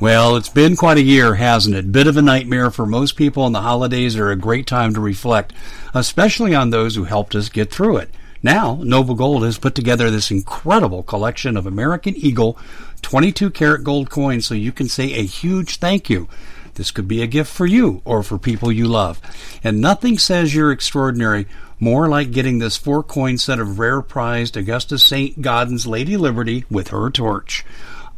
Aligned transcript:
Well, 0.00 0.36
it's 0.36 0.48
been 0.48 0.76
quite 0.76 0.96
a 0.96 1.02
year, 1.02 1.34
hasn't 1.34 1.76
it? 1.76 1.92
Bit 1.92 2.06
of 2.06 2.16
a 2.16 2.22
nightmare 2.22 2.70
for 2.70 2.86
most 2.86 3.16
people, 3.16 3.44
and 3.44 3.54
the 3.54 3.60
holidays 3.60 4.16
are 4.16 4.30
a 4.30 4.36
great 4.36 4.66
time 4.66 4.94
to 4.94 5.00
reflect, 5.00 5.52
especially 5.92 6.54
on 6.54 6.70
those 6.70 6.94
who 6.94 7.04
helped 7.04 7.34
us 7.34 7.50
get 7.50 7.70
through 7.70 7.98
it. 7.98 8.10
Now, 8.42 8.80
Noble 8.82 9.14
Gold 9.14 9.44
has 9.44 9.58
put 9.58 9.74
together 9.74 10.10
this 10.10 10.30
incredible 10.30 11.02
collection 11.02 11.54
of 11.54 11.66
American 11.66 12.16
Eagle 12.16 12.58
22 13.02 13.50
karat 13.50 13.84
gold 13.84 14.08
coins 14.08 14.46
so 14.46 14.54
you 14.54 14.72
can 14.72 14.88
say 14.88 15.12
a 15.12 15.22
huge 15.22 15.76
thank 15.76 16.08
you. 16.08 16.30
This 16.76 16.90
could 16.90 17.06
be 17.06 17.20
a 17.20 17.26
gift 17.26 17.52
for 17.52 17.66
you 17.66 18.00
or 18.06 18.22
for 18.22 18.38
people 18.38 18.72
you 18.72 18.86
love. 18.86 19.20
And 19.62 19.82
nothing 19.82 20.16
says 20.16 20.54
you're 20.54 20.72
extraordinary 20.72 21.46
more 21.78 22.08
like 22.08 22.30
getting 22.30 22.58
this 22.58 22.78
four 22.78 23.02
coin 23.02 23.36
set 23.36 23.60
of 23.60 23.78
rare 23.78 24.00
prized 24.00 24.56
Augustus 24.56 25.04
St. 25.04 25.42
Gaudens 25.42 25.86
Lady 25.86 26.16
Liberty 26.16 26.64
with 26.70 26.88
her 26.88 27.10
torch. 27.10 27.66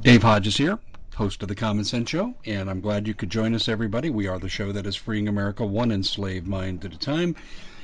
Dave 0.00 0.22
Hodges 0.22 0.56
here, 0.56 0.78
host 1.16 1.42
of 1.42 1.48
the 1.48 1.54
Common 1.54 1.84
Sense 1.84 2.08
Show, 2.08 2.34
and 2.46 2.70
I'm 2.70 2.80
glad 2.80 3.06
you 3.06 3.12
could 3.12 3.28
join 3.28 3.54
us, 3.54 3.68
everybody. 3.68 4.08
We 4.08 4.28
are 4.28 4.38
the 4.38 4.48
show 4.48 4.72
that 4.72 4.86
is 4.86 4.96
freeing 4.96 5.28
America 5.28 5.66
one 5.66 5.92
enslaved 5.92 6.46
mind 6.46 6.84
at 6.84 6.94
a 6.94 6.98
time, 6.98 7.36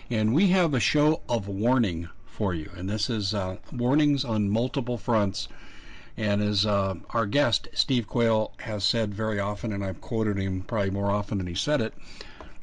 and 0.09 0.33
we 0.33 0.47
have 0.49 0.73
a 0.73 0.81
show 0.81 1.21
of 1.29 1.47
warning 1.47 2.09
for 2.25 2.55
you. 2.55 2.71
And 2.77 2.89
this 2.89 3.11
is 3.11 3.35
uh, 3.35 3.57
warnings 3.73 4.25
on 4.25 4.49
multiple 4.49 4.97
fronts. 4.97 5.49
And 6.17 6.41
as 6.41 6.65
uh, 6.65 6.95
our 7.11 7.27
guest, 7.27 7.69
Steve 7.75 8.07
Quayle, 8.07 8.53
has 8.59 8.85
said 8.85 9.13
very 9.13 9.39
often, 9.39 9.73
and 9.73 9.85
I've 9.85 10.01
quoted 10.01 10.39
him 10.39 10.63
probably 10.63 10.91
more 10.91 11.11
often 11.11 11.37
than 11.39 11.47
he 11.47 11.55
said 11.55 11.83
it, 11.83 11.93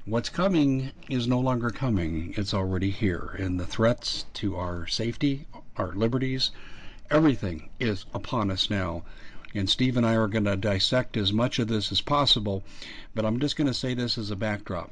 what's 0.06 0.30
coming 0.30 0.92
is 1.09 1.28
no 1.28 1.40
longer 1.40 1.70
coming. 1.70 2.34
It's 2.36 2.54
already 2.54 2.90
here. 2.90 3.36
And 3.40 3.59
the 3.59 3.66
threats 3.66 4.26
to 4.36 4.56
our 4.58 4.86
safety, 4.88 5.45
our 5.78 5.94
liberties, 5.94 6.52
everything 7.10 7.70
is 7.80 8.06
upon 8.14 8.52
us 8.52 8.70
now. 8.70 9.04
And 9.56 9.70
Steve 9.70 9.98
and 9.98 10.06
I 10.06 10.16
are 10.16 10.28
going 10.28 10.45
to 10.45 10.58
dissect 10.58 11.16
as 11.16 11.32
much 11.32 11.60
of 11.60 11.68
this 11.68 11.92
as 11.92 12.02
possible, 12.02 12.64
but 13.14 13.23
I'm 13.23 13.40
just 13.40 13.56
going 13.56 13.68
to 13.68 13.73
say 13.73 13.94
this 13.94 14.18
as 14.18 14.32
a 14.32 14.36
backdrop. 14.36 14.92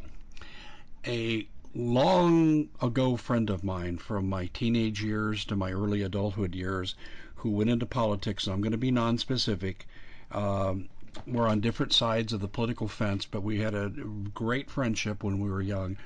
A 1.06 1.48
long 1.74 2.70
ago 2.82 3.18
friend 3.18 3.50
of 3.50 3.64
mine 3.64 3.98
from 3.98 4.30
my 4.30 4.46
teenage 4.54 5.04
years 5.04 5.44
to 5.46 5.56
my 5.56 5.72
early 5.72 6.04
adulthood 6.04 6.54
years 6.54 6.96
who 7.36 7.50
went 7.50 7.70
into 7.70 7.86
politics, 7.86 8.48
I'm 8.48 8.62
going 8.62 8.72
to 8.72 8.78
be 8.78 8.92
non-specific, 8.92 9.88
um, 10.32 10.90
we're 11.28 11.48
on 11.48 11.60
different 11.60 11.94
sides 11.94 12.34
of 12.34 12.40
the 12.40 12.48
political 12.48 12.88
fence, 12.88 13.26
but 13.26 13.44
we 13.44 13.60
had 13.60 13.74
a 13.74 13.90
great 14.34 14.70
friendship 14.70 15.24
when 15.24 15.40
we 15.40 15.50
were 15.50 15.62
young. 15.62 15.98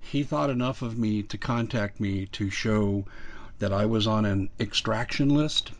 He 0.00 0.22
thought 0.22 0.50
enough 0.50 0.82
of 0.82 0.96
me 0.96 1.22
to 1.24 1.36
contact 1.36 1.98
me 1.98 2.26
to 2.26 2.48
show 2.48 3.04
that 3.58 3.72
I 3.72 3.86
was 3.86 4.06
on 4.06 4.24
an 4.24 4.50
extraction 4.60 5.28
list. 5.30 5.72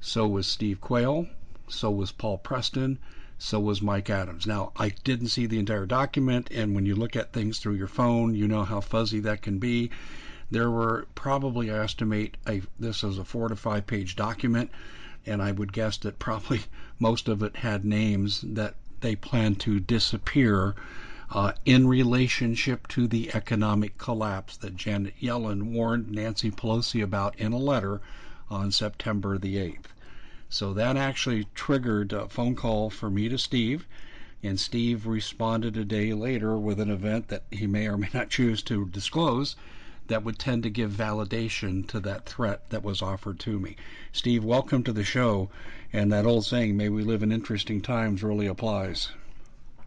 So 0.00 0.28
was 0.28 0.46
Steve 0.46 0.80
Quayle. 0.80 1.26
So 1.68 1.90
was 1.90 2.12
Paul 2.12 2.38
Preston. 2.38 2.98
So 3.38 3.58
was 3.58 3.82
Mike 3.82 4.10
Adams. 4.10 4.46
Now, 4.46 4.70
I 4.76 4.90
didn't 5.02 5.28
see 5.28 5.46
the 5.46 5.58
entire 5.58 5.86
document, 5.86 6.48
and 6.52 6.74
when 6.74 6.86
you 6.86 6.94
look 6.94 7.16
at 7.16 7.32
things 7.32 7.58
through 7.58 7.74
your 7.74 7.88
phone, 7.88 8.34
you 8.34 8.46
know 8.46 8.62
how 8.62 8.80
fuzzy 8.80 9.18
that 9.20 9.42
can 9.42 9.58
be. 9.58 9.90
There 10.50 10.70
were 10.70 11.06
probably, 11.16 11.70
I 11.70 11.82
estimate, 11.82 12.36
a, 12.46 12.62
this 12.78 13.02
is 13.02 13.18
a 13.18 13.24
four 13.24 13.48
to 13.48 13.56
five 13.56 13.86
page 13.86 14.14
document 14.14 14.70
and 15.26 15.40
I 15.40 15.52
would 15.52 15.72
guess 15.72 15.96
that 15.98 16.18
probably 16.18 16.62
most 16.98 17.28
of 17.28 17.42
it 17.42 17.56
had 17.56 17.84
names 17.84 18.40
that 18.42 18.74
they 19.00 19.16
plan 19.16 19.54
to 19.56 19.80
disappear 19.80 20.74
uh, 21.30 21.52
in 21.64 21.88
relationship 21.88 22.86
to 22.88 23.06
the 23.08 23.34
economic 23.34 23.96
collapse 23.98 24.56
that 24.58 24.76
Janet 24.76 25.14
Yellen 25.20 25.72
warned 25.72 26.10
Nancy 26.10 26.50
Pelosi 26.50 27.02
about 27.02 27.38
in 27.38 27.52
a 27.52 27.58
letter 27.58 28.00
on 28.50 28.70
September 28.70 29.38
the 29.38 29.56
8th. 29.56 29.86
So 30.50 30.74
that 30.74 30.96
actually 30.96 31.46
triggered 31.54 32.12
a 32.12 32.28
phone 32.28 32.54
call 32.54 32.90
for 32.90 33.08
me 33.08 33.30
to 33.30 33.38
Steve, 33.38 33.86
and 34.42 34.60
Steve 34.60 35.06
responded 35.06 35.76
a 35.76 35.84
day 35.84 36.12
later 36.12 36.58
with 36.58 36.78
an 36.78 36.90
event 36.90 37.28
that 37.28 37.44
he 37.50 37.66
may 37.66 37.86
or 37.86 37.96
may 37.96 38.10
not 38.12 38.28
choose 38.36 38.62
to 38.64 38.86
disclose 38.86 39.56
that 40.08 40.24
would 40.24 40.38
tend 40.38 40.62
to 40.62 40.70
give 40.70 40.90
validation 40.90 41.86
to 41.88 42.00
that 42.00 42.26
threat 42.26 42.68
that 42.70 42.82
was 42.82 43.02
offered 43.02 43.38
to 43.40 43.58
me. 43.58 43.76
Steve, 44.12 44.44
welcome 44.44 44.82
to 44.82 44.92
the 44.92 45.04
show. 45.04 45.50
And 45.92 46.12
that 46.12 46.26
old 46.26 46.44
saying, 46.44 46.76
may 46.76 46.88
we 46.88 47.02
live 47.02 47.22
in 47.22 47.32
interesting 47.32 47.80
times, 47.80 48.22
really 48.22 48.46
applies. 48.46 49.10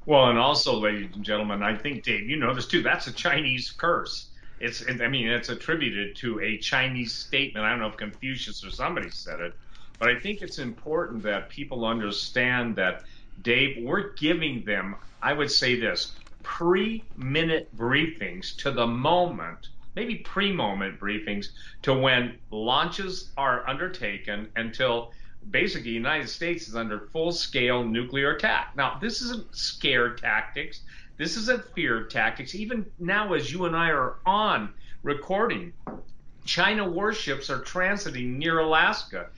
Well, 0.06 0.30
and 0.30 0.38
also, 0.38 0.80
ladies 0.80 1.10
and 1.16 1.26
gentlemen, 1.26 1.64
I 1.64 1.76
think, 1.76 2.04
Dave, 2.04 2.30
you 2.30 2.38
know 2.38 2.54
this 2.54 2.68
too. 2.68 2.84
That's 2.84 3.08
a 3.08 3.12
Chinese 3.12 3.72
curse. 3.72 4.28
It's, 4.60 4.84
I 4.88 5.08
mean, 5.08 5.28
it's 5.28 5.50
attributed 5.50 6.16
to 6.18 6.40
a 6.42 6.58
Chinese 6.58 7.12
statement. 7.12 7.66
I 7.66 7.72
don't 7.72 7.80
know 7.80 7.88
if 7.88 7.98
Confucius 7.98 8.64
or 8.64 8.70
somebody 8.70 9.10
said 9.10 9.40
it, 9.42 9.54
but 10.00 10.10
I 10.10 10.20
think 10.20 10.42
it's 10.42 10.60
important 10.60 11.24
that 11.24 11.50
people 11.50 11.86
understand 11.86 12.76
that, 12.76 13.04
Dave, 13.42 13.84
we're 13.84 14.14
giving 14.14 14.64
them, 14.64 14.96
I 15.22 15.34
would 15.34 15.52
say 15.52 15.80
this, 15.80 16.14
pre 16.44 17.04
minute 17.18 17.76
briefings 17.76 18.56
to 18.58 18.72
the 18.72 18.88
moment 18.88 19.70
maybe 19.96 20.16
pre-moment 20.16 21.00
briefings 21.00 21.48
to 21.84 21.94
when 21.94 22.38
launches 22.52 23.32
are 23.38 23.68
undertaken 23.68 24.50
until 24.56 25.12
basically 25.52 25.92
the 25.92 25.96
United 25.96 26.28
States 26.28 26.68
is 26.68 26.76
under 26.76 27.08
full-scale 27.12 27.84
nuclear 27.84 28.32
attack. 28.32 28.76
Now, 28.76 28.98
this 29.00 29.22
isn't 29.22 29.56
scare 29.56 30.16
tactics. 30.16 30.82
This 31.18 31.38
isn't 31.38 31.74
fear 31.74 32.04
tactics. 32.04 32.56
Even 32.56 32.86
now, 33.00 33.34
as 33.34 33.52
you 33.52 33.66
and 33.66 33.76
I 33.76 33.90
are 33.90 34.16
on 34.26 34.74
recording, 35.04 35.74
China 36.46 36.90
warships 36.90 37.50
are 37.50 37.62
transiting 37.62 38.38
near 38.38 38.60
Alaska. 38.60 39.30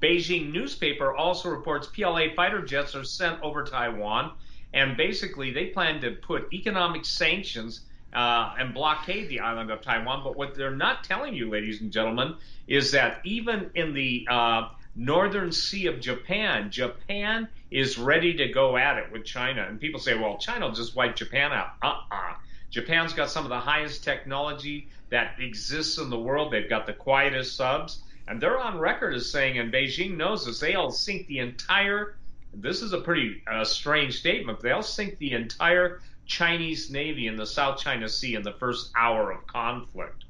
Beijing 0.00 0.52
newspaper 0.52 1.14
also 1.14 1.48
reports 1.48 1.88
PLA 1.88 2.34
fighter 2.34 2.62
jets 2.62 2.94
are 2.94 3.04
sent 3.04 3.40
over 3.42 3.64
Taiwan, 3.64 4.32
and 4.72 4.96
basically 4.96 5.52
they 5.52 5.66
plan 5.66 6.00
to 6.00 6.12
put 6.12 6.52
economic 6.52 7.04
sanctions 7.04 7.82
uh, 8.16 8.54
and 8.58 8.72
blockade 8.72 9.28
the 9.28 9.40
island 9.40 9.70
of 9.70 9.82
Taiwan. 9.82 10.24
But 10.24 10.36
what 10.36 10.54
they're 10.54 10.74
not 10.74 11.04
telling 11.04 11.34
you, 11.34 11.50
ladies 11.50 11.82
and 11.82 11.92
gentlemen, 11.92 12.36
is 12.66 12.92
that 12.92 13.20
even 13.24 13.70
in 13.74 13.92
the 13.92 14.26
uh, 14.28 14.70
northern 14.96 15.52
sea 15.52 15.86
of 15.86 16.00
Japan, 16.00 16.70
Japan 16.70 17.46
is 17.70 17.98
ready 17.98 18.34
to 18.38 18.48
go 18.48 18.78
at 18.78 18.96
it 18.96 19.12
with 19.12 19.24
China. 19.24 19.66
And 19.68 19.78
people 19.78 20.00
say, 20.00 20.16
well, 20.16 20.38
China 20.38 20.66
will 20.66 20.74
just 20.74 20.96
wipe 20.96 21.14
Japan 21.14 21.52
out. 21.52 21.74
Uh-uh. 21.82 22.34
Japan's 22.70 23.12
got 23.12 23.30
some 23.30 23.44
of 23.44 23.50
the 23.50 23.60
highest 23.60 24.02
technology 24.02 24.88
that 25.10 25.38
exists 25.38 25.98
in 25.98 26.08
the 26.08 26.18
world. 26.18 26.52
They've 26.52 26.68
got 26.68 26.86
the 26.86 26.94
quietest 26.94 27.54
subs. 27.54 28.02
And 28.26 28.40
they're 28.40 28.58
on 28.58 28.78
record 28.78 29.14
as 29.14 29.30
saying, 29.30 29.58
and 29.58 29.72
Beijing 29.72 30.16
knows 30.16 30.46
this, 30.46 30.58
they'll 30.58 30.90
sink 30.90 31.26
the 31.26 31.38
entire, 31.40 32.16
this 32.52 32.82
is 32.82 32.92
a 32.92 32.98
pretty 32.98 33.42
uh, 33.46 33.62
strange 33.64 34.18
statement, 34.18 34.60
they'll 34.60 34.82
sink 34.82 35.18
the 35.18 35.32
entire 35.32 36.00
Chinese 36.26 36.90
Navy 36.90 37.26
in 37.26 37.36
the 37.36 37.46
South 37.46 37.78
China 37.78 38.08
Sea 38.08 38.34
in 38.34 38.42
the 38.42 38.52
first 38.52 38.90
hour 38.96 39.30
of 39.30 39.46
conflict. 39.46 40.24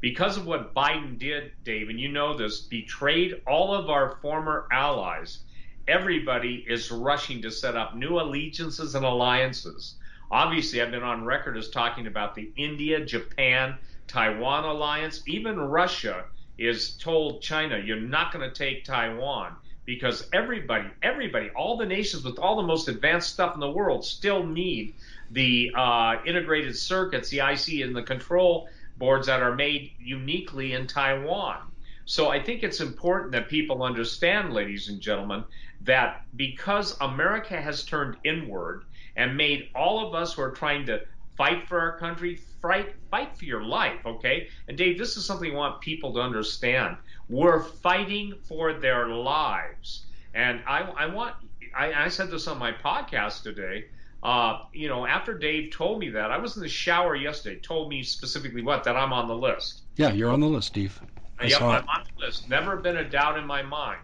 Because 0.00 0.36
of 0.36 0.46
what 0.46 0.74
Biden 0.74 1.18
did, 1.18 1.52
Dave, 1.64 1.88
and 1.88 1.98
you 1.98 2.08
know 2.08 2.36
this, 2.36 2.60
betrayed 2.60 3.40
all 3.46 3.74
of 3.74 3.88
our 3.88 4.18
former 4.20 4.68
allies, 4.70 5.44
everybody 5.88 6.64
is 6.68 6.90
rushing 6.90 7.40
to 7.42 7.50
set 7.50 7.76
up 7.76 7.96
new 7.96 8.20
allegiances 8.20 8.94
and 8.94 9.04
alliances. 9.04 9.96
Obviously, 10.30 10.82
I've 10.82 10.90
been 10.90 11.02
on 11.02 11.24
record 11.24 11.56
as 11.56 11.70
talking 11.70 12.06
about 12.06 12.34
the 12.34 12.50
India, 12.56 13.04
Japan, 13.04 13.78
Taiwan 14.08 14.64
alliance. 14.64 15.22
Even 15.26 15.58
Russia 15.58 16.24
is 16.58 16.96
told 16.96 17.42
China, 17.42 17.78
you're 17.78 18.00
not 18.00 18.32
going 18.32 18.48
to 18.48 18.54
take 18.54 18.84
Taiwan 18.84 19.54
because 19.84 20.28
everybody, 20.32 20.88
everybody, 21.02 21.48
all 21.50 21.76
the 21.76 21.86
nations 21.86 22.24
with 22.24 22.38
all 22.38 22.56
the 22.56 22.62
most 22.62 22.88
advanced 22.88 23.32
stuff 23.32 23.54
in 23.54 23.60
the 23.60 23.70
world 23.70 24.04
still 24.04 24.44
need 24.44 24.94
the 25.30 25.72
uh, 25.74 26.16
integrated 26.24 26.76
circuits, 26.76 27.28
the 27.30 27.38
IC 27.38 27.84
and 27.86 27.94
the 27.94 28.02
control 28.02 28.68
boards 28.96 29.26
that 29.26 29.42
are 29.42 29.54
made 29.54 29.92
uniquely 29.98 30.72
in 30.72 30.86
Taiwan. 30.86 31.58
So 32.04 32.28
I 32.28 32.42
think 32.42 32.62
it's 32.62 32.80
important 32.80 33.32
that 33.32 33.48
people 33.48 33.82
understand, 33.82 34.52
ladies 34.52 34.88
and 34.88 35.00
gentlemen, 35.00 35.44
that 35.82 36.24
because 36.36 36.96
America 37.00 37.60
has 37.60 37.84
turned 37.84 38.16
inward 38.24 38.84
and 39.16 39.36
made 39.36 39.70
all 39.74 40.06
of 40.06 40.14
us 40.14 40.34
who 40.34 40.42
are 40.42 40.52
trying 40.52 40.86
to 40.86 41.00
fight 41.36 41.68
for 41.68 41.78
our 41.78 41.98
country, 41.98 42.36
fight, 42.62 42.94
fight 43.10 43.36
for 43.36 43.44
your 43.44 43.62
life, 43.62 44.06
okay? 44.06 44.48
And 44.68 44.78
Dave, 44.78 44.98
this 44.98 45.16
is 45.16 45.24
something 45.24 45.52
I 45.52 45.54
want 45.54 45.80
people 45.80 46.14
to 46.14 46.20
understand. 46.20 46.96
We're 47.28 47.62
fighting 47.62 48.34
for 48.44 48.72
their 48.72 49.08
lives. 49.08 50.06
And 50.34 50.60
I, 50.66 50.82
I 50.82 51.06
want, 51.06 51.34
I, 51.76 51.92
I 51.92 52.08
said 52.08 52.30
this 52.30 52.46
on 52.46 52.58
my 52.58 52.72
podcast 52.72 53.42
today. 53.42 53.86
Uh, 54.22 54.58
you 54.72 54.88
know, 54.88 55.06
after 55.06 55.36
Dave 55.36 55.70
told 55.72 55.98
me 55.98 56.10
that, 56.10 56.30
I 56.30 56.38
was 56.38 56.56
in 56.56 56.62
the 56.62 56.68
shower 56.68 57.14
yesterday, 57.14 57.60
told 57.60 57.88
me 57.88 58.02
specifically 58.02 58.62
what, 58.62 58.84
that 58.84 58.96
I'm 58.96 59.12
on 59.12 59.28
the 59.28 59.36
list. 59.36 59.82
Yeah, 59.96 60.12
you're 60.12 60.30
on 60.30 60.40
the 60.40 60.46
list, 60.46 60.68
Steve. 60.68 61.00
I 61.38 61.46
yep, 61.46 61.60
I'm 61.60 61.68
on 61.88 62.04
the 62.18 62.26
list. 62.26 62.48
Never 62.48 62.76
been 62.76 62.96
a 62.96 63.08
doubt 63.08 63.38
in 63.38 63.46
my 63.46 63.62
mind. 63.62 64.00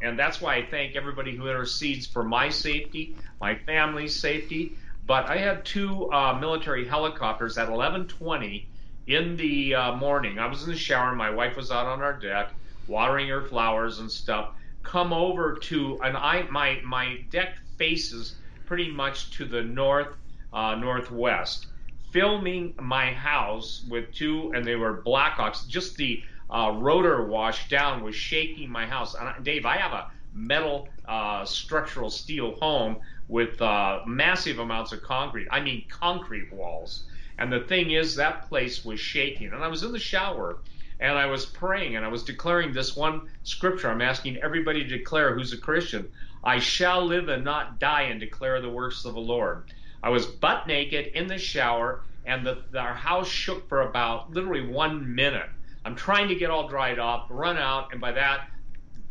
And 0.00 0.18
that's 0.18 0.40
why 0.40 0.56
I 0.56 0.66
thank 0.66 0.94
everybody 0.94 1.34
who 1.34 1.48
intercedes 1.48 2.06
for 2.06 2.22
my 2.22 2.50
safety, 2.50 3.16
my 3.40 3.56
family's 3.66 4.20
safety. 4.20 4.76
But 5.06 5.26
I 5.26 5.38
had 5.38 5.64
two 5.64 6.12
uh, 6.12 6.38
military 6.38 6.86
helicopters 6.86 7.58
at 7.58 7.68
11:20 7.68 8.66
in 9.06 9.36
the 9.36 9.74
uh, 9.74 9.96
morning. 9.96 10.38
I 10.38 10.46
was 10.46 10.62
in 10.64 10.70
the 10.70 10.76
shower. 10.76 11.14
My 11.14 11.30
wife 11.30 11.56
was 11.56 11.70
out 11.70 11.86
on 11.86 12.02
our 12.02 12.12
deck 12.12 12.52
watering 12.86 13.28
her 13.28 13.42
flowers 13.42 13.98
and 13.98 14.10
stuff. 14.10 14.50
Come 14.82 15.12
over 15.12 15.56
to 15.56 15.98
and 16.02 16.16
I 16.16 16.42
my 16.50 16.80
my 16.84 17.24
deck 17.30 17.56
faces 17.76 18.36
pretty 18.68 18.90
much 18.90 19.30
to 19.30 19.46
the 19.46 19.62
north 19.62 20.14
uh, 20.52 20.74
northwest. 20.74 21.66
Filming 22.12 22.74
my 22.80 23.12
house 23.12 23.84
with 23.88 24.12
two, 24.12 24.52
and 24.54 24.64
they 24.64 24.76
were 24.76 25.02
Blackhawks. 25.02 25.66
Just 25.66 25.96
the 25.96 26.22
uh, 26.50 26.72
rotor 26.76 27.26
wash 27.26 27.68
down 27.68 28.02
was 28.02 28.14
shaking 28.14 28.70
my 28.70 28.86
house. 28.86 29.14
And 29.14 29.44
Dave, 29.44 29.66
I 29.66 29.76
have 29.76 29.92
a 29.92 30.10
metal 30.32 30.88
uh, 31.06 31.44
structural 31.44 32.10
steel 32.10 32.56
home 32.60 32.98
with 33.28 33.60
uh, 33.60 34.00
massive 34.06 34.58
amounts 34.58 34.92
of 34.92 35.02
concrete. 35.02 35.48
I 35.50 35.60
mean, 35.60 35.84
concrete 35.88 36.52
walls. 36.52 37.04
And 37.38 37.52
the 37.52 37.60
thing 37.60 37.90
is, 37.92 38.16
that 38.16 38.48
place 38.48 38.84
was 38.84 39.00
shaking. 39.00 39.52
And 39.52 39.62
I 39.62 39.68
was 39.68 39.82
in 39.82 39.92
the 39.92 39.98
shower 39.98 40.58
and 41.00 41.16
I 41.16 41.26
was 41.26 41.46
praying 41.46 41.96
and 41.96 42.04
I 42.04 42.08
was 42.08 42.24
declaring 42.24 42.72
this 42.72 42.96
one 42.96 43.28
scripture. 43.44 43.88
I'm 43.88 44.02
asking 44.02 44.38
everybody 44.38 44.82
to 44.82 44.98
declare 44.98 45.34
who's 45.34 45.52
a 45.52 45.58
Christian. 45.58 46.08
I 46.44 46.58
shall 46.58 47.04
live 47.04 47.28
and 47.28 47.44
not 47.44 47.80
die 47.80 48.02
and 48.02 48.20
declare 48.20 48.60
the 48.60 48.70
works 48.70 49.04
of 49.04 49.14
the 49.14 49.20
Lord. 49.20 49.72
I 50.02 50.10
was 50.10 50.26
butt 50.26 50.66
naked 50.66 51.06
in 51.14 51.26
the 51.26 51.38
shower 51.38 52.02
and 52.24 52.46
the, 52.46 52.62
our 52.78 52.94
house 52.94 53.28
shook 53.28 53.68
for 53.68 53.82
about 53.82 54.32
literally 54.32 54.66
one 54.66 55.14
minute. 55.14 55.48
I'm 55.84 55.96
trying 55.96 56.28
to 56.28 56.34
get 56.34 56.50
all 56.50 56.68
dried 56.68 56.98
up, 56.98 57.26
run 57.30 57.56
out, 57.56 57.92
and 57.92 58.00
by 58.00 58.12
that, 58.12 58.50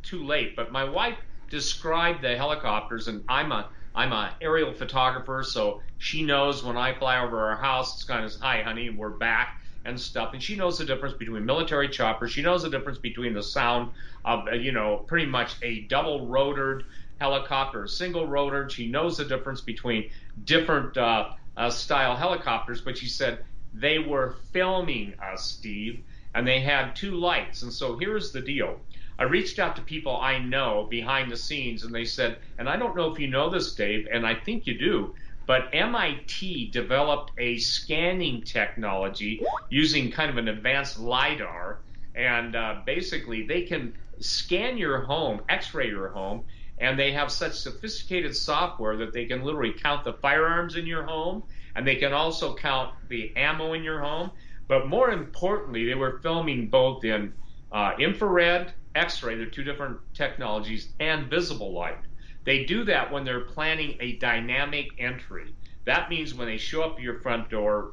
too 0.04 0.24
late. 0.24 0.56
But 0.56 0.72
my 0.72 0.84
wife 0.84 1.18
described 1.50 2.22
the 2.22 2.38
helicopters, 2.38 3.08
and 3.08 3.24
I'm 3.28 3.52
a 3.52 3.70
I'm 3.96 4.14
an 4.14 4.30
aerial 4.42 4.74
photographer, 4.74 5.44
so 5.44 5.82
she 5.98 6.22
knows 6.22 6.64
when 6.64 6.78
I 6.78 6.94
fly 6.94 7.20
over 7.20 7.50
our 7.50 7.56
house, 7.56 7.96
it's 7.96 8.04
kind 8.04 8.24
of 8.24 8.32
hi, 8.40 8.62
honey, 8.62 8.92
we're 8.92 9.10
back 9.10 9.60
and 9.86 10.00
stuff. 10.00 10.34
And 10.34 10.44
she 10.44 10.56
knows 10.56 10.78
the 10.78 10.86
difference 10.86 11.16
between 11.18 11.44
military 11.44 11.90
choppers. 11.90 12.32
She 12.32 12.44
knows 12.44 12.62
the 12.62 12.70
difference 12.70 13.00
between 13.00 13.34
the 13.34 13.42
sound 13.42 13.92
of, 14.24 14.54
you 14.54 14.72
know, 14.72 14.98
pretty 15.08 15.26
much 15.26 15.56
a 15.64 15.82
double 15.82 16.28
rotored 16.28 16.84
helicopter, 17.20 17.88
single 17.88 18.28
rotored. 18.28 18.72
She 18.72 18.88
knows 18.88 19.18
the 19.18 19.26
difference 19.26 19.62
between 19.62 20.10
different 20.44 20.98
uh, 20.98 21.30
uh, 21.56 21.70
style 21.70 22.16
helicopters. 22.16 22.82
But 22.82 22.98
she 22.98 23.08
said 23.08 23.44
they 23.74 24.00
were 24.00 24.36
filming 24.52 25.14
us, 25.20 25.46
Steve, 25.46 26.04
and 26.34 26.48
they 26.48 26.60
had 26.60 26.96
two 26.96 27.12
lights. 27.12 27.62
And 27.64 27.74
so 27.74 27.98
here's 27.98 28.32
the 28.32 28.42
deal. 28.42 28.80
I 29.20 29.24
reached 29.24 29.58
out 29.58 29.76
to 29.78 29.82
people 29.82 30.16
I 30.16 30.38
know 30.38 30.86
behind 30.90 31.32
the 31.32 31.38
scenes, 31.38 31.84
and 31.84 31.94
they 31.94 32.06
said, 32.06 32.38
and 32.60 32.70
I 32.70 32.78
don't 32.78 32.96
know 32.96 33.12
if 33.12 33.20
you 33.20 33.28
know 33.28 33.50
this, 33.50 33.74
Dave, 33.74 34.08
and 34.12 34.28
I 34.28 34.36
think 34.36 34.68
you 34.68 34.78
do, 34.78 35.16
but 35.48 35.70
MIT 35.74 36.70
developed 36.72 37.32
a 37.40 37.58
scanning 37.58 38.44
technology 38.44 39.42
using 39.70 40.12
kind 40.12 40.30
of 40.30 40.38
an 40.38 40.48
advanced 40.50 41.00
LIDAR, 41.00 41.80
and 42.14 42.56
uh, 42.56 42.82
basically 42.86 43.48
they 43.48 43.64
can 43.64 43.94
scan 44.20 44.78
your 44.78 45.02
home, 45.02 45.42
x 45.50 45.74
ray 45.74 45.88
your 45.88 46.10
home, 46.10 46.44
and 46.80 46.98
they 46.98 47.12
have 47.12 47.32
such 47.32 47.54
sophisticated 47.54 48.36
software 48.36 48.98
that 48.98 49.14
they 49.14 49.26
can 49.26 49.44
literally 49.44 49.74
count 49.74 50.04
the 50.04 50.14
firearms 50.14 50.76
in 50.76 50.86
your 50.86 51.04
home, 51.04 51.44
and 51.76 51.88
they 51.88 51.96
can 51.96 52.14
also 52.14 52.56
count 52.56 52.94
the 53.10 53.36
ammo 53.36 53.74
in 53.74 53.84
your 53.84 54.00
home. 54.00 54.32
But 54.68 54.88
more 54.88 55.12
importantly, 55.12 55.86
they 55.86 55.96
were 55.96 56.20
filming 56.20 56.68
both 56.68 57.04
in 57.04 57.34
uh, 57.72 57.94
infrared 58.00 58.74
X-ray, 58.96 59.36
they're 59.36 59.46
two 59.46 59.64
different 59.64 60.00
technologies, 60.14 60.90
and 61.00 61.30
visible 61.30 61.72
light. 61.72 62.00
They 62.46 62.64
do 62.64 62.84
that 62.86 63.12
when 63.12 63.26
they're 63.26 63.42
planning 63.42 63.98
a 64.00 64.14
dynamic 64.14 64.88
entry. 64.98 65.54
That 65.86 66.10
means 66.10 66.34
when 66.34 66.48
they 66.48 66.58
show 66.58 66.82
up 66.82 66.96
at 66.96 67.02
your 67.02 67.20
front 67.20 67.50
door, 67.50 67.92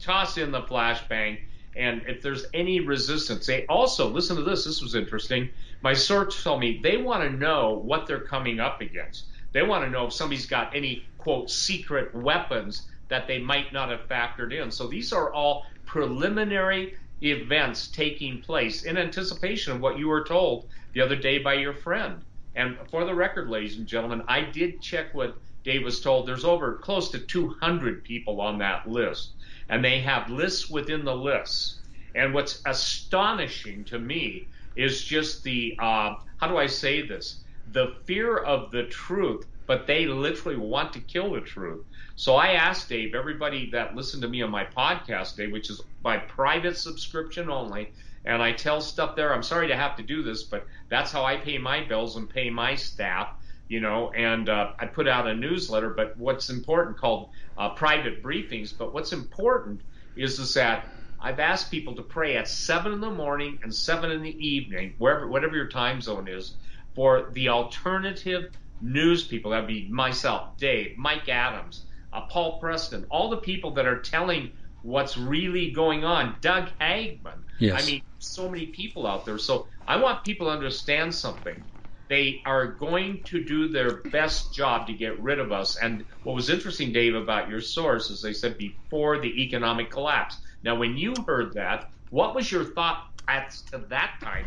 toss 0.00 0.36
in 0.36 0.50
the 0.50 0.62
flashbang, 0.62 1.38
and 1.76 2.02
if 2.06 2.22
there's 2.22 2.46
any 2.52 2.80
resistance, 2.80 3.46
they 3.46 3.66
also 3.66 4.08
listen 4.08 4.36
to 4.36 4.42
this. 4.42 4.64
This 4.64 4.82
was 4.82 4.94
interesting. 4.94 5.50
My 5.84 5.92
source 5.92 6.42
told 6.42 6.60
me 6.60 6.80
they 6.82 6.96
want 6.96 7.24
to 7.24 7.36
know 7.36 7.74
what 7.74 8.06
they're 8.06 8.18
coming 8.18 8.58
up 8.58 8.80
against. 8.80 9.26
They 9.52 9.62
want 9.62 9.84
to 9.84 9.90
know 9.90 10.06
if 10.06 10.14
somebody's 10.14 10.46
got 10.46 10.74
any 10.74 11.04
quote 11.18 11.50
secret 11.50 12.14
weapons 12.14 12.88
that 13.08 13.26
they 13.28 13.38
might 13.38 13.70
not 13.70 13.90
have 13.90 14.08
factored 14.08 14.50
in. 14.50 14.70
So 14.70 14.86
these 14.86 15.12
are 15.12 15.30
all 15.30 15.66
preliminary 15.84 16.94
events 17.22 17.88
taking 17.88 18.40
place 18.40 18.84
in 18.84 18.96
anticipation 18.96 19.74
of 19.74 19.82
what 19.82 19.98
you 19.98 20.08
were 20.08 20.24
told 20.24 20.70
the 20.94 21.02
other 21.02 21.16
day 21.16 21.36
by 21.36 21.52
your 21.52 21.74
friend. 21.74 22.22
And 22.54 22.78
for 22.90 23.04
the 23.04 23.14
record, 23.14 23.50
ladies 23.50 23.76
and 23.76 23.86
gentlemen, 23.86 24.22
I 24.26 24.40
did 24.40 24.80
check 24.80 25.12
what 25.12 25.36
Dave 25.64 25.84
was 25.84 26.00
told. 26.00 26.26
There's 26.26 26.46
over 26.46 26.76
close 26.76 27.10
to 27.10 27.18
200 27.18 28.04
people 28.04 28.40
on 28.40 28.56
that 28.56 28.88
list, 28.88 29.32
and 29.68 29.84
they 29.84 30.00
have 30.00 30.30
lists 30.30 30.70
within 30.70 31.04
the 31.04 31.14
lists. 31.14 31.78
And 32.14 32.32
what's 32.32 32.62
astonishing 32.64 33.84
to 33.84 33.98
me 33.98 34.48
is 34.76 35.02
just 35.02 35.42
the 35.44 35.76
uh, 35.78 36.14
how 36.38 36.48
do 36.48 36.56
I 36.56 36.66
say 36.66 37.06
this? 37.06 37.42
The 37.72 37.94
fear 38.04 38.36
of 38.36 38.70
the 38.70 38.84
truth, 38.84 39.46
but 39.66 39.86
they 39.86 40.06
literally 40.06 40.58
want 40.58 40.92
to 40.92 41.00
kill 41.00 41.32
the 41.32 41.40
truth. 41.40 41.84
So 42.16 42.36
I 42.36 42.52
asked 42.52 42.88
Dave, 42.88 43.14
everybody 43.14 43.70
that 43.70 43.96
listened 43.96 44.22
to 44.22 44.28
me 44.28 44.42
on 44.42 44.50
my 44.50 44.64
podcast, 44.64 45.36
Dave, 45.36 45.52
which 45.52 45.70
is 45.70 45.80
by 46.02 46.18
private 46.18 46.76
subscription 46.76 47.50
only, 47.50 47.92
and 48.24 48.42
I 48.42 48.52
tell 48.52 48.80
stuff 48.80 49.16
there. 49.16 49.34
I'm 49.34 49.42
sorry 49.42 49.68
to 49.68 49.76
have 49.76 49.96
to 49.96 50.02
do 50.02 50.22
this, 50.22 50.44
but 50.44 50.66
that's 50.88 51.10
how 51.10 51.24
I 51.24 51.36
pay 51.36 51.58
my 51.58 51.82
bills 51.84 52.16
and 52.16 52.28
pay 52.28 52.50
my 52.50 52.74
staff, 52.74 53.28
you 53.68 53.80
know. 53.80 54.10
And 54.12 54.48
uh, 54.48 54.72
I 54.78 54.86
put 54.86 55.08
out 55.08 55.26
a 55.26 55.34
newsletter, 55.34 55.90
but 55.90 56.16
what's 56.16 56.50
important 56.50 56.98
called 56.98 57.30
uh, 57.58 57.70
private 57.70 58.22
briefings. 58.22 58.76
But 58.76 58.94
what's 58.94 59.12
important 59.12 59.80
is 60.16 60.38
is 60.38 60.54
that 60.54 60.86
I've 61.24 61.40
asked 61.40 61.70
people 61.70 61.96
to 61.96 62.02
pray 62.02 62.36
at 62.36 62.46
seven 62.46 62.92
in 62.92 63.00
the 63.00 63.10
morning 63.10 63.58
and 63.62 63.74
seven 63.74 64.10
in 64.10 64.22
the 64.22 64.46
evening, 64.46 64.94
wherever 64.98 65.26
whatever 65.26 65.56
your 65.56 65.68
time 65.68 66.00
zone 66.00 66.28
is, 66.28 66.56
for 66.94 67.30
the 67.32 67.48
alternative 67.48 68.52
news 68.80 69.26
people. 69.26 69.50
That'd 69.50 69.66
be 69.66 69.88
myself, 69.88 70.56
Dave, 70.58 70.96
Mike 70.98 71.28
Adams 71.28 71.86
uh, 72.14 72.22
Paul 72.22 72.58
Preston, 72.60 73.04
all 73.10 73.28
the 73.28 73.36
people 73.38 73.72
that 73.72 73.86
are 73.86 73.98
telling 73.98 74.52
what's 74.82 75.16
really 75.16 75.72
going 75.72 76.04
on. 76.04 76.36
Doug 76.40 76.68
Hagmann. 76.80 77.42
Yes. 77.58 77.82
I 77.82 77.90
mean, 77.90 78.02
so 78.18 78.48
many 78.48 78.66
people 78.66 79.06
out 79.06 79.26
there. 79.26 79.38
So 79.38 79.66
I 79.86 79.96
want 79.96 80.24
people 80.24 80.46
to 80.46 80.52
understand 80.52 81.14
something. 81.14 81.64
They 82.08 82.42
are 82.44 82.66
going 82.66 83.24
to 83.24 83.42
do 83.42 83.68
their 83.68 84.02
best 84.12 84.54
job 84.54 84.86
to 84.86 84.92
get 84.92 85.20
rid 85.20 85.38
of 85.38 85.52
us. 85.52 85.76
And 85.76 86.04
what 86.22 86.34
was 86.34 86.50
interesting, 86.50 86.92
Dave, 86.92 87.14
about 87.14 87.48
your 87.48 87.62
source 87.62 88.10
is 88.10 88.22
they 88.22 88.34
said 88.34 88.58
before 88.58 89.18
the 89.18 89.42
economic 89.42 89.90
collapse. 89.90 90.36
Now, 90.64 90.74
when 90.74 90.96
you 90.96 91.14
heard 91.26 91.52
that, 91.54 91.90
what 92.08 92.34
was 92.34 92.50
your 92.50 92.64
thought 92.64 93.04
at 93.28 93.54
that 93.90 94.12
time? 94.22 94.46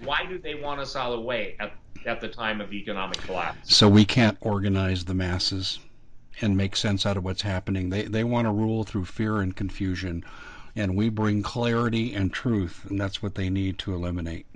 Why 0.00 0.26
do 0.26 0.38
they 0.38 0.56
want 0.56 0.80
us 0.80 0.96
out 0.96 1.12
of 1.12 1.20
the 1.20 1.24
way 1.24 1.54
at, 1.60 1.72
at 2.04 2.20
the 2.20 2.28
time 2.28 2.60
of 2.60 2.72
economic 2.72 3.20
collapse? 3.20 3.72
So 3.72 3.88
we 3.88 4.04
can't 4.04 4.36
organize 4.40 5.04
the 5.04 5.14
masses 5.14 5.78
and 6.40 6.56
make 6.56 6.74
sense 6.74 7.06
out 7.06 7.16
of 7.16 7.24
what's 7.24 7.42
happening. 7.42 7.90
They 7.90 8.02
they 8.02 8.24
want 8.24 8.46
to 8.46 8.52
rule 8.52 8.82
through 8.82 9.04
fear 9.04 9.38
and 9.40 9.54
confusion, 9.54 10.24
and 10.74 10.96
we 10.96 11.08
bring 11.08 11.42
clarity 11.42 12.12
and 12.12 12.32
truth, 12.32 12.86
and 12.88 13.00
that's 13.00 13.22
what 13.22 13.36
they 13.36 13.48
need 13.48 13.78
to 13.80 13.94
eliminate. 13.94 14.46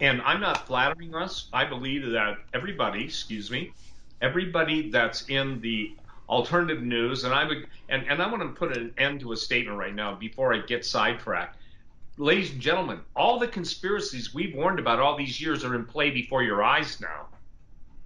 And 0.00 0.22
I'm 0.22 0.40
not 0.40 0.66
flattering 0.66 1.14
us. 1.14 1.48
I 1.52 1.64
believe 1.64 2.10
that 2.10 2.36
everybody, 2.54 3.04
excuse 3.04 3.50
me, 3.50 3.72
everybody 4.22 4.90
that's 4.90 5.28
in 5.28 5.60
the 5.60 5.90
alternative 6.28 6.82
news, 6.82 7.24
and 7.24 7.32
I 7.32 7.44
would, 7.44 7.66
and, 7.88 8.06
and 8.08 8.22
I 8.22 8.30
want 8.30 8.42
to 8.42 8.48
put 8.48 8.76
an 8.76 8.92
end 8.98 9.20
to 9.20 9.32
a 9.32 9.36
statement 9.36 9.78
right 9.78 9.94
now 9.94 10.14
before 10.14 10.52
I 10.52 10.58
get 10.58 10.84
sidetracked. 10.84 11.56
Ladies 12.18 12.50
and 12.50 12.60
gentlemen, 12.60 13.00
all 13.14 13.38
the 13.38 13.48
conspiracies 13.48 14.34
we've 14.34 14.54
warned 14.54 14.78
about 14.78 15.00
all 15.00 15.16
these 15.16 15.40
years 15.40 15.64
are 15.64 15.74
in 15.74 15.84
play 15.84 16.10
before 16.10 16.42
your 16.42 16.62
eyes 16.62 17.00
now. 17.00 17.26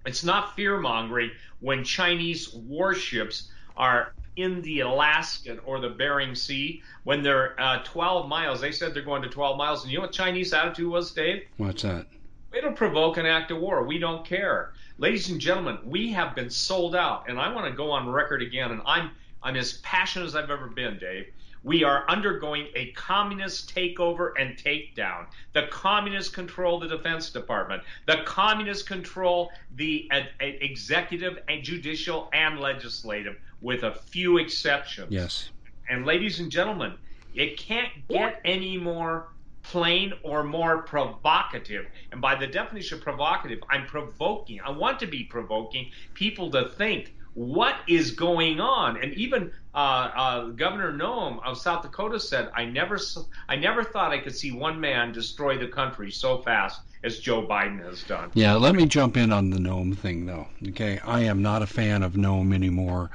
It's 0.05 0.23
not 0.23 0.55
fear 0.55 0.77
mongering 0.79 1.31
when 1.59 1.83
Chinese 1.83 2.53
warships 2.53 3.49
are 3.77 4.13
in 4.35 4.61
the 4.61 4.81
Alaskan 4.81 5.59
or 5.65 5.79
the 5.79 5.89
Bering 5.89 6.35
Sea 6.35 6.81
when 7.03 7.21
they're 7.21 7.59
uh, 7.59 7.83
12 7.83 8.27
miles. 8.27 8.61
They 8.61 8.71
said 8.71 8.93
they're 8.93 9.03
going 9.03 9.21
to 9.21 9.29
12 9.29 9.57
miles. 9.57 9.83
And 9.83 9.91
you 9.91 9.99
know 9.99 10.03
what 10.03 10.11
Chinese 10.11 10.53
attitude 10.53 10.89
was, 10.89 11.11
Dave? 11.11 11.43
What's 11.57 11.83
that? 11.83 12.07
It'll 12.53 12.73
provoke 12.73 13.17
an 13.17 13.25
act 13.25 13.51
of 13.51 13.59
war. 13.59 13.83
We 13.83 13.97
don't 13.97 14.25
care. 14.25 14.73
Ladies 14.97 15.29
and 15.29 15.39
gentlemen, 15.39 15.79
we 15.85 16.11
have 16.11 16.35
been 16.35 16.49
sold 16.49 16.95
out. 16.95 17.29
And 17.29 17.39
I 17.39 17.53
want 17.53 17.67
to 17.67 17.71
go 17.71 17.91
on 17.91 18.09
record 18.09 18.41
again. 18.41 18.71
And 18.71 18.81
I'm 18.85 19.11
I'm 19.43 19.55
as 19.55 19.73
passionate 19.79 20.25
as 20.25 20.35
I've 20.35 20.51
ever 20.51 20.67
been, 20.67 20.99
Dave. 20.99 21.27
We 21.63 21.83
are 21.83 22.05
undergoing 22.07 22.67
a 22.75 22.91
communist 22.91 23.73
takeover 23.73 24.31
and 24.39 24.57
takedown. 24.57 25.27
The 25.53 25.67
communists 25.69 26.33
control 26.33 26.79
the 26.79 26.87
Defense 26.87 27.29
Department. 27.29 27.83
The 28.07 28.21
communists 28.25 28.83
control 28.83 29.51
the 29.75 30.09
uh, 30.11 30.21
executive 30.39 31.39
and 31.47 31.63
judicial 31.63 32.29
and 32.33 32.59
legislative, 32.59 33.37
with 33.61 33.83
a 33.83 33.91
few 33.91 34.39
exceptions. 34.39 35.11
Yes. 35.11 35.49
And 35.87 36.05
ladies 36.05 36.39
and 36.39 36.51
gentlemen, 36.51 36.95
it 37.35 37.57
can't 37.57 37.91
get 38.09 38.41
any 38.43 38.77
more 38.77 39.27
plain 39.63 40.13
or 40.23 40.43
more 40.43 40.83
provocative. 40.83 41.85
And 42.11 42.21
by 42.21 42.35
the 42.35 42.47
definition 42.47 42.97
of 42.97 43.03
provocative, 43.03 43.59
I'm 43.69 43.85
provoking. 43.85 44.59
I 44.61 44.71
want 44.71 44.99
to 44.99 45.07
be 45.07 45.23
provoking 45.23 45.91
people 46.13 46.51
to 46.51 46.69
think 46.69 47.13
what 47.33 47.75
is 47.87 48.11
going 48.11 48.59
on. 48.59 49.01
And 49.01 49.13
even 49.13 49.51
uh, 49.73 49.77
uh, 49.77 50.45
Governor 50.49 50.91
Noem 50.91 51.41
of 51.45 51.57
South 51.57 51.81
Dakota 51.81 52.19
said, 52.19 52.49
"I 52.55 52.65
never, 52.65 52.99
I 53.47 53.55
never 53.55 53.83
thought 53.83 54.11
I 54.11 54.19
could 54.19 54.35
see 54.35 54.51
one 54.51 54.79
man 54.79 55.11
destroy 55.11 55.57
the 55.57 55.67
country 55.67 56.11
so 56.11 56.39
fast 56.39 56.81
as 57.03 57.19
Joe 57.19 57.47
Biden 57.47 57.83
has 57.85 58.03
done." 58.03 58.31
Yeah, 58.33 58.55
let 58.55 58.75
me 58.75 58.85
jump 58.85 59.15
in 59.15 59.31
on 59.31 59.49
the 59.49 59.57
Noem 59.57 59.95
thing, 59.95 60.25
though. 60.25 60.47
Okay, 60.69 60.99
I 61.05 61.21
am 61.21 61.41
not 61.41 61.61
a 61.61 61.67
fan 61.67 62.03
of 62.03 62.13
Noem 62.13 62.53
anymore. 62.53 63.11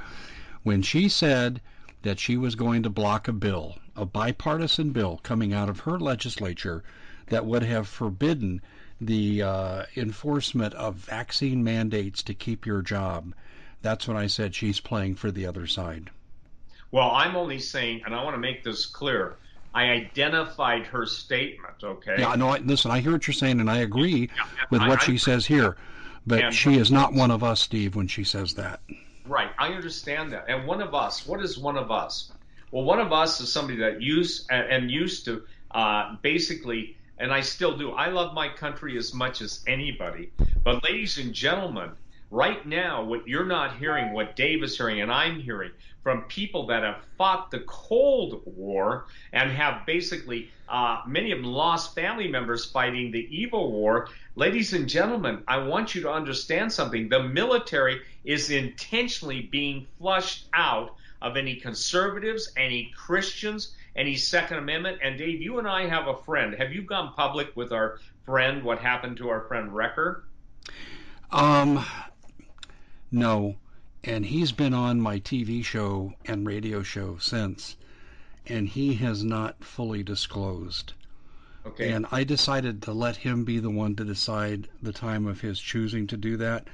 When 0.63 0.81
she 0.81 1.09
said 1.09 1.61
that 2.01 2.19
she 2.19 2.37
was 2.37 2.55
going 2.55 2.83
to 2.83 2.89
block 2.89 3.27
a 3.27 3.33
bill, 3.33 3.77
a 3.97 4.05
bipartisan 4.05 4.91
bill 4.91 5.19
coming 5.23 5.53
out 5.53 5.69
of 5.69 5.81
her 5.81 5.99
legislature 5.99 6.83
that 7.27 7.45
would 7.45 7.63
have 7.63 7.87
forbidden 7.87 8.61
the 9.01 9.43
uh, 9.43 9.83
enforcement 9.95 10.73
of 10.75 10.95
vaccine 10.95 11.63
mandates 11.63 12.23
to 12.23 12.33
keep 12.33 12.65
your 12.65 12.81
job 12.81 13.33
that's 13.81 14.07
when 14.07 14.17
I 14.17 14.27
said 14.27 14.55
she's 14.55 14.79
playing 14.79 15.15
for 15.15 15.31
the 15.31 15.45
other 15.45 15.67
side. 15.67 16.09
Well, 16.91 17.11
I'm 17.11 17.35
only 17.35 17.59
saying, 17.59 18.01
and 18.05 18.15
I 18.15 18.23
want 18.23 18.35
to 18.35 18.39
make 18.39 18.63
this 18.63 18.85
clear. 18.85 19.35
I 19.73 19.91
identified 19.91 20.87
her 20.87 21.05
statement. 21.05 21.83
Okay. 21.83 22.15
Yeah, 22.17 22.35
no. 22.35 22.49
I, 22.49 22.57
listen, 22.59 22.91
I 22.91 22.99
hear 22.99 23.11
what 23.11 23.27
you're 23.27 23.33
saying, 23.33 23.59
and 23.59 23.69
I 23.69 23.79
agree 23.79 24.29
yeah, 24.35 24.45
with 24.71 24.81
what 24.81 25.01
I, 25.01 25.05
she 25.05 25.13
I, 25.13 25.17
says 25.17 25.45
here. 25.45 25.77
But 26.25 26.53
she 26.53 26.75
is 26.75 26.91
not 26.91 27.13
one 27.13 27.31
of 27.31 27.43
us, 27.43 27.61
Steve, 27.61 27.95
when 27.95 28.07
she 28.07 28.25
says 28.25 28.55
that. 28.55 28.81
Right. 29.25 29.49
I 29.57 29.69
understand 29.69 30.33
that. 30.33 30.45
And 30.49 30.67
one 30.67 30.81
of 30.81 30.93
us. 30.93 31.25
What 31.25 31.41
is 31.41 31.57
one 31.57 31.77
of 31.77 31.91
us? 31.91 32.31
Well, 32.71 32.83
one 32.83 32.99
of 32.99 33.13
us 33.13 33.39
is 33.39 33.51
somebody 33.51 33.79
that 33.79 34.01
used 34.01 34.49
and 34.51 34.91
used 34.91 35.25
to 35.25 35.43
uh, 35.71 36.15
basically, 36.21 36.97
and 37.17 37.31
I 37.31 37.41
still 37.41 37.77
do. 37.77 37.91
I 37.91 38.07
love 38.09 38.33
my 38.33 38.49
country 38.49 38.97
as 38.97 39.13
much 39.13 39.41
as 39.41 39.63
anybody. 39.67 40.31
But, 40.63 40.83
ladies 40.83 41.17
and 41.17 41.33
gentlemen, 41.33 41.91
Right 42.29 42.65
now, 42.65 43.05
what 43.05 43.25
you're 43.25 43.45
not 43.45 43.77
hearing, 43.77 44.11
what 44.11 44.35
Dave 44.35 44.61
is 44.61 44.75
hearing, 44.75 44.99
and 44.99 45.09
I'm 45.09 45.39
hearing 45.39 45.71
from 46.03 46.23
people 46.23 46.67
that 46.67 46.83
have 46.83 46.97
fought 47.17 47.51
the 47.51 47.61
Cold 47.61 48.41
War 48.45 49.05
and 49.31 49.49
have 49.49 49.85
basically, 49.85 50.51
uh, 50.67 51.03
many 51.07 51.31
of 51.31 51.41
them 51.41 51.47
lost 51.47 51.95
family 51.95 52.27
members 52.27 52.65
fighting 52.65 53.11
the 53.11 53.25
evil 53.33 53.71
war. 53.71 54.09
Ladies 54.35 54.73
and 54.73 54.89
gentlemen, 54.89 55.41
I 55.47 55.59
want 55.59 55.95
you 55.95 56.01
to 56.01 56.11
understand 56.11 56.73
something. 56.73 57.07
The 57.07 57.23
military 57.23 58.01
is 58.25 58.51
intentionally 58.51 59.43
being 59.43 59.87
flushed 59.97 60.47
out 60.53 60.95
of 61.21 61.37
any 61.37 61.55
conservatives, 61.55 62.51
any 62.57 62.91
Christians, 62.95 63.75
any 63.95 64.15
Second 64.15 64.57
Amendment. 64.57 64.99
And 65.03 65.17
Dave, 65.17 65.41
you 65.41 65.59
and 65.59 65.67
I 65.67 65.87
have 65.87 66.07
a 66.07 66.17
friend. 66.23 66.53
Have 66.55 66.71
you 66.71 66.81
gone 66.81 67.13
public 67.13 67.55
with 67.55 67.71
our 67.71 67.99
friend? 68.25 68.63
What 68.63 68.79
happened 68.79 69.17
to 69.17 69.29
our 69.29 69.41
friend 69.41 69.71
Recker? 69.71 70.21
Um, 71.31 71.85
no. 73.11 73.55
And 74.03 74.25
he's 74.25 74.51
been 74.51 74.73
on 74.73 75.01
my 75.01 75.19
TV 75.19 75.63
show 75.65 76.13
and 76.25 76.45
radio 76.45 76.83
show 76.83 77.17
since, 77.17 77.75
and 78.45 78.67
he 78.67 78.93
has 78.95 79.23
not 79.23 79.63
fully 79.63 80.03
disclosed. 80.03 80.93
Okay. 81.65 81.91
And 81.91 82.05
I 82.11 82.23
decided 82.23 82.83
to 82.83 82.93
let 82.93 83.17
him 83.17 83.43
be 83.43 83.59
the 83.59 83.69
one 83.69 83.95
to 83.95 84.05
decide 84.05 84.69
the 84.81 84.93
time 84.93 85.27
of 85.27 85.41
his 85.41 85.59
choosing 85.59 86.07
to 86.07 86.15
do 86.15 86.37
that 86.37 86.67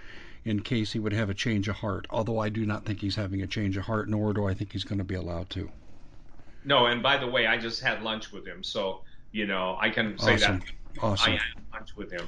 in 0.45 0.62
case 0.62 0.91
he 0.91 1.00
would 1.00 1.13
have 1.13 1.29
a 1.29 1.33
change 1.33 1.67
of 1.67 1.75
heart. 1.77 2.07
Although 2.09 2.39
I 2.39 2.50
do 2.50 2.65
not 2.65 2.85
think 2.85 3.00
he's 3.00 3.15
having 3.15 3.41
a 3.41 3.47
change 3.47 3.77
of 3.77 3.85
heart, 3.85 4.09
nor 4.09 4.33
do 4.33 4.45
I 4.45 4.53
think 4.53 4.71
he's 4.71 4.83
going 4.83 5.00
to 5.00 5.03
be 5.03 5.15
allowed 5.15 5.50
to. 5.51 5.69
No, 6.65 6.85
and 6.85 7.03
by 7.03 7.17
the 7.17 7.27
way, 7.27 7.47
I 7.47 7.57
just 7.57 7.81
had 7.81 8.03
lunch 8.03 8.31
with 8.31 8.45
him, 8.45 8.63
so 8.63 9.01
you 9.31 9.45
know 9.45 9.77
I 9.79 9.89
can 9.89 10.17
say 10.17 10.35
awesome. 10.35 10.59
that 10.59 11.03
awesome. 11.03 11.33
I 11.33 11.35
had 11.35 11.63
lunch 11.73 11.95
with 11.95 12.12
him 12.12 12.27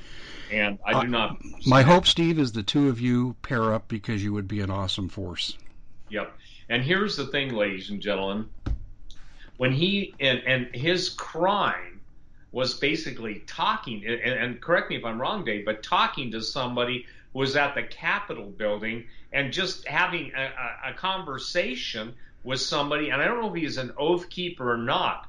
and 0.52 0.80
I 0.86 1.02
do 1.02 1.08
not. 1.08 1.38
my 1.66 1.82
hope, 1.82 2.08
Steve, 2.08 2.40
is 2.40 2.52
the 2.52 2.64
two 2.64 2.90
of 2.90 3.00
you 3.00 3.36
pair 3.42 3.74
up 3.74 3.88
because 3.88 4.24
you 4.24 4.34
would 4.34 4.48
be 4.48 4.62
an 4.62 4.70
awesome 4.70 5.10
force. 5.10 5.58
Yep. 6.10 6.34
And 6.70 6.84
here's 6.84 7.16
the 7.16 7.28
thing, 7.28 7.54
ladies 7.54 7.90
and 7.90 8.02
gentlemen. 8.02 8.50
When 9.58 9.72
he 9.72 10.14
and, 10.20 10.40
and 10.46 10.76
his 10.76 11.10
crime 11.10 12.02
was 12.52 12.74
basically 12.76 13.44
talking, 13.48 14.06
and, 14.06 14.22
and 14.22 14.62
correct 14.62 14.90
me 14.90 14.98
if 14.98 15.06
I'm 15.06 15.20
wrong, 15.20 15.46
Dave, 15.46 15.66
but 15.66 15.84
talking 15.84 16.32
to 16.32 16.42
somebody 16.42 17.06
was 17.36 17.58
at 17.58 17.76
the 17.76 17.84
Capitol 17.84 18.46
building 18.46 19.04
and 19.34 19.52
just 19.52 19.86
having 19.86 20.32
a, 20.34 20.44
a, 20.44 20.92
a 20.92 20.94
conversation 20.94 22.14
with 22.46 22.62
somebody, 22.62 23.10
and 23.10 23.22
I 23.22 23.26
don't 23.26 23.42
know 23.42 23.54
if 23.54 23.62
he's 23.62 23.76
an 23.76 23.92
oath 23.98 24.30
keeper 24.30 24.72
or 24.72 24.78
not, 24.78 25.28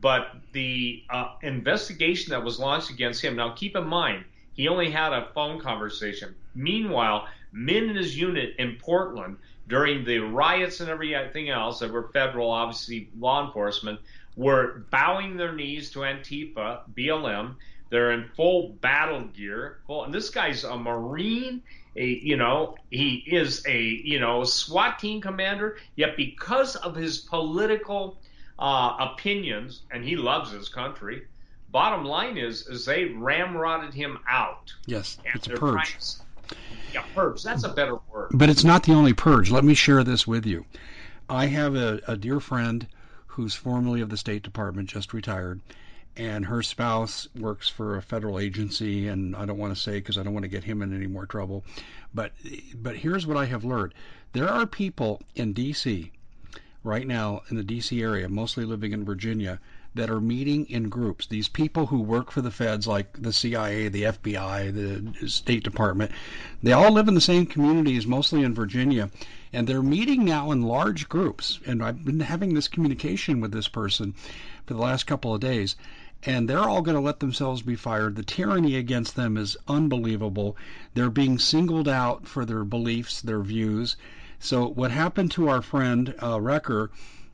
but 0.00 0.34
the 0.52 1.04
uh, 1.10 1.34
investigation 1.42 2.30
that 2.30 2.42
was 2.42 2.58
launched 2.58 2.88
against 2.88 3.22
him. 3.22 3.36
Now, 3.36 3.50
keep 3.50 3.76
in 3.76 3.86
mind, 3.86 4.24
he 4.54 4.66
only 4.68 4.90
had 4.90 5.12
a 5.12 5.28
phone 5.34 5.60
conversation. 5.60 6.34
Meanwhile, 6.54 7.28
men 7.52 7.90
in 7.90 7.96
his 7.96 8.16
unit 8.16 8.54
in 8.58 8.76
Portland 8.76 9.36
during 9.68 10.06
the 10.06 10.20
riots 10.20 10.80
and 10.80 10.88
everything 10.88 11.50
else 11.50 11.80
that 11.80 11.92
were 11.92 12.08
federal, 12.14 12.50
obviously 12.50 13.10
law 13.18 13.44
enforcement, 13.44 14.00
were 14.36 14.86
bowing 14.90 15.36
their 15.36 15.52
knees 15.52 15.90
to 15.90 15.98
Antifa, 15.98 16.80
BLM. 16.96 17.56
They're 17.92 18.12
in 18.12 18.24
full 18.36 18.70
battle 18.80 19.20
gear. 19.20 19.80
Full, 19.86 20.04
and 20.04 20.14
this 20.14 20.30
guy's 20.30 20.64
a 20.64 20.78
Marine. 20.78 21.62
A, 21.94 22.06
you 22.06 22.38
know, 22.38 22.76
he 22.90 23.22
is 23.26 23.62
a 23.66 23.78
you 23.78 24.18
know 24.18 24.44
SWAT 24.44 24.98
team 24.98 25.20
commander. 25.20 25.76
Yet 25.94 26.16
because 26.16 26.74
of 26.74 26.96
his 26.96 27.18
political 27.18 28.18
uh, 28.58 28.96
opinions, 28.98 29.82
and 29.90 30.02
he 30.02 30.16
loves 30.16 30.50
his 30.50 30.70
country, 30.70 31.26
bottom 31.70 32.06
line 32.06 32.38
is 32.38 32.66
is 32.66 32.86
they 32.86 33.10
ramrodded 33.10 33.92
him 33.92 34.18
out. 34.26 34.72
Yes, 34.86 35.18
it's 35.26 35.48
a 35.48 35.50
purge. 35.50 35.94
yeah, 36.94 37.04
purge. 37.14 37.42
That's 37.42 37.64
a 37.64 37.68
better 37.68 37.98
word. 38.10 38.30
But 38.32 38.48
it's 38.48 38.64
not 38.64 38.84
the 38.84 38.94
only 38.94 39.12
purge. 39.12 39.50
Let 39.50 39.64
me 39.64 39.74
share 39.74 40.02
this 40.02 40.26
with 40.26 40.46
you. 40.46 40.64
I 41.28 41.44
have 41.44 41.74
a, 41.74 42.00
a 42.08 42.16
dear 42.16 42.40
friend 42.40 42.86
who's 43.26 43.54
formerly 43.54 44.00
of 44.00 44.08
the 44.08 44.16
State 44.16 44.42
Department, 44.42 44.88
just 44.88 45.12
retired, 45.12 45.60
and 46.16 46.44
her 46.46 46.62
spouse 46.62 47.26
works 47.38 47.68
for 47.68 47.96
a 47.96 48.02
federal 48.02 48.38
agency. 48.38 49.08
And 49.08 49.34
I 49.34 49.46
don't 49.46 49.58
want 49.58 49.74
to 49.74 49.80
say 49.80 49.92
because 49.92 50.18
I 50.18 50.22
don't 50.22 50.34
want 50.34 50.44
to 50.44 50.48
get 50.48 50.64
him 50.64 50.82
in 50.82 50.94
any 50.94 51.06
more 51.06 51.26
trouble. 51.26 51.64
But 52.14 52.32
but 52.74 52.96
here's 52.96 53.26
what 53.26 53.36
I 53.36 53.46
have 53.46 53.64
learned: 53.64 53.94
there 54.32 54.48
are 54.48 54.66
people 54.66 55.22
in 55.34 55.52
D.C. 55.52 56.12
right 56.84 57.06
now 57.06 57.42
in 57.48 57.56
the 57.56 57.62
D.C. 57.62 58.02
area, 58.02 58.28
mostly 58.28 58.64
living 58.64 58.92
in 58.92 59.04
Virginia, 59.04 59.58
that 59.94 60.10
are 60.10 60.20
meeting 60.20 60.66
in 60.70 60.88
groups. 60.88 61.26
These 61.26 61.48
people 61.48 61.86
who 61.86 62.00
work 62.00 62.30
for 62.30 62.40
the 62.40 62.50
feds, 62.50 62.86
like 62.86 63.20
the 63.20 63.32
CIA, 63.32 63.88
the 63.88 64.04
FBI, 64.04 64.72
the 65.20 65.28
State 65.28 65.64
Department, 65.64 66.10
they 66.62 66.72
all 66.72 66.90
live 66.90 67.08
in 67.08 67.14
the 67.14 67.20
same 67.20 67.46
communities, 67.46 68.06
mostly 68.06 68.42
in 68.42 68.54
Virginia, 68.54 69.10
and 69.52 69.66
they're 69.66 69.82
meeting 69.82 70.24
now 70.24 70.50
in 70.50 70.62
large 70.62 71.08
groups. 71.08 71.60
And 71.66 71.82
I've 71.82 72.04
been 72.04 72.20
having 72.20 72.54
this 72.54 72.68
communication 72.68 73.40
with 73.40 73.52
this 73.52 73.68
person 73.68 74.14
for 74.66 74.74
the 74.74 74.80
last 74.80 75.06
couple 75.06 75.34
of 75.34 75.40
days. 75.40 75.76
And 76.24 76.48
they're 76.48 76.58
all 76.58 76.82
going 76.82 76.94
to 76.94 77.00
let 77.00 77.20
themselves 77.20 77.62
be 77.62 77.74
fired. 77.74 78.16
The 78.16 78.22
tyranny 78.22 78.76
against 78.76 79.16
them 79.16 79.36
is 79.36 79.56
unbelievable. 79.66 80.56
They're 80.94 81.10
being 81.10 81.38
singled 81.38 81.88
out 81.88 82.28
for 82.28 82.44
their 82.44 82.64
beliefs, 82.64 83.20
their 83.20 83.42
views. 83.42 83.96
So, 84.38 84.68
what 84.68 84.90
happened 84.90 85.30
to 85.32 85.48
our 85.48 85.62
friend 85.62 86.14
uh, 86.18 86.36
Recker 86.36 86.90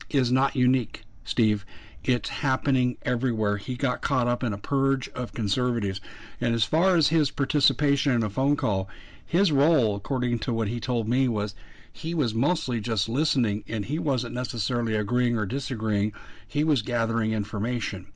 is 0.09 0.31
not 0.31 0.55
unique, 0.55 1.03
Steve 1.23 1.65
it's 2.05 2.29
happening 2.29 2.97
everywhere. 3.01 3.57
He 3.57 3.75
got 3.75 4.01
caught 4.01 4.25
up 4.25 4.41
in 4.41 4.53
a 4.53 4.57
purge 4.57 5.09
of 5.09 5.33
conservatives. 5.33 5.99
And 6.39 6.55
as 6.55 6.63
far 6.63 6.95
as 6.95 7.09
his 7.09 7.29
participation 7.29 8.13
in 8.13 8.23
a 8.23 8.29
phone 8.29 8.55
call, 8.55 8.87
his 9.25 9.51
role, 9.51 9.97
according 9.97 10.39
to 10.39 10.53
what 10.53 10.69
he 10.69 10.79
told 10.79 11.09
me, 11.09 11.27
was 11.27 11.55
he 11.91 12.13
was 12.13 12.33
mostly 12.33 12.79
just 12.79 13.09
listening 13.09 13.65
and 13.67 13.83
he 13.83 13.99
wasn't 13.99 14.33
necessarily 14.33 14.95
agreeing 14.95 15.37
or 15.37 15.45
disagreeing. 15.45 16.13
He 16.47 16.63
was 16.63 16.81
gathering 16.81 17.33
information. 17.33 18.07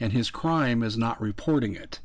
And 0.00 0.12
his 0.12 0.30
crime 0.30 0.82
is 0.82 0.96
not 0.96 1.20
reporting 1.20 1.76
it. 1.76 2.00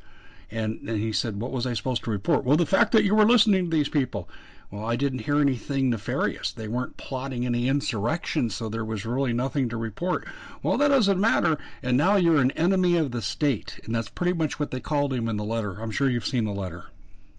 And, 0.52 0.88
and 0.88 1.00
he 1.00 1.12
said, 1.12 1.40
What 1.40 1.52
was 1.52 1.66
I 1.66 1.74
supposed 1.74 2.04
to 2.04 2.12
report? 2.12 2.44
Well, 2.44 2.58
the 2.58 2.66
fact 2.66 2.92
that 2.92 3.04
you 3.04 3.16
were 3.16 3.26
listening 3.26 3.70
to 3.70 3.76
these 3.76 3.90
people. 3.90 4.30
Well, 4.72 4.86
I 4.86 4.96
didn't 4.96 5.20
hear 5.20 5.40
anything 5.40 5.92
nefarious. 5.92 6.52
They 6.52 6.68
weren't 6.68 6.98
plotting 6.98 7.46
any 7.46 7.68
insurrection, 7.68 8.50
so 8.50 8.68
there 8.68 8.84
was 8.84 9.06
really 9.06 9.32
nothing 9.32 9.70
to 9.70 9.78
report. 9.78 10.28
Well, 10.64 10.78
that 10.80 10.88
doesn't 10.88 11.20
matter, 11.20 11.60
and 11.84 11.96
now 11.96 12.16
you're 12.16 12.42
an 12.42 12.52
enemy 12.52 12.98
of 12.98 13.12
the 13.12 13.22
state. 13.22 13.80
And 13.86 13.94
that's 13.94 14.10
pretty 14.10 14.34
much 14.34 14.60
what 14.60 14.72
they 14.72 14.80
called 14.80 15.14
him 15.14 15.30
in 15.30 15.38
the 15.38 15.44
letter. 15.44 15.80
I'm 15.80 15.92
sure 15.92 16.10
you've 16.10 16.26
seen 16.26 16.46
the 16.46 16.52
letter. 16.52 16.86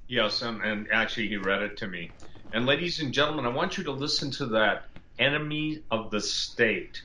Yes, 0.08 0.40
and, 0.42 0.62
and 0.62 0.86
actually, 0.92 1.28
he 1.28 1.36
read 1.36 1.62
it 1.62 1.76
to 1.78 1.88
me. 1.88 2.12
And 2.52 2.64
ladies 2.64 3.00
and 3.00 3.12
gentlemen, 3.12 3.44
I 3.44 3.50
want 3.50 3.76
you 3.76 3.84
to 3.84 3.92
listen 3.92 4.30
to 4.32 4.46
that 4.46 4.84
enemy 5.18 5.82
of 5.90 6.10
the 6.10 6.20
state. 6.20 7.02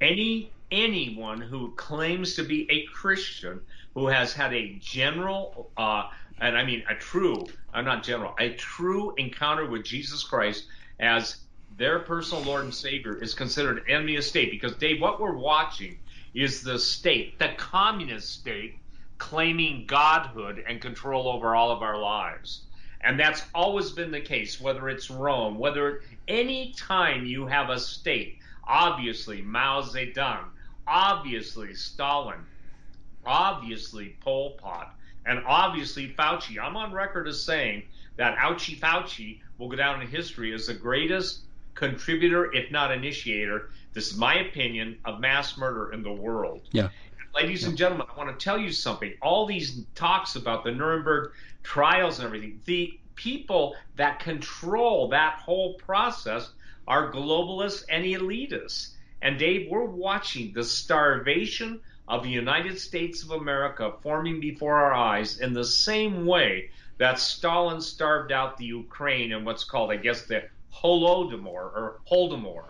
Any 0.00 0.52
anyone 0.70 1.40
who 1.40 1.72
claims 1.72 2.34
to 2.34 2.42
be 2.42 2.70
a 2.70 2.84
Christian 2.92 3.60
who 3.94 4.06
has 4.06 4.32
had 4.32 4.54
a 4.54 4.76
general, 4.80 5.70
uh, 5.76 6.08
and 6.40 6.56
I 6.56 6.64
mean 6.64 6.84
a 6.88 6.94
true, 6.94 7.46
uh, 7.74 7.80
not 7.82 8.02
general, 8.02 8.34
a 8.38 8.54
true 8.54 9.14
encounter 9.16 9.66
with 9.66 9.84
Jesus 9.84 10.22
Christ 10.22 10.66
as 10.98 11.36
their 11.76 12.00
personal 12.00 12.44
Lord 12.44 12.64
and 12.64 12.74
Savior 12.74 13.16
is 13.16 13.34
considered 13.34 13.84
enemy 13.88 14.16
of 14.16 14.24
state. 14.24 14.50
Because 14.50 14.74
Dave, 14.74 15.00
what 15.00 15.20
we're 15.20 15.36
watching 15.36 15.98
is 16.34 16.62
the 16.62 16.78
state, 16.78 17.38
the 17.38 17.50
communist 17.56 18.30
state, 18.30 18.76
claiming 19.18 19.84
godhood 19.86 20.64
and 20.66 20.80
control 20.80 21.28
over 21.28 21.54
all 21.54 21.70
of 21.70 21.82
our 21.82 21.98
lives. 21.98 22.62
And 23.02 23.18
that's 23.18 23.42
always 23.54 23.90
been 23.90 24.10
the 24.10 24.20
case, 24.20 24.60
whether 24.60 24.88
it's 24.88 25.10
Rome, 25.10 25.58
whether 25.58 26.02
any 26.28 26.72
time 26.76 27.24
you 27.24 27.46
have 27.46 27.70
a 27.70 27.78
state, 27.78 28.38
obviously 28.64 29.40
Mao 29.42 29.80
Zedong, 29.82 30.44
obviously 30.86 31.74
Stalin, 31.74 32.40
obviously 33.24 34.16
Pol 34.20 34.52
Pot, 34.52 34.94
and 35.26 35.42
obviously 35.46 36.14
Fauci. 36.18 36.58
I'm 36.60 36.76
on 36.76 36.92
record 36.92 37.28
as 37.28 37.42
saying 37.42 37.82
that 38.16 38.36
Ouchie 38.38 38.78
Fauci 38.78 39.40
will 39.58 39.68
go 39.68 39.76
down 39.76 40.00
in 40.00 40.08
history 40.08 40.52
as 40.54 40.66
the 40.66 40.74
greatest 40.74 41.40
contributor, 41.74 42.54
if 42.54 42.70
not 42.70 42.92
initiator, 42.92 43.70
this 43.92 44.10
is 44.10 44.16
my 44.16 44.34
opinion, 44.40 44.98
of 45.04 45.20
mass 45.20 45.56
murder 45.56 45.92
in 45.92 46.02
the 46.02 46.12
world. 46.12 46.60
Yeah. 46.72 46.88
Ladies 47.34 47.62
yeah. 47.62 47.68
and 47.68 47.78
gentlemen, 47.78 48.06
I 48.12 48.18
want 48.18 48.38
to 48.38 48.44
tell 48.44 48.58
you 48.58 48.72
something. 48.72 49.12
All 49.22 49.46
these 49.46 49.82
talks 49.94 50.36
about 50.36 50.64
the 50.64 50.72
Nuremberg 50.72 51.32
trials 51.62 52.18
and 52.18 52.26
everything, 52.26 52.60
the 52.64 52.98
people 53.14 53.76
that 53.96 54.18
control 54.20 55.08
that 55.08 55.34
whole 55.34 55.74
process 55.74 56.50
are 56.86 57.12
globalists 57.12 57.84
and 57.88 58.04
elitists. 58.04 58.90
And 59.22 59.38
Dave, 59.38 59.68
we're 59.70 59.84
watching 59.84 60.52
the 60.52 60.64
starvation 60.64 61.80
of 62.08 62.22
the 62.22 62.30
United 62.30 62.78
States 62.78 63.22
of 63.22 63.30
America 63.30 63.92
forming 64.02 64.40
before 64.40 64.76
our 64.76 64.94
eyes 64.94 65.38
in 65.38 65.52
the 65.52 65.64
same 65.64 66.26
way 66.26 66.70
that 66.98 67.18
Stalin 67.18 67.80
starved 67.80 68.32
out 68.32 68.56
the 68.56 68.64
Ukraine 68.64 69.32
in 69.32 69.44
what's 69.44 69.64
called, 69.64 69.90
I 69.90 69.96
guess, 69.96 70.22
the 70.22 70.44
Holodomor 70.74 71.46
or 71.46 72.00
Holdomor. 72.10 72.64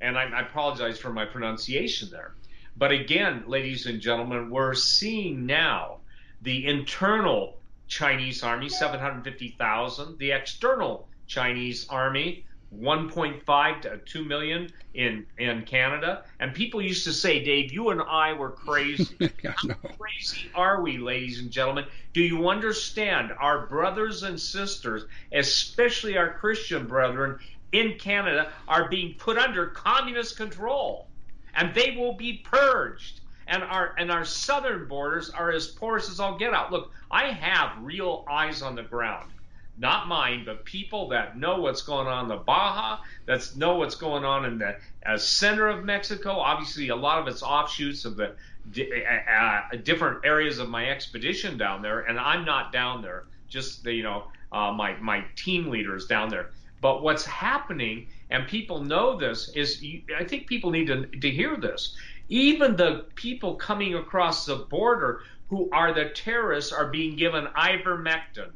And 0.00 0.18
I, 0.18 0.24
I 0.24 0.40
apologize 0.42 0.98
for 0.98 1.12
my 1.12 1.24
pronunciation 1.24 2.10
there. 2.10 2.34
But 2.76 2.92
again, 2.92 3.44
ladies 3.46 3.86
and 3.86 4.00
gentlemen, 4.00 4.50
we're 4.50 4.74
seeing 4.74 5.46
now 5.46 5.98
the 6.40 6.66
internal 6.66 7.58
Chinese 7.86 8.42
army, 8.42 8.68
750,000, 8.68 10.18
the 10.18 10.32
external 10.32 11.08
Chinese 11.26 11.86
army, 11.88 12.44
1.5 12.80 13.82
to 13.82 13.98
2 13.98 14.24
million 14.24 14.70
in 14.94 15.26
in 15.38 15.62
Canada. 15.62 16.24
And 16.40 16.54
people 16.54 16.80
used 16.80 17.04
to 17.04 17.12
say, 17.12 17.44
Dave, 17.44 17.72
you 17.72 17.90
and 17.90 18.00
I 18.00 18.32
were 18.32 18.50
crazy. 18.50 19.16
How 19.44 19.74
crazy 19.98 20.50
are 20.54 20.80
we, 20.80 20.98
ladies 20.98 21.40
and 21.40 21.50
gentlemen? 21.50 21.86
Do 22.12 22.22
you 22.22 22.48
understand 22.48 23.32
our 23.38 23.66
brothers 23.66 24.22
and 24.22 24.40
sisters, 24.40 25.04
especially 25.32 26.16
our 26.16 26.32
Christian 26.34 26.86
brethren 26.86 27.38
in 27.72 27.98
Canada, 27.98 28.52
are 28.68 28.88
being 28.88 29.14
put 29.14 29.38
under 29.38 29.66
communist 29.66 30.36
control? 30.36 31.08
And 31.54 31.74
they 31.74 31.94
will 31.96 32.14
be 32.14 32.44
purged. 32.44 33.20
And 33.46 33.62
our 33.62 33.94
and 33.98 34.10
our 34.10 34.24
southern 34.24 34.88
borders 34.88 35.28
are 35.28 35.50
as 35.50 35.66
porous 35.66 36.08
as 36.08 36.20
all 36.20 36.38
get 36.38 36.54
out. 36.54 36.72
Look, 36.72 36.90
I 37.10 37.32
have 37.32 37.82
real 37.82 38.24
eyes 38.30 38.62
on 38.62 38.76
the 38.76 38.82
ground 38.82 39.30
not 39.78 40.06
mine, 40.06 40.44
but 40.44 40.64
people 40.64 41.08
that 41.08 41.38
know 41.38 41.60
what's 41.60 41.82
going 41.82 42.06
on 42.06 42.24
in 42.24 42.28
the 42.28 42.36
Baja, 42.36 42.98
that 43.26 43.56
know 43.56 43.76
what's 43.76 43.94
going 43.94 44.24
on 44.24 44.44
in 44.44 44.58
the 44.58 44.76
uh, 45.06 45.16
center 45.16 45.68
of 45.68 45.84
Mexico. 45.84 46.32
Obviously, 46.32 46.88
a 46.88 46.96
lot 46.96 47.18
of 47.18 47.26
it's 47.26 47.42
offshoots 47.42 48.04
of 48.04 48.16
the 48.16 48.34
uh, 48.76 49.32
uh, 49.32 49.76
different 49.82 50.24
areas 50.24 50.58
of 50.58 50.68
my 50.68 50.90
expedition 50.90 51.56
down 51.56 51.82
there, 51.82 52.00
and 52.00 52.18
I'm 52.18 52.44
not 52.44 52.72
down 52.72 53.02
there. 53.02 53.24
Just 53.48 53.82
the, 53.84 53.92
you 53.92 54.02
know, 54.02 54.24
uh, 54.52 54.72
my 54.72 54.94
my 55.00 55.24
team 55.36 55.70
leaders 55.70 56.06
down 56.06 56.28
there. 56.28 56.50
But 56.80 57.02
what's 57.02 57.24
happening, 57.24 58.08
and 58.30 58.46
people 58.46 58.84
know 58.84 59.16
this, 59.16 59.48
is 59.50 59.82
I 60.18 60.24
think 60.24 60.46
people 60.46 60.70
need 60.70 60.88
to 60.88 61.06
to 61.06 61.30
hear 61.30 61.56
this. 61.56 61.96
Even 62.28 62.76
the 62.76 63.06
people 63.14 63.56
coming 63.56 63.94
across 63.94 64.46
the 64.46 64.56
border 64.56 65.22
who 65.48 65.68
are 65.70 65.92
the 65.92 66.10
terrorists 66.10 66.72
are 66.72 66.88
being 66.88 67.16
given 67.16 67.46
ivermectin 67.56 68.50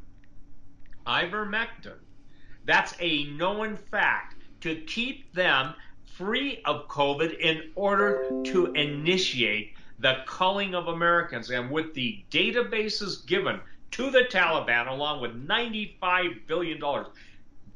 ivermectin. 1.07 1.97
That's 2.65 2.93
a 2.99 3.25
known 3.31 3.77
fact 3.77 4.35
to 4.61 4.75
keep 4.75 5.33
them 5.33 5.73
free 6.17 6.61
of 6.65 6.87
COVID 6.87 7.39
in 7.39 7.71
order 7.75 8.29
to 8.45 8.73
initiate 8.73 9.73
the 9.99 10.23
culling 10.25 10.75
of 10.75 10.87
Americans. 10.87 11.49
And 11.49 11.71
with 11.71 11.93
the 11.93 12.23
databases 12.31 13.25
given 13.25 13.59
to 13.91 14.11
the 14.11 14.23
Taliban, 14.29 14.87
along 14.87 15.21
with 15.21 15.47
$95 15.47 16.47
billion, 16.47 16.79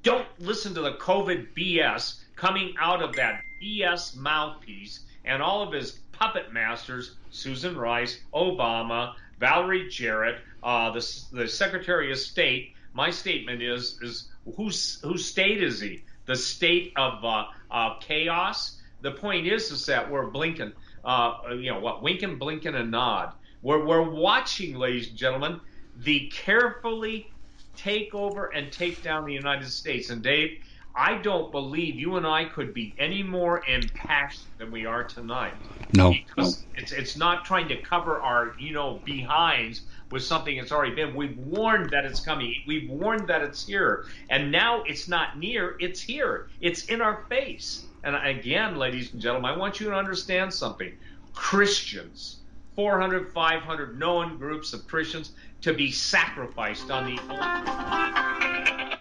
don't 0.04 0.28
listen 0.40 0.74
to 0.74 0.82
the 0.82 0.94
COVID 0.94 1.48
BS 1.56 2.20
coming 2.36 2.74
out 2.80 3.02
of 3.02 3.16
that 3.16 3.42
BS 3.64 4.16
mouthpiece 4.18 5.02
and 5.26 5.42
all 5.42 5.62
of 5.62 5.72
his 5.72 6.00
puppet 6.12 6.52
masters, 6.52 7.16
Susan 7.30 7.78
Rice, 7.78 8.20
Obama, 8.34 9.14
Valerie 9.40 9.90
Jarrett, 9.90 10.40
uh, 10.64 10.92
the, 10.92 11.24
the 11.32 11.48
Secretary 11.48 12.12
of 12.12 12.18
State, 12.18 12.74
my 12.94 13.10
statement 13.10 13.62
is 13.62 14.00
is 14.02 14.30
whose 14.56 15.00
whose 15.04 15.26
state 15.26 15.64
is 15.64 15.80
he? 15.80 16.04
The 16.26 16.36
state 16.36 16.94
of 16.96 17.24
uh, 17.24 17.46
uh, 17.70 17.96
chaos. 18.00 18.78
The 19.02 19.12
point 19.12 19.48
is 19.48 19.72
is 19.72 19.86
that 19.88 20.12
we're 20.12 20.28
blinking, 20.28 20.74
uh, 21.04 21.34
you 21.52 21.72
know 21.72 21.80
what, 21.80 22.04
winking, 22.04 22.38
blinking, 22.38 22.76
and 22.76 22.92
nod. 22.92 23.34
We're 23.62 23.86
we're 23.86 24.10
watching, 24.10 24.76
ladies 24.76 25.10
and 25.10 25.18
gentlemen, 25.18 25.60
the 25.98 26.32
carefully 26.34 27.28
take 27.76 28.14
over 28.14 28.48
and 28.48 28.72
take 28.72 29.02
down 29.02 29.26
the 29.26 29.34
United 29.34 29.70
States. 29.70 30.10
And 30.10 30.22
Dave, 30.22 30.60
I 30.96 31.18
don't 31.18 31.52
believe 31.52 31.96
you 31.96 32.18
and 32.18 32.28
I 32.28 32.46
could 32.46 32.74
be 32.74 32.94
any 33.00 33.24
more 33.24 33.64
impassioned 33.68 34.52
than 34.58 34.72
we 34.72 34.86
are 34.86 35.04
tonight. 35.04 35.54
No, 35.94 36.12
because 36.12 36.66
it's 36.76 36.92
it's 36.92 37.18
not 37.18 37.46
trying 37.46 37.68
to 37.70 37.82
cover 37.82 38.20
our 38.22 38.54
you 38.60 38.74
know 38.74 39.02
behinds 39.06 39.82
with 40.12 40.24
something 40.24 40.58
that's 40.58 40.72
already 40.72 40.96
been. 40.96 41.16
We've 41.16 41.38
warned 41.38 41.90
that 41.92 42.06
it's 42.06 42.20
coming. 42.20 42.56
We've 42.68 42.90
warned 42.90 43.28
that 43.28 43.42
it's 43.42 43.66
here, 43.66 44.06
and 44.30 44.52
now 44.52 44.84
it's 44.84 45.08
not 45.08 45.38
near. 45.38 45.76
It's 45.80 46.02
here. 46.02 46.50
It's 46.60 46.86
in 46.86 47.02
our 47.02 47.24
face. 47.30 47.86
And 48.04 48.16
again, 48.16 48.78
ladies 48.78 49.14
and 49.14 49.22
gentlemen, 49.22 49.52
I 49.52 49.58
want 49.58 49.80
you 49.80 49.90
to 49.90 49.96
understand 49.96 50.54
something. 50.54 50.98
Christians, 51.34 52.38
400, 52.76 53.32
500 53.32 54.00
known 54.00 54.38
groups 54.38 54.74
of 54.74 54.88
Christians 54.88 55.32
to 55.62 55.74
be 55.74 55.92
sacrificed 55.92 56.90
on 56.90 57.16
the 57.16 57.22
altar. 57.30 58.98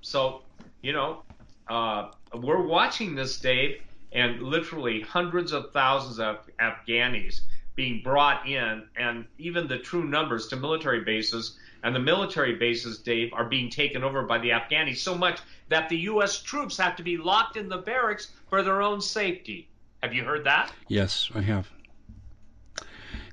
So 0.00 0.42
you 0.82 0.92
know, 0.92 1.22
uh, 1.68 2.10
we're 2.34 2.66
watching 2.66 3.14
this, 3.14 3.38
Dave, 3.38 3.80
and 4.12 4.42
literally 4.42 5.00
hundreds 5.00 5.52
of 5.52 5.72
thousands 5.72 6.18
of 6.18 6.38
Afghanis 6.58 7.40
being 7.74 8.02
brought 8.02 8.46
in, 8.46 8.84
and 8.96 9.24
even 9.38 9.66
the 9.66 9.78
true 9.78 10.04
numbers 10.04 10.48
to 10.48 10.56
military 10.56 11.00
bases. 11.00 11.58
And 11.84 11.94
the 11.94 12.00
military 12.00 12.54
bases, 12.54 12.98
Dave, 12.98 13.32
are 13.32 13.44
being 13.44 13.68
taken 13.68 14.04
over 14.04 14.22
by 14.22 14.38
the 14.38 14.50
Afghanis 14.50 14.98
so 14.98 15.16
much 15.16 15.40
that 15.68 15.88
the 15.88 15.96
U.S. 15.98 16.40
troops 16.40 16.76
have 16.76 16.96
to 16.96 17.02
be 17.02 17.16
locked 17.16 17.56
in 17.56 17.68
the 17.68 17.78
barracks 17.78 18.30
for 18.48 18.62
their 18.62 18.82
own 18.82 19.00
safety. 19.00 19.68
Have 20.02 20.14
you 20.14 20.24
heard 20.24 20.44
that? 20.44 20.72
Yes, 20.88 21.30
I 21.34 21.40
have. 21.40 21.68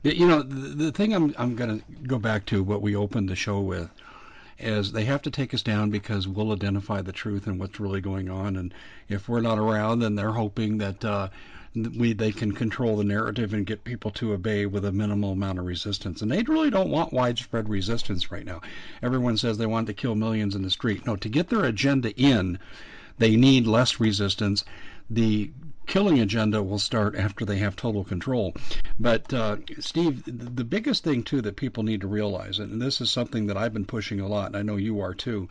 You 0.03 0.27
know, 0.27 0.41
the, 0.41 0.85
the 0.85 0.91
thing 0.91 1.13
I'm 1.13 1.35
I'm 1.37 1.55
going 1.55 1.79
to 1.79 1.85
go 2.07 2.17
back 2.17 2.45
to 2.47 2.63
what 2.63 2.81
we 2.81 2.95
opened 2.95 3.27
the 3.27 3.35
show 3.35 3.59
with 3.59 3.89
is 4.57 4.91
they 4.91 5.05
have 5.05 5.21
to 5.23 5.31
take 5.31 5.53
us 5.53 5.61
down 5.61 5.89
because 5.89 6.27
we'll 6.27 6.51
identify 6.51 7.01
the 7.01 7.11
truth 7.11 7.47
and 7.47 7.59
what's 7.59 7.79
really 7.79 8.01
going 8.01 8.29
on. 8.29 8.55
And 8.55 8.73
if 9.07 9.27
we're 9.27 9.41
not 9.41 9.57
around, 9.57 9.99
then 9.99 10.15
they're 10.15 10.31
hoping 10.31 10.77
that 10.79 11.03
uh, 11.03 11.29
we 11.75 12.13
they 12.13 12.31
can 12.31 12.51
control 12.51 12.97
the 12.97 13.03
narrative 13.03 13.53
and 13.53 13.65
get 13.65 13.83
people 13.83 14.11
to 14.11 14.33
obey 14.33 14.65
with 14.65 14.85
a 14.85 14.91
minimal 14.91 15.33
amount 15.33 15.59
of 15.59 15.65
resistance. 15.65 16.21
And 16.21 16.31
they 16.31 16.41
really 16.43 16.69
don't 16.69 16.89
want 16.89 17.13
widespread 17.13 17.69
resistance 17.69 18.31
right 18.31 18.45
now. 18.45 18.61
Everyone 19.03 19.37
says 19.37 19.57
they 19.57 19.65
want 19.65 19.87
to 19.87 19.93
kill 19.93 20.15
millions 20.15 20.55
in 20.55 20.63
the 20.63 20.71
street. 20.71 21.05
No, 21.05 21.15
to 21.17 21.29
get 21.29 21.49
their 21.49 21.65
agenda 21.65 22.11
in, 22.15 22.59
they 23.19 23.35
need 23.35 23.67
less 23.67 23.99
resistance. 23.99 24.63
The 25.09 25.51
killing 25.85 26.19
agenda 26.19 26.61
will 26.61 26.79
start 26.79 27.15
after 27.15 27.45
they 27.45 27.57
have 27.57 27.75
total 27.75 28.03
control. 28.03 28.55
But 28.99 29.33
uh, 29.33 29.57
Steve, 29.79 30.23
the 30.25 30.63
biggest 30.63 31.03
thing 31.03 31.23
too 31.23 31.41
that 31.41 31.55
people 31.55 31.83
need 31.83 32.01
to 32.01 32.07
realize, 32.07 32.59
and 32.59 32.81
this 32.81 33.01
is 33.01 33.09
something 33.09 33.47
that 33.47 33.57
I've 33.57 33.73
been 33.73 33.85
pushing 33.85 34.19
a 34.19 34.27
lot, 34.27 34.47
and 34.47 34.55
I 34.55 34.61
know 34.61 34.75
you 34.75 35.01
are 35.01 35.13
too, 35.13 35.49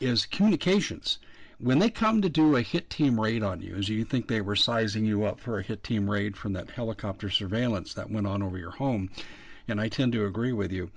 is 0.00 0.26
communications. 0.26 1.18
When 1.62 1.78
they 1.78 1.90
come 1.90 2.22
to 2.22 2.28
do 2.28 2.56
a 2.56 2.62
hit 2.62 2.90
team 2.90 3.20
raid 3.20 3.44
on 3.44 3.62
you, 3.62 3.76
as 3.76 3.88
you 3.88 4.04
think 4.04 4.26
they 4.26 4.40
were 4.40 4.56
sizing 4.56 5.04
you 5.04 5.24
up 5.24 5.38
for 5.38 5.60
a 5.60 5.62
hit 5.62 5.84
team 5.84 6.10
raid 6.10 6.36
from 6.36 6.54
that 6.54 6.70
helicopter 6.70 7.30
surveillance 7.30 7.94
that 7.94 8.10
went 8.10 8.26
on 8.26 8.42
over 8.42 8.58
your 8.58 8.72
home, 8.72 9.10
and 9.68 9.80
I 9.80 9.86
tend 9.88 10.12
to 10.14 10.26
agree 10.26 10.52
with 10.52 10.72
you. 10.72 10.90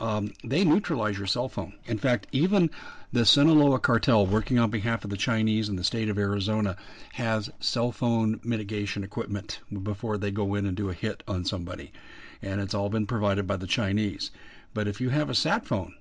um, 0.00 0.32
they 0.42 0.64
neutralize 0.64 1.18
your 1.18 1.26
cell 1.26 1.48
phone. 1.48 1.74
In 1.86 1.98
fact, 1.98 2.26
even 2.32 2.70
the 3.12 3.26
Sinaloa 3.26 3.78
cartel, 3.78 4.26
working 4.26 4.58
on 4.58 4.70
behalf 4.70 5.04
of 5.04 5.10
the 5.10 5.16
Chinese 5.16 5.68
and 5.68 5.78
the 5.78 5.84
state 5.84 6.08
of 6.08 6.18
Arizona, 6.18 6.76
has 7.12 7.50
cell 7.60 7.92
phone 7.92 8.40
mitigation 8.42 9.04
equipment 9.04 9.60
before 9.82 10.16
they 10.16 10.30
go 10.30 10.54
in 10.54 10.66
and 10.66 10.76
do 10.76 10.88
a 10.88 10.94
hit 10.94 11.22
on 11.28 11.44
somebody. 11.44 11.92
And 12.42 12.60
it's 12.60 12.74
all 12.74 12.88
been 12.88 13.06
provided 13.06 13.46
by 13.46 13.56
the 13.56 13.66
Chinese. 13.66 14.30
But 14.72 14.88
if 14.88 15.00
you 15.00 15.10
have 15.10 15.28
a 15.28 15.34
sat 15.34 15.66
phone, 15.66 15.94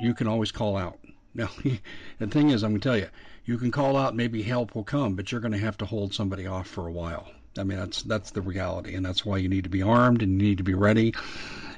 you 0.00 0.14
can 0.14 0.26
always 0.26 0.50
call 0.50 0.76
out. 0.76 0.98
Now, 1.34 1.50
the 2.18 2.26
thing 2.28 2.50
is, 2.50 2.62
I'm 2.62 2.70
going 2.70 2.80
to 2.80 2.88
tell 2.88 2.96
you, 2.96 3.08
you 3.44 3.58
can 3.58 3.70
call 3.70 3.96
out, 3.96 4.14
maybe 4.14 4.42
help 4.42 4.74
will 4.74 4.84
come, 4.84 5.16
but 5.16 5.32
you're 5.32 5.40
going 5.40 5.52
to 5.52 5.58
have 5.58 5.76
to 5.78 5.86
hold 5.86 6.14
somebody 6.14 6.46
off 6.46 6.68
for 6.68 6.86
a 6.86 6.92
while. 6.92 7.28
I 7.58 7.64
mean, 7.64 7.78
that's 7.78 8.02
that's 8.02 8.30
the 8.30 8.40
reality, 8.40 8.94
and 8.94 9.04
that's 9.04 9.24
why 9.24 9.36
you 9.38 9.48
need 9.48 9.64
to 9.64 9.70
be 9.70 9.82
armed 9.82 10.22
and 10.22 10.40
you 10.40 10.48
need 10.48 10.58
to 10.58 10.64
be 10.64 10.74
ready, 10.74 11.14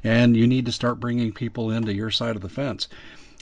and 0.02 0.36
you 0.36 0.46
need 0.46 0.66
to 0.66 0.72
start 0.72 1.00
bringing 1.00 1.32
people 1.32 1.70
into 1.70 1.92
your 1.92 2.10
side 2.10 2.36
of 2.36 2.42
the 2.42 2.48
fence. 2.48 2.88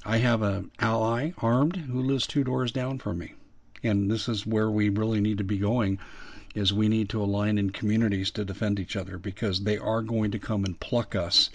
I 0.04 0.18
have 0.18 0.42
an 0.42 0.70
ally 0.80 1.32
armed 1.38 1.76
who 1.76 2.02
lives 2.02 2.26
two 2.26 2.42
doors 2.42 2.72
down 2.72 2.98
from 2.98 3.18
me, 3.18 3.34
and 3.82 4.10
this 4.10 4.28
is 4.28 4.46
where 4.46 4.70
we 4.70 4.88
really 4.88 5.20
need 5.20 5.38
to 5.38 5.44
be 5.44 5.58
going. 5.58 5.98
Is 6.54 6.72
we 6.72 6.88
need 6.88 7.08
to 7.10 7.22
align 7.22 7.58
in 7.58 7.70
communities 7.70 8.30
to 8.32 8.44
defend 8.44 8.78
each 8.78 8.96
other 8.96 9.18
because 9.18 9.60
they 9.60 9.78
are 9.78 10.02
going 10.02 10.30
to 10.30 10.38
come 10.38 10.64
and 10.64 10.78
pluck 10.78 11.14
us 11.14 11.50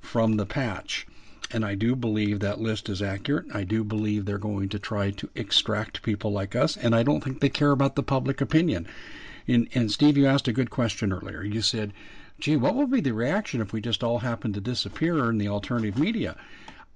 from 0.00 0.36
the 0.36 0.46
patch 0.46 1.06
and 1.54 1.64
I 1.64 1.76
do 1.76 1.94
believe 1.94 2.40
that 2.40 2.60
list 2.60 2.88
is 2.88 3.00
accurate. 3.00 3.46
I 3.54 3.62
do 3.62 3.84
believe 3.84 4.24
they're 4.24 4.38
going 4.38 4.68
to 4.70 4.78
try 4.80 5.12
to 5.12 5.30
extract 5.36 6.02
people 6.02 6.32
like 6.32 6.56
us, 6.56 6.76
and 6.76 6.96
I 6.96 7.04
don't 7.04 7.22
think 7.22 7.38
they 7.38 7.48
care 7.48 7.70
about 7.70 7.94
the 7.94 8.02
public 8.02 8.40
opinion. 8.40 8.88
And, 9.46 9.68
and 9.72 9.88
Steve, 9.92 10.16
you 10.16 10.26
asked 10.26 10.48
a 10.48 10.52
good 10.52 10.70
question 10.70 11.12
earlier. 11.12 11.44
You 11.44 11.62
said, 11.62 11.92
gee, 12.40 12.56
what 12.56 12.74
will 12.74 12.88
be 12.88 13.00
the 13.00 13.12
reaction 13.12 13.60
if 13.60 13.72
we 13.72 13.80
just 13.80 14.02
all 14.02 14.18
happen 14.18 14.52
to 14.52 14.60
disappear 14.60 15.30
in 15.30 15.38
the 15.38 15.46
alternative 15.46 15.96
media? 15.96 16.36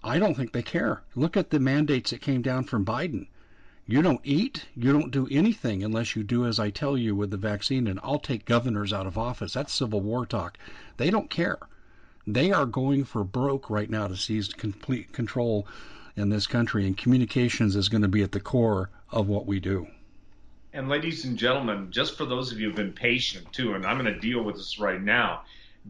I 0.03 0.19
don't 0.19 0.35
think 0.35 0.53
they 0.53 0.63
care. 0.63 1.03
Look 1.15 1.37
at 1.37 1.51
the 1.51 1.61
mandates 1.61 2.11
that 2.11 2.21
came 2.21 2.43
down 2.43 2.65
from 2.65 2.85
Biden. 2.85 3.29
You 3.87 4.03
don't 4.03 4.21
eat, 4.25 4.67
you 4.75 4.93
don't 4.93 5.13
do 5.13 5.29
anything 5.31 5.85
unless 5.85 6.17
you 6.17 6.25
do 6.25 6.47
as 6.47 6.59
I 6.59 6.71
tell 6.71 6.99
you 6.99 7.15
with 7.15 7.31
the 7.31 7.37
vaccine, 7.37 7.87
and 7.87 8.01
I'll 8.03 8.19
take 8.19 8.45
governors 8.45 8.93
out 8.93 9.07
of 9.07 9.17
office. 9.17 9.53
That's 9.53 9.73
Civil 9.73 10.01
War 10.01 10.27
talk. 10.27 10.59
They 10.97 11.11
don't 11.11 11.31
care. 11.31 11.59
They 12.31 12.53
are 12.53 12.67
going 12.67 13.05
for 13.05 13.25
broke 13.25 13.71
right 13.71 13.89
now 13.89 14.07
to 14.07 14.15
seize 14.15 14.49
complete 14.49 15.15
control 15.15 15.67
in 16.15 16.29
this 16.29 16.47
country, 16.47 16.87
and 16.87 16.95
communications 16.95 17.75
is 17.75 17.89
going 17.89 18.03
to 18.03 18.09
be 18.09 18.23
at 18.23 18.33
the 18.33 18.41
core 18.41 18.91
of 19.11 19.29
what 19.29 19.47
we 19.47 19.61
do. 19.61 19.87
And 20.75 20.91
ladies 20.91 21.25
and 21.25 21.39
gentlemen, 21.39 21.91
just 21.91 22.19
for 22.19 22.27
those 22.27 22.53
of 22.53 22.61
you 22.61 22.67
who've 22.67 22.77
been 22.77 22.93
patient 22.93 23.51
too, 23.55 23.73
and 23.73 23.87
I'm 23.87 23.99
going 23.99 24.13
to 24.13 24.21
deal 24.21 24.43
with 24.43 24.57
this 24.57 24.79
right 24.79 25.01
now, 25.01 25.45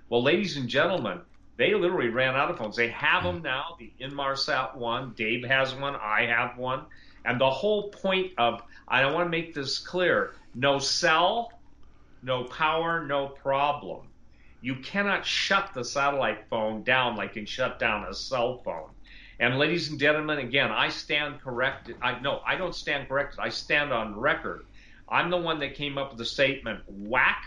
Well, 0.09 0.23
ladies 0.23 0.57
and 0.57 0.69
gentlemen, 0.69 1.21
they 1.57 1.75
literally 1.75 2.09
ran 2.09 2.35
out 2.35 2.51
of 2.51 2.59
phones. 2.59 2.77
They 2.77 2.89
have 2.89 3.23
them 3.23 3.43
now, 3.43 3.77
the 3.79 3.93
Inmarsat 4.01 4.77
one. 4.77 5.13
Dave 5.15 5.45
has 5.45 5.75
one. 5.75 5.95
I 5.95 6.27
have 6.27 6.59
one. 6.59 6.85
And 7.25 7.41
the 7.41 7.51
whole 7.51 7.91
point 7.91 8.33
of, 8.39 8.63
I 8.89 9.05
want 9.07 9.27
to 9.27 9.31
make 9.31 9.55
this 9.55 9.79
clear 9.79 10.35
no 10.55 10.79
cell, 10.79 11.53
no 12.23 12.45
power, 12.45 13.07
no 13.07 13.29
problem 13.29 14.09
you 14.65 14.77
cannot 14.77 15.27
shut 15.27 15.75
the 15.75 15.85
satellite 15.85 16.49
phone 16.49 16.83
down 16.85 17.17
like 17.17 17.37
you 17.37 17.43
can 17.43 17.47
shut 17.47 17.79
down 17.79 18.07
a 18.09 18.15
cell 18.15 18.63
phone. 18.65 18.89
And 19.39 19.59
ladies 19.59 19.91
and 19.91 20.01
gentlemen, 20.01 20.39
again, 20.39 20.71
I 20.71 20.89
stand 20.89 21.43
corrected. 21.43 21.97
I 22.01 22.19
no, 22.21 22.41
I 22.47 22.57
don't 22.57 22.75
stand 22.75 23.07
corrected. 23.07 23.41
I 23.41 23.51
stand 23.51 23.93
on 23.93 24.19
record. 24.19 24.65
I'm 25.07 25.29
the 25.29 25.37
one 25.37 25.59
that 25.59 25.75
came 25.75 25.99
up 25.99 26.09
with 26.09 26.19
the 26.19 26.25
statement 26.25 26.81
whack, 26.89 27.45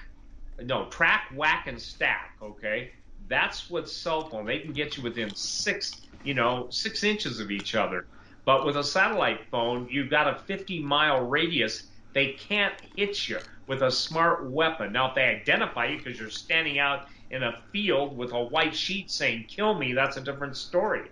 no, 0.61 0.85
track, 0.89 1.31
whack, 1.35 1.65
and 1.65 1.81
stack. 1.81 2.37
Okay, 2.39 2.91
that's 3.27 3.67
what 3.67 3.89
cell 3.89 4.29
phone. 4.29 4.45
They 4.45 4.59
can 4.59 4.73
get 4.73 4.95
you 4.95 5.01
within 5.01 5.33
six, 5.33 6.01
you 6.23 6.35
know, 6.35 6.67
six 6.69 7.03
inches 7.03 7.39
of 7.39 7.49
each 7.49 7.73
other. 7.73 8.05
But 8.45 8.63
with 8.63 8.77
a 8.77 8.83
satellite 8.83 9.39
phone, 9.49 9.87
you've 9.89 10.11
got 10.11 10.27
a 10.27 10.39
50 10.43 10.83
mile 10.83 11.21
radius. 11.21 11.87
They 12.13 12.33
can't 12.33 12.75
hit 12.95 13.27
you 13.27 13.39
with 13.67 13.83
a 13.83 13.91
smart 13.91 14.49
weapon. 14.49 14.93
Now, 14.93 15.09
if 15.09 15.15
they 15.15 15.23
identify 15.23 15.87
you 15.87 15.97
because 15.97 16.19
you're 16.19 16.29
standing 16.29 16.79
out 16.79 17.07
in 17.29 17.43
a 17.43 17.61
field 17.71 18.17
with 18.17 18.31
a 18.31 18.43
white 18.43 18.75
sheet 18.75 19.11
saying, 19.11 19.45
kill 19.47 19.75
me, 19.75 19.93
that's 19.93 20.17
a 20.17 20.21
different 20.21 20.55
story. 20.55 21.03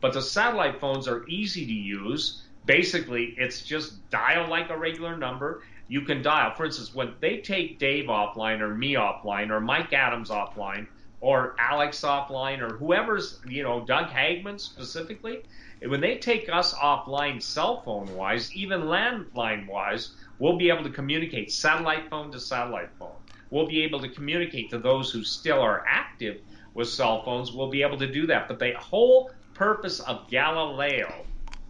But 0.00 0.12
the 0.12 0.22
satellite 0.22 0.80
phones 0.80 1.08
are 1.08 1.26
easy 1.28 1.66
to 1.66 1.72
use. 1.72 2.42
Basically, 2.66 3.34
it's 3.36 3.62
just 3.62 4.08
dial 4.10 4.48
like 4.48 4.70
a 4.70 4.78
regular 4.78 5.16
number. 5.16 5.62
You 5.88 6.02
can 6.02 6.22
dial. 6.22 6.54
For 6.54 6.64
instance, 6.64 6.94
when 6.94 7.14
they 7.20 7.38
take 7.38 7.78
Dave 7.78 8.06
offline 8.06 8.60
or 8.60 8.74
me 8.74 8.94
offline 8.94 9.50
or 9.50 9.60
Mike 9.60 9.92
Adams 9.92 10.30
offline 10.30 10.86
or 11.20 11.56
Alex 11.58 12.00
offline 12.02 12.60
or 12.60 12.76
whoever's, 12.76 13.40
you 13.48 13.62
know, 13.62 13.84
Doug 13.84 14.06
Hagmann 14.06 14.60
specifically, 14.60 15.42
when 15.86 16.00
they 16.00 16.16
take 16.16 16.48
us 16.48 16.74
offline 16.74 17.42
cell 17.42 17.82
phone 17.82 18.14
wise, 18.14 18.54
even 18.54 18.82
landline 18.82 19.66
wise, 19.66 20.14
we'll 20.38 20.58
be 20.58 20.70
able 20.70 20.84
to 20.84 20.90
communicate 20.90 21.50
satellite 21.52 22.08
phone 22.10 22.30
to 22.32 22.40
satellite 22.40 22.90
phone. 22.98 23.20
We'll 23.50 23.68
be 23.68 23.82
able 23.82 24.00
to 24.00 24.08
communicate 24.08 24.70
to 24.70 24.78
those 24.78 25.10
who 25.10 25.22
still 25.22 25.60
are 25.60 25.84
active 25.88 26.40
with 26.74 26.88
cell 26.88 27.24
phones. 27.24 27.52
We'll 27.52 27.70
be 27.70 27.82
able 27.82 27.98
to 27.98 28.10
do 28.10 28.26
that. 28.26 28.48
But 28.48 28.58
the 28.58 28.72
whole 28.78 29.30
purpose 29.54 30.00
of 30.00 30.28
Galileo, 30.28 31.26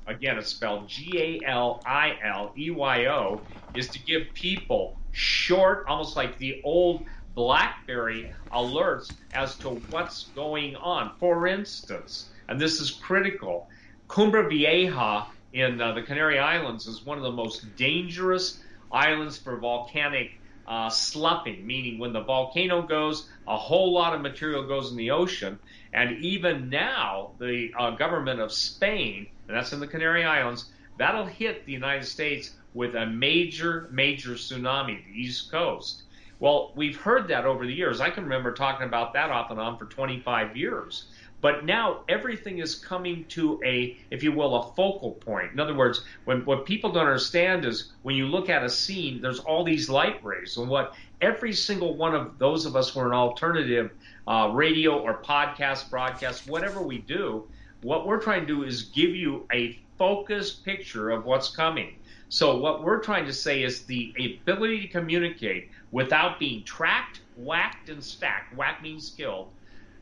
again, 0.06 0.38
it's 0.38 0.50
spelled 0.50 0.88
G 0.88 1.42
A 1.44 1.48
L 1.48 1.82
I 1.86 2.16
L 2.24 2.54
E 2.56 2.70
Y 2.70 3.06
O, 3.06 3.44
is 3.74 3.90
to 3.90 4.02
give 4.04 4.22
people 4.34 5.00
short, 5.10 5.84
almost 5.88 6.16
like 6.16 6.38
the 6.38 6.60
old 6.64 7.06
BlackBerry 7.34 8.30
alerts 8.52 9.16
as 9.32 9.58
to 9.58 9.68
what's 9.70 10.30
going 10.34 10.76
on. 10.76 11.12
For 11.18 11.46
instance, 11.46 12.30
and 12.48 12.60
this 12.60 12.80
is 12.80 12.92
critical, 12.92 13.68
Cumbre 14.08 14.48
Vieja 14.48 15.26
in 15.54 15.80
uh, 15.80 15.92
the 15.92 16.02
Canary 16.02 16.38
Islands 16.38 16.86
is 16.86 17.06
one 17.06 17.16
of 17.16 17.22
the 17.22 17.32
most 17.32 17.76
dangerous 17.76 18.58
islands 18.92 19.38
for 19.38 19.56
volcanic 19.56 20.32
uh, 20.66 20.90
sloughing, 20.90 21.64
meaning 21.64 21.98
when 21.98 22.12
the 22.12 22.22
volcano 22.22 22.82
goes, 22.82 23.28
a 23.46 23.56
whole 23.56 23.92
lot 23.92 24.14
of 24.14 24.20
material 24.20 24.66
goes 24.66 24.90
in 24.90 24.96
the 24.96 25.12
ocean. 25.12 25.58
And 25.92 26.18
even 26.24 26.70
now, 26.70 27.32
the 27.38 27.72
uh, 27.78 27.92
government 27.92 28.40
of 28.40 28.52
Spain, 28.52 29.28
and 29.46 29.56
that's 29.56 29.72
in 29.72 29.78
the 29.78 29.86
Canary 29.86 30.24
Islands, 30.24 30.64
that'll 30.98 31.26
hit 31.26 31.66
the 31.66 31.72
United 31.72 32.06
States 32.06 32.50
with 32.72 32.96
a 32.96 33.06
major, 33.06 33.88
major 33.92 34.32
tsunami, 34.32 35.04
the 35.04 35.20
East 35.20 35.52
Coast. 35.52 36.02
Well, 36.40 36.72
we've 36.74 36.96
heard 36.96 37.28
that 37.28 37.44
over 37.44 37.64
the 37.64 37.72
years. 37.72 38.00
I 38.00 38.10
can 38.10 38.24
remember 38.24 38.52
talking 38.52 38.86
about 38.86 39.12
that 39.12 39.30
off 39.30 39.52
and 39.52 39.60
on 39.60 39.78
for 39.78 39.84
25 39.84 40.56
years. 40.56 41.04
But 41.44 41.66
now 41.66 42.04
everything 42.08 42.60
is 42.60 42.74
coming 42.74 43.26
to 43.26 43.60
a, 43.62 43.98
if 44.10 44.22
you 44.22 44.32
will, 44.32 44.56
a 44.56 44.72
focal 44.72 45.10
point. 45.10 45.52
In 45.52 45.60
other 45.60 45.74
words, 45.74 46.02
when 46.24 46.42
what 46.46 46.64
people 46.64 46.90
don't 46.90 47.04
understand 47.04 47.66
is 47.66 47.92
when 48.00 48.16
you 48.16 48.26
look 48.26 48.48
at 48.48 48.64
a 48.64 48.70
scene, 48.70 49.20
there's 49.20 49.40
all 49.40 49.62
these 49.62 49.90
light 49.90 50.24
rays, 50.24 50.56
and 50.56 50.70
what 50.70 50.94
every 51.20 51.52
single 51.52 51.98
one 51.98 52.14
of 52.14 52.38
those 52.38 52.64
of 52.64 52.76
us 52.76 52.88
who 52.88 53.00
are 53.00 53.08
an 53.08 53.12
alternative 53.12 53.90
uh, 54.26 54.52
radio 54.54 54.98
or 54.98 55.20
podcast, 55.22 55.90
broadcast, 55.90 56.48
whatever 56.48 56.80
we 56.80 56.96
do, 56.96 57.46
what 57.82 58.06
we're 58.06 58.22
trying 58.22 58.40
to 58.40 58.46
do 58.46 58.62
is 58.62 58.84
give 58.84 59.10
you 59.10 59.46
a 59.52 59.78
focused 59.98 60.64
picture 60.64 61.10
of 61.10 61.26
what's 61.26 61.54
coming. 61.54 61.98
So 62.30 62.56
what 62.56 62.82
we're 62.82 63.02
trying 63.02 63.26
to 63.26 63.34
say 63.34 63.64
is 63.64 63.82
the 63.82 64.14
ability 64.18 64.80
to 64.80 64.88
communicate 64.88 65.68
without 65.92 66.38
being 66.38 66.64
tracked, 66.64 67.20
whacked, 67.36 67.90
and 67.90 68.02
stacked. 68.02 68.56
Whack 68.56 68.82
means 68.82 69.10
killed 69.10 69.50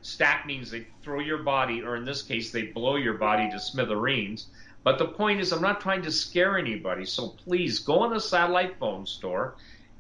Stack 0.03 0.47
means 0.47 0.71
they 0.71 0.87
throw 1.03 1.21
your 1.21 1.39
body, 1.39 1.81
or 1.81 1.97
in 1.97 2.05
this 2.05 2.23
case, 2.23 2.51
they 2.51 2.63
blow 2.63 2.97
your 2.97 3.15
body 3.15 3.49
to 3.51 3.61
smithereens. 3.61 4.49
But 4.83 4.99
the 4.99 5.07
point 5.07 5.41
is, 5.41 5.53
I'm 5.53 5.63
not 5.63 5.81
trying 5.81 6.03
to 6.03 6.11
scare 6.11 6.59
anybody. 6.59 7.05
So 7.05 7.29
please 7.29 7.79
go 7.79 8.01
on 8.01 8.11
the 8.11 8.21
satellite 8.21 8.79
phone 8.81 9.07
store, 9.07 9.55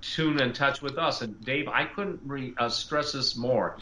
tune 0.00 0.40
in 0.40 0.52
touch 0.52 0.82
with 0.82 0.98
us. 0.98 1.22
And 1.22 1.40
Dave, 1.44 1.68
I 1.68 1.84
couldn't 1.84 2.20
re, 2.24 2.54
uh, 2.58 2.68
stress 2.68 3.12
this 3.12 3.36
more. 3.36 3.76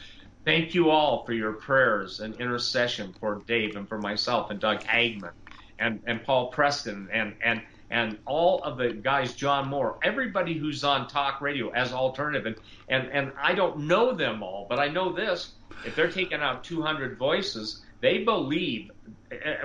Thank 0.45 0.75
you 0.75 0.91
all 0.91 1.25
for 1.25 1.33
your 1.33 1.55
prayers 1.55 2.21
and 2.21 2.35
intercession 2.37 3.15
for 3.19 3.43
Dave 3.47 3.77
and 3.77 3.89
for 3.89 3.99
myself 3.99 4.51
and 4.51 4.61
Doug 4.61 4.83
Hagmann 4.83 5.33
and, 5.79 6.03
and 6.07 6.23
Paul 6.23 6.49
Preston 6.49 7.09
and, 7.13 7.35
and, 7.43 7.63
and 7.91 8.19
all 8.27 8.63
of 8.63 8.77
the 8.77 8.93
guys, 8.93 9.35
John 9.35 9.69
Moore, 9.69 9.99
everybody 10.03 10.55
who's 10.59 10.85
on 10.85 11.09
talk 11.09 11.41
radio 11.41 11.71
as 11.71 11.93
alternative. 11.93 12.47
And, 12.47 12.57
and, 12.89 13.09
and 13.11 13.33
I 13.41 13.55
don't 13.55 13.81
know 13.81 14.13
them 14.13 14.43
all, 14.43 14.67
but 14.69 14.79
I 14.79 14.89
know 14.89 15.13
this. 15.13 15.53
If 15.87 15.97
they're 15.97 16.11
taking 16.11 16.41
out 16.41 16.65
200 16.65 17.19
voices, 17.19 17.83
they 18.01 18.19
believe, 18.25 18.91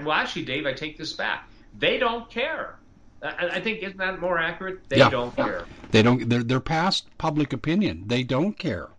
well, 0.02 0.14
actually, 0.14 0.46
Dave, 0.46 0.66
I 0.66 0.74
take 0.74 0.98
this 0.98 1.14
back. 1.14 1.50
They 1.78 1.98
don't 1.98 2.30
care. 2.30 2.80
I 3.22 3.60
think 3.60 3.84
isn't 3.84 3.98
that 3.98 4.22
more 4.22 4.38
accurate? 4.38 4.88
They 4.88 5.00
yeah. 5.00 5.10
don't 5.10 5.36
care. 5.36 5.66
They 5.92 6.02
don't. 6.04 6.30
They're 6.30 6.44
they're 6.44 6.60
past 6.60 7.08
public 7.18 7.54
opinion. 7.54 8.04
They 8.08 8.24
don't 8.24 8.58
care. 8.58 8.90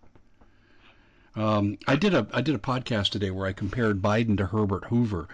Um, 1.35 1.77
I 1.87 1.95
did 1.95 2.13
a 2.13 2.27
I 2.33 2.41
did 2.41 2.55
a 2.55 2.59
podcast 2.59 3.09
today 3.09 3.31
where 3.31 3.47
I 3.47 3.53
compared 3.53 4.01
Biden 4.01 4.37
to 4.37 4.47
Herbert 4.47 4.85
Hoover, 4.85 5.29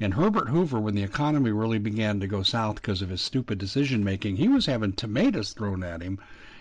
and 0.00 0.14
Herbert 0.14 0.48
Hoover, 0.48 0.80
when 0.80 0.94
the 0.94 1.02
economy 1.02 1.52
really 1.52 1.78
began 1.78 2.18
to 2.20 2.26
go 2.26 2.42
south 2.42 2.76
because 2.76 3.02
of 3.02 3.10
his 3.10 3.20
stupid 3.20 3.58
decision 3.58 4.02
making, 4.02 4.36
he 4.36 4.48
was 4.48 4.66
having 4.66 4.92
tomatoes 4.92 5.52
thrown 5.52 5.82
at 5.84 6.02
him 6.02 6.18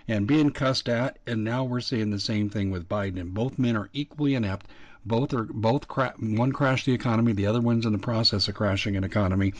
and 0.07 0.27
being 0.27 0.51
cussed 0.51 0.89
at, 0.89 1.17
and 1.25 1.43
now 1.43 1.63
we're 1.63 1.79
seeing 1.79 2.11
the 2.11 2.19
same 2.19 2.49
thing 2.49 2.69
with 2.69 2.89
Biden. 2.89 3.19
And 3.19 3.33
both 3.33 3.57
men 3.57 3.77
are 3.77 3.89
equally 3.93 4.35
inept. 4.35 4.67
Both 5.05 5.33
are 5.33 5.43
both 5.43 5.87
cra- 5.87 6.13
one 6.19 6.51
crashed 6.51 6.85
the 6.85 6.93
economy, 6.93 7.33
the 7.33 7.47
other 7.47 7.61
one's 7.61 7.85
in 7.85 7.91
the 7.91 7.97
process 7.97 8.47
of 8.47 8.55
crashing 8.55 8.95
an 8.95 9.03
economy, 9.03 9.53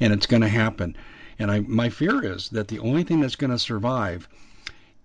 and 0.00 0.12
it's 0.12 0.26
going 0.26 0.42
to 0.42 0.48
happen. 0.48 0.96
And 1.38 1.50
I, 1.50 1.60
my 1.60 1.88
fear 1.88 2.24
is 2.24 2.48
that 2.50 2.68
the 2.68 2.80
only 2.80 3.04
thing 3.04 3.20
that's 3.20 3.36
going 3.36 3.50
to 3.50 3.58
survive 3.58 4.28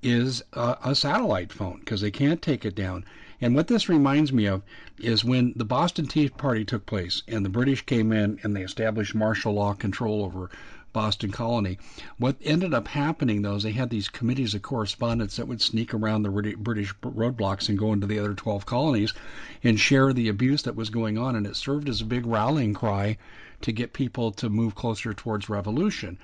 is 0.02 0.44
a, 0.54 0.78
a 0.84 0.96
satellite 0.96 1.54
phone 1.54 1.80
because 1.80 2.02
they 2.02 2.12
can't 2.12 2.42
take 2.42 2.66
it 2.66 2.76
down. 2.76 3.06
And 3.40 3.56
what 3.56 3.68
this 3.68 3.90
reminds 3.90 4.32
me 4.32 4.46
of 4.46 4.64
is 5.00 5.24
when 5.24 5.54
the 5.56 5.66
Boston 5.66 6.08
Tea 6.08 6.30
Party 6.30 6.66
took 6.66 6.86
place 6.86 7.24
and 7.28 7.46
the 7.46 7.50
British 7.50 7.86
came 7.86 8.12
in 8.12 8.40
and 8.44 8.56
they 8.56 8.64
established 8.64 9.16
martial 9.16 9.54
law 9.54 9.74
control 9.74 10.24
over 10.24 10.50
Boston 10.94 11.32
colony. 11.32 11.80
What 12.18 12.38
ended 12.44 12.74
up 12.74 12.88
happening, 12.88 13.42
though, 13.42 13.56
is 13.56 13.64
they 13.64 13.72
had 13.72 13.90
these 13.90 14.10
committees 14.10 14.54
of 14.54 14.62
correspondence 14.62 15.36
that 15.38 15.48
would 15.48 15.62
sneak 15.62 15.94
around 15.94 16.22
the 16.22 16.56
British 16.58 16.94
roadblocks 17.02 17.68
and 17.68 17.80
go 17.80 17.92
into 17.94 18.06
the 18.06 18.20
other 18.20 18.36
12 18.36 18.66
colonies 18.66 19.14
and 19.64 19.80
share 19.80 20.14
the 20.14 20.30
abuse 20.30 20.62
that 20.62 20.76
was 20.76 20.92
going 20.92 21.18
on. 21.18 21.36
And 21.36 21.48
it 21.48 21.56
served 21.56 21.90
as 21.90 22.02
a 22.02 22.06
big 22.06 22.26
rallying 22.26 22.76
cry 22.76 23.18
to 23.64 23.72
get 23.72 23.94
people 23.94 24.32
to 24.32 24.50
move 24.50 24.76
closer 24.76 25.14
towards 25.14 25.50
revolution. 25.50 26.18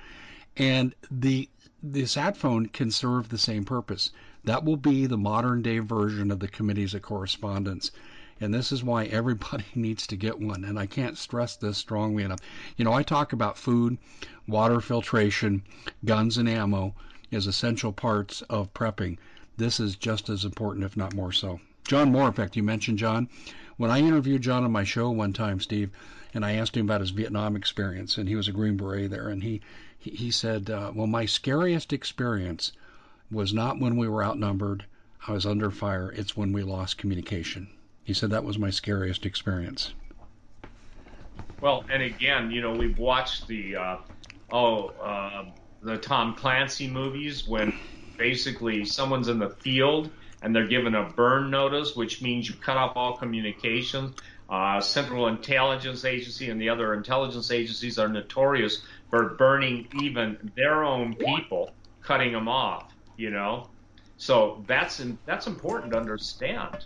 And 0.56 0.94
the 1.10 1.48
the 1.82 2.04
sat 2.06 2.36
phone 2.36 2.66
can 2.66 2.90
serve 2.90 3.28
the 3.28 3.38
same 3.38 3.64
purpose. 3.64 4.10
That 4.44 4.64
will 4.64 4.76
be 4.76 5.06
the 5.06 5.16
modern 5.16 5.62
day 5.62 5.78
version 5.78 6.30
of 6.30 6.40
the 6.40 6.48
committees 6.48 6.94
of 6.94 7.02
correspondence. 7.02 7.90
And 8.40 8.54
this 8.54 8.72
is 8.72 8.84
why 8.84 9.04
everybody 9.04 9.64
needs 9.74 10.06
to 10.06 10.16
get 10.16 10.38
one. 10.38 10.64
And 10.64 10.78
I 10.78 10.86
can't 10.86 11.16
stress 11.18 11.56
this 11.56 11.78
strongly 11.78 12.22
enough. 12.22 12.40
You 12.76 12.84
know, 12.84 12.92
I 12.92 13.02
talk 13.02 13.32
about 13.32 13.58
food, 13.58 13.98
water 14.46 14.80
filtration, 14.80 15.62
guns, 16.04 16.36
and 16.36 16.48
ammo 16.48 16.94
as 17.32 17.46
essential 17.46 17.92
parts 17.92 18.42
of 18.42 18.74
prepping. 18.74 19.16
This 19.56 19.80
is 19.80 19.96
just 19.96 20.28
as 20.28 20.44
important, 20.44 20.84
if 20.84 20.96
not 20.96 21.14
more 21.14 21.32
so. 21.32 21.60
John 21.84 22.12
Moore, 22.12 22.28
in 22.28 22.32
fact, 22.32 22.56
you 22.56 22.62
mentioned 22.62 22.98
John. 22.98 23.28
When 23.78 23.90
I 23.90 24.00
interviewed 24.00 24.42
John 24.42 24.64
on 24.64 24.72
my 24.72 24.84
show 24.84 25.10
one 25.10 25.32
time, 25.32 25.60
Steve, 25.60 25.90
and 26.34 26.44
I 26.44 26.52
asked 26.54 26.76
him 26.76 26.86
about 26.86 27.00
his 27.00 27.10
Vietnam 27.10 27.56
experience, 27.56 28.18
and 28.18 28.28
he 28.28 28.36
was 28.36 28.48
a 28.48 28.52
Green 28.52 28.76
Beret 28.76 29.10
there, 29.10 29.28
and 29.28 29.42
he 29.42 29.60
he, 29.98 30.30
said, 30.30 30.70
uh, 30.70 30.92
"Well, 30.94 31.06
my 31.06 31.26
scariest 31.26 31.92
experience 31.92 32.72
was 33.30 33.52
not 33.52 33.78
when 33.78 33.96
we 33.96 34.08
were 34.08 34.24
outnumbered. 34.24 34.86
I 35.28 35.32
was 35.32 35.44
under 35.44 35.70
fire. 35.70 36.10
It's 36.10 36.36
when 36.36 36.52
we 36.52 36.62
lost 36.62 36.96
communication." 36.98 37.68
He 38.02 38.14
said 38.14 38.30
that 38.30 38.44
was 38.44 38.58
my 38.58 38.70
scariest 38.70 39.26
experience. 39.26 39.92
Well, 41.60 41.84
and 41.92 42.02
again, 42.02 42.50
you 42.50 42.62
know, 42.62 42.72
we've 42.72 42.98
watched 42.98 43.46
the 43.46 43.76
uh, 43.76 43.96
oh 44.50 44.88
uh, 45.02 45.44
the 45.82 45.98
Tom 45.98 46.34
Clancy 46.34 46.88
movies 46.88 47.46
when 47.46 47.74
basically 48.16 48.84
someone's 48.84 49.28
in 49.28 49.38
the 49.38 49.50
field 49.50 50.10
and 50.42 50.54
they're 50.54 50.66
given 50.66 50.94
a 50.94 51.04
burn 51.04 51.50
notice, 51.50 51.94
which 51.94 52.22
means 52.22 52.48
you 52.48 52.54
cut 52.54 52.76
off 52.76 52.96
all 52.96 53.16
communications. 53.16 54.16
Uh, 54.48 54.80
Central 54.80 55.28
Intelligence 55.28 56.04
Agency 56.04 56.50
and 56.50 56.60
the 56.60 56.68
other 56.68 56.94
intelligence 56.94 57.50
agencies 57.50 57.98
are 57.98 58.08
notorious 58.08 58.82
for 59.08 59.30
burning 59.30 59.86
even 60.00 60.50
their 60.56 60.82
own 60.82 61.14
people, 61.14 61.70
cutting 62.02 62.32
them 62.32 62.48
off. 62.48 62.92
You 63.16 63.30
know, 63.30 63.68
so 64.16 64.64
that's 64.66 65.02
that's 65.26 65.46
important 65.46 65.92
to 65.92 65.98
understand. 65.98 66.84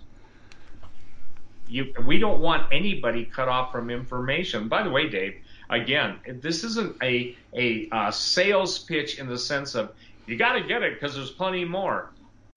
You, 1.66 1.94
we 2.06 2.18
don't 2.18 2.40
want 2.40 2.70
anybody 2.72 3.24
cut 3.24 3.48
off 3.48 3.72
from 3.72 3.88
information. 3.88 4.68
By 4.68 4.82
the 4.82 4.90
way, 4.90 5.08
Dave, 5.08 5.36
again, 5.70 6.18
this 6.26 6.64
isn't 6.64 7.02
a 7.02 7.36
a 7.54 7.88
uh, 7.90 8.10
sales 8.10 8.78
pitch 8.78 9.18
in 9.18 9.26
the 9.26 9.38
sense 9.38 9.74
of 9.74 9.94
you 10.26 10.36
got 10.36 10.54
to 10.54 10.62
get 10.62 10.82
it 10.82 11.00
because 11.00 11.14
there's 11.14 11.30
plenty 11.30 11.64
more. 11.64 12.10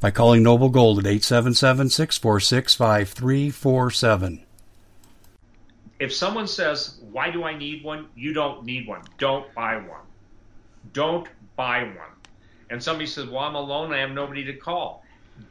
by 0.00 0.10
calling 0.10 0.42
Noble 0.42 0.68
Gold 0.68 0.98
at 0.98 1.06
877 1.06 1.90
646 1.90 2.74
5347. 2.74 4.44
If 5.98 6.14
someone 6.14 6.46
says, 6.46 6.98
Why 7.10 7.30
do 7.30 7.44
I 7.44 7.56
need 7.56 7.82
one? 7.82 8.06
You 8.14 8.32
don't 8.32 8.64
need 8.64 8.86
one. 8.86 9.02
Don't 9.18 9.52
buy 9.54 9.76
one. 9.76 10.06
Don't 10.92 11.28
buy 11.56 11.82
one. 11.82 12.14
And 12.70 12.82
somebody 12.82 13.06
says, 13.06 13.26
Well, 13.26 13.40
I'm 13.40 13.56
alone. 13.56 13.92
I 13.92 13.98
have 13.98 14.12
nobody 14.12 14.44
to 14.44 14.54
call. 14.54 15.02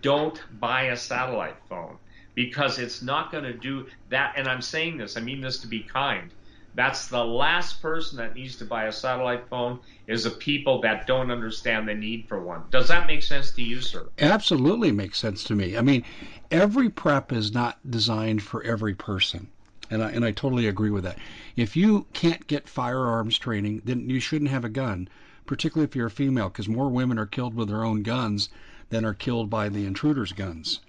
Don't 0.01 0.41
buy 0.60 0.83
a 0.83 0.97
satellite 0.97 1.57
phone 1.69 1.97
because 2.36 2.77
it's 2.77 3.01
not 3.01 3.31
going 3.31 3.43
to 3.43 3.53
do 3.53 3.88
that. 4.10 4.33
And 4.38 4.47
I'm 4.47 4.62
saying 4.62 4.97
this, 4.97 5.17
I 5.17 5.21
mean 5.21 5.41
this 5.41 5.60
to 5.60 5.67
be 5.67 5.81
kind. 5.81 6.31
That's 6.78 7.08
the 7.08 7.26
last 7.26 7.82
person 7.82 8.20
that 8.20 8.36
needs 8.36 8.58
to 8.58 8.66
buy 8.66 8.86
a 8.86 8.92
satellite 8.92 9.50
phone 9.50 9.80
is 10.06 10.26
the 10.26 10.30
people 10.30 10.80
that 10.82 11.08
don't 11.08 11.32
understand 11.32 11.88
the 11.88 11.96
need 11.96 12.28
for 12.28 12.40
one. 12.40 12.66
Does 12.70 12.90
that 12.90 13.08
make 13.08 13.24
sense 13.24 13.50
to 13.54 13.63
you, 13.63 13.82
sir? 13.82 14.08
Absolutely 14.20 14.92
makes 14.92 15.18
sense 15.18 15.44
to 15.46 15.56
me. 15.56 15.76
I 15.76 15.82
mean, 15.82 16.04
every 16.52 16.90
prep 16.90 17.34
is 17.34 17.52
not 17.52 17.80
designed 17.90 18.44
for 18.44 18.63
every 18.63 18.94
person. 18.94 19.48
And 19.90 20.04
I, 20.04 20.12
and 20.12 20.24
I 20.24 20.30
totally 20.30 20.68
agree 20.68 20.92
with 20.92 21.04
that. 21.06 21.18
If 21.56 21.76
you 21.76 22.06
can't 22.13 22.46
get 22.46 22.70
firearms 22.70 23.40
training, 23.40 23.82
then 23.84 24.08
you 24.08 24.20
shouldn't 24.20 24.52
have 24.52 24.63
a 24.63 24.70
gun, 24.70 25.10
particularly 25.48 25.88
if 25.88 25.96
you're 25.96 26.06
a 26.06 26.12
female, 26.12 26.50
because 26.50 26.70
more 26.70 26.90
women 26.90 27.18
are 27.18 27.26
killed 27.26 27.56
with 27.56 27.70
their 27.70 27.84
own 27.84 28.04
guns 28.04 28.50
than 28.90 29.04
are 29.04 29.16
killed 29.16 29.50
by 29.50 29.70
the 29.70 29.88
intruders' 29.88 30.32
guns. 30.32 30.82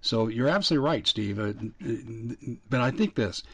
So 0.00 0.26
you're 0.26 0.48
absolutely 0.48 0.88
right, 0.88 1.06
Steve. 1.06 1.38
Uh, 1.38 1.52
but 2.68 2.80
I 2.80 2.90
think 2.90 3.14
this 3.14 3.44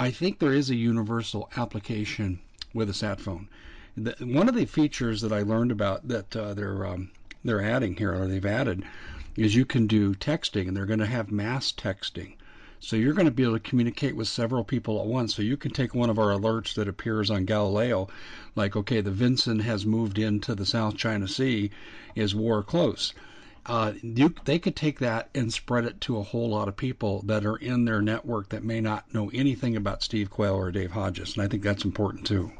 I 0.00 0.12
think 0.12 0.38
there 0.38 0.54
is 0.54 0.70
a 0.70 0.76
universal 0.76 1.50
application 1.56 2.38
with 2.72 2.88
a 2.88 2.94
sat 2.94 3.20
phone. 3.20 3.48
The, 3.96 4.14
one 4.20 4.48
of 4.48 4.54
the 4.54 4.64
features 4.64 5.22
that 5.22 5.32
I 5.32 5.42
learned 5.42 5.72
about 5.72 6.06
that 6.06 6.36
uh, 6.36 6.54
they're 6.54 6.86
um, 6.86 7.10
they're 7.44 7.60
adding 7.60 7.96
here, 7.96 8.14
or 8.14 8.28
they've 8.28 8.46
added, 8.46 8.84
is 9.36 9.56
you 9.56 9.64
can 9.64 9.88
do 9.88 10.14
texting, 10.14 10.68
and 10.68 10.76
they're 10.76 10.86
going 10.86 11.00
to 11.00 11.06
have 11.06 11.32
mass 11.32 11.72
texting. 11.72 12.34
So 12.78 12.94
you're 12.94 13.12
going 13.12 13.26
to 13.26 13.32
be 13.32 13.42
able 13.42 13.54
to 13.54 13.70
communicate 13.70 14.14
with 14.14 14.28
several 14.28 14.62
people 14.62 15.00
at 15.00 15.06
once. 15.08 15.34
So 15.34 15.42
you 15.42 15.56
can 15.56 15.72
take 15.72 15.96
one 15.96 16.10
of 16.10 16.18
our 16.20 16.30
alerts 16.30 16.74
that 16.74 16.86
appears 16.86 17.28
on 17.28 17.44
Galileo, 17.44 18.06
like, 18.54 18.76
okay, 18.76 19.00
the 19.00 19.10
Vinson 19.10 19.58
has 19.58 19.84
moved 19.84 20.16
into 20.16 20.54
the 20.54 20.64
South 20.64 20.96
China 20.96 21.26
Sea, 21.26 21.72
is 22.14 22.36
war 22.36 22.62
close 22.62 23.14
uh, 23.68 23.92
you, 24.02 24.34
they 24.44 24.58
could 24.58 24.74
take 24.74 25.00
that 25.00 25.28
and 25.34 25.52
spread 25.52 25.84
it 25.84 26.00
to 26.02 26.16
a 26.16 26.22
whole 26.22 26.48
lot 26.48 26.68
of 26.68 26.76
people 26.76 27.22
that 27.26 27.44
are 27.44 27.56
in 27.56 27.84
their 27.84 28.00
network 28.00 28.48
that 28.48 28.64
may 28.64 28.80
not 28.80 29.12
know 29.12 29.30
anything 29.34 29.76
about 29.76 30.02
Steve 30.02 30.30
Quayle 30.30 30.54
or 30.54 30.70
Dave 30.70 30.90
Hodges, 30.90 31.36
and 31.36 31.44
I 31.44 31.48
think 31.48 31.62
that's 31.62 31.84
important 31.84 32.26
too. 32.26 32.50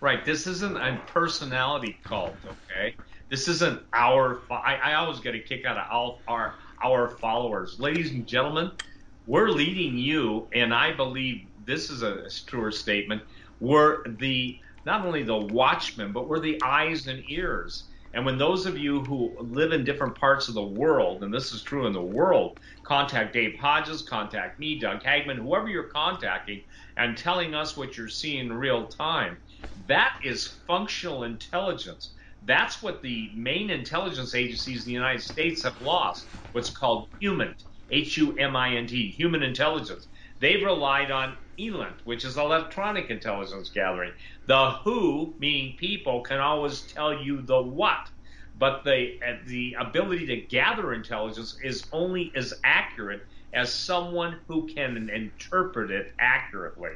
Right. 0.00 0.24
This 0.24 0.46
isn't 0.46 0.76
a 0.76 1.00
personality 1.06 1.98
cult, 2.04 2.34
okay? 2.44 2.96
This 3.30 3.48
isn't 3.48 3.80
our. 3.92 4.40
I, 4.50 4.76
I 4.76 4.94
always 4.94 5.20
get 5.20 5.34
a 5.34 5.40
kick 5.40 5.64
out 5.64 5.78
of 5.78 5.90
all 5.90 6.20
our 6.28 6.54
our 6.82 7.08
followers, 7.08 7.80
ladies 7.80 8.10
and 8.10 8.26
gentlemen. 8.26 8.72
We're 9.26 9.48
leading 9.48 9.96
you, 9.96 10.46
and 10.52 10.72
I 10.72 10.92
believe 10.92 11.46
this 11.64 11.90
is 11.90 12.02
a, 12.02 12.24
a 12.24 12.30
truer 12.46 12.70
statement. 12.70 13.22
We're 13.60 14.06
the 14.06 14.58
not 14.84 15.04
only 15.04 15.22
the 15.22 15.36
watchmen, 15.36 16.12
but 16.12 16.28
we're 16.28 16.40
the 16.40 16.60
eyes 16.62 17.06
and 17.08 17.24
ears 17.28 17.84
and 18.16 18.24
when 18.24 18.38
those 18.38 18.64
of 18.64 18.78
you 18.78 19.04
who 19.04 19.36
live 19.38 19.72
in 19.72 19.84
different 19.84 20.16
parts 20.18 20.48
of 20.48 20.54
the 20.54 20.66
world, 20.66 21.22
and 21.22 21.34
this 21.34 21.52
is 21.52 21.62
true 21.62 21.86
in 21.86 21.92
the 21.92 22.02
world, 22.02 22.58
contact 22.82 23.34
Dave 23.34 23.58
Hodges, 23.60 24.00
contact 24.00 24.58
me, 24.58 24.80
Doug 24.80 25.02
Hagmann, 25.02 25.36
whoever 25.36 25.68
you're 25.68 25.90
contacting, 25.90 26.62
and 26.96 27.18
telling 27.18 27.54
us 27.54 27.76
what 27.76 27.98
you're 27.98 28.08
seeing 28.08 28.46
in 28.46 28.54
real 28.54 28.86
time, 28.86 29.36
that 29.84 30.14
is 30.24 30.62
functional 30.66 31.24
intelligence. 31.24 32.14
That's 32.40 32.82
what 32.82 33.02
the 33.02 33.32
main 33.36 33.68
intelligence 33.68 34.34
agencies 34.34 34.84
in 34.84 34.88
the 34.88 34.94
United 34.94 35.20
States 35.20 35.62
have 35.64 35.78
lost, 35.78 36.30
what's 36.52 36.70
called 36.70 37.10
human, 37.20 37.54
H 37.90 38.16
U 38.16 38.34
M 38.38 38.56
I 38.56 38.76
N 38.76 38.86
T, 38.86 39.10
human 39.10 39.42
intelligence. 39.42 40.08
They've 40.40 40.64
relied 40.64 41.10
on 41.10 41.36
ELINT, 41.58 41.96
which 42.04 42.24
is 42.24 42.36
electronic 42.36 43.10
intelligence 43.10 43.70
gathering. 43.70 44.12
The 44.46 44.72
who, 44.84 45.34
meaning 45.38 45.76
people, 45.76 46.20
can 46.22 46.38
always 46.38 46.82
tell 46.82 47.12
you 47.12 47.42
the 47.42 47.60
what, 47.60 48.08
but 48.58 48.84
the 48.84 49.18
uh, 49.26 49.36
the 49.46 49.76
ability 49.78 50.26
to 50.26 50.36
gather 50.36 50.94
intelligence 50.94 51.58
is 51.62 51.86
only 51.92 52.32
as 52.34 52.54
accurate 52.64 53.26
as 53.52 53.72
someone 53.72 54.38
who 54.48 54.66
can 54.66 55.08
interpret 55.08 55.90
it 55.90 56.12
accurately. 56.18 56.92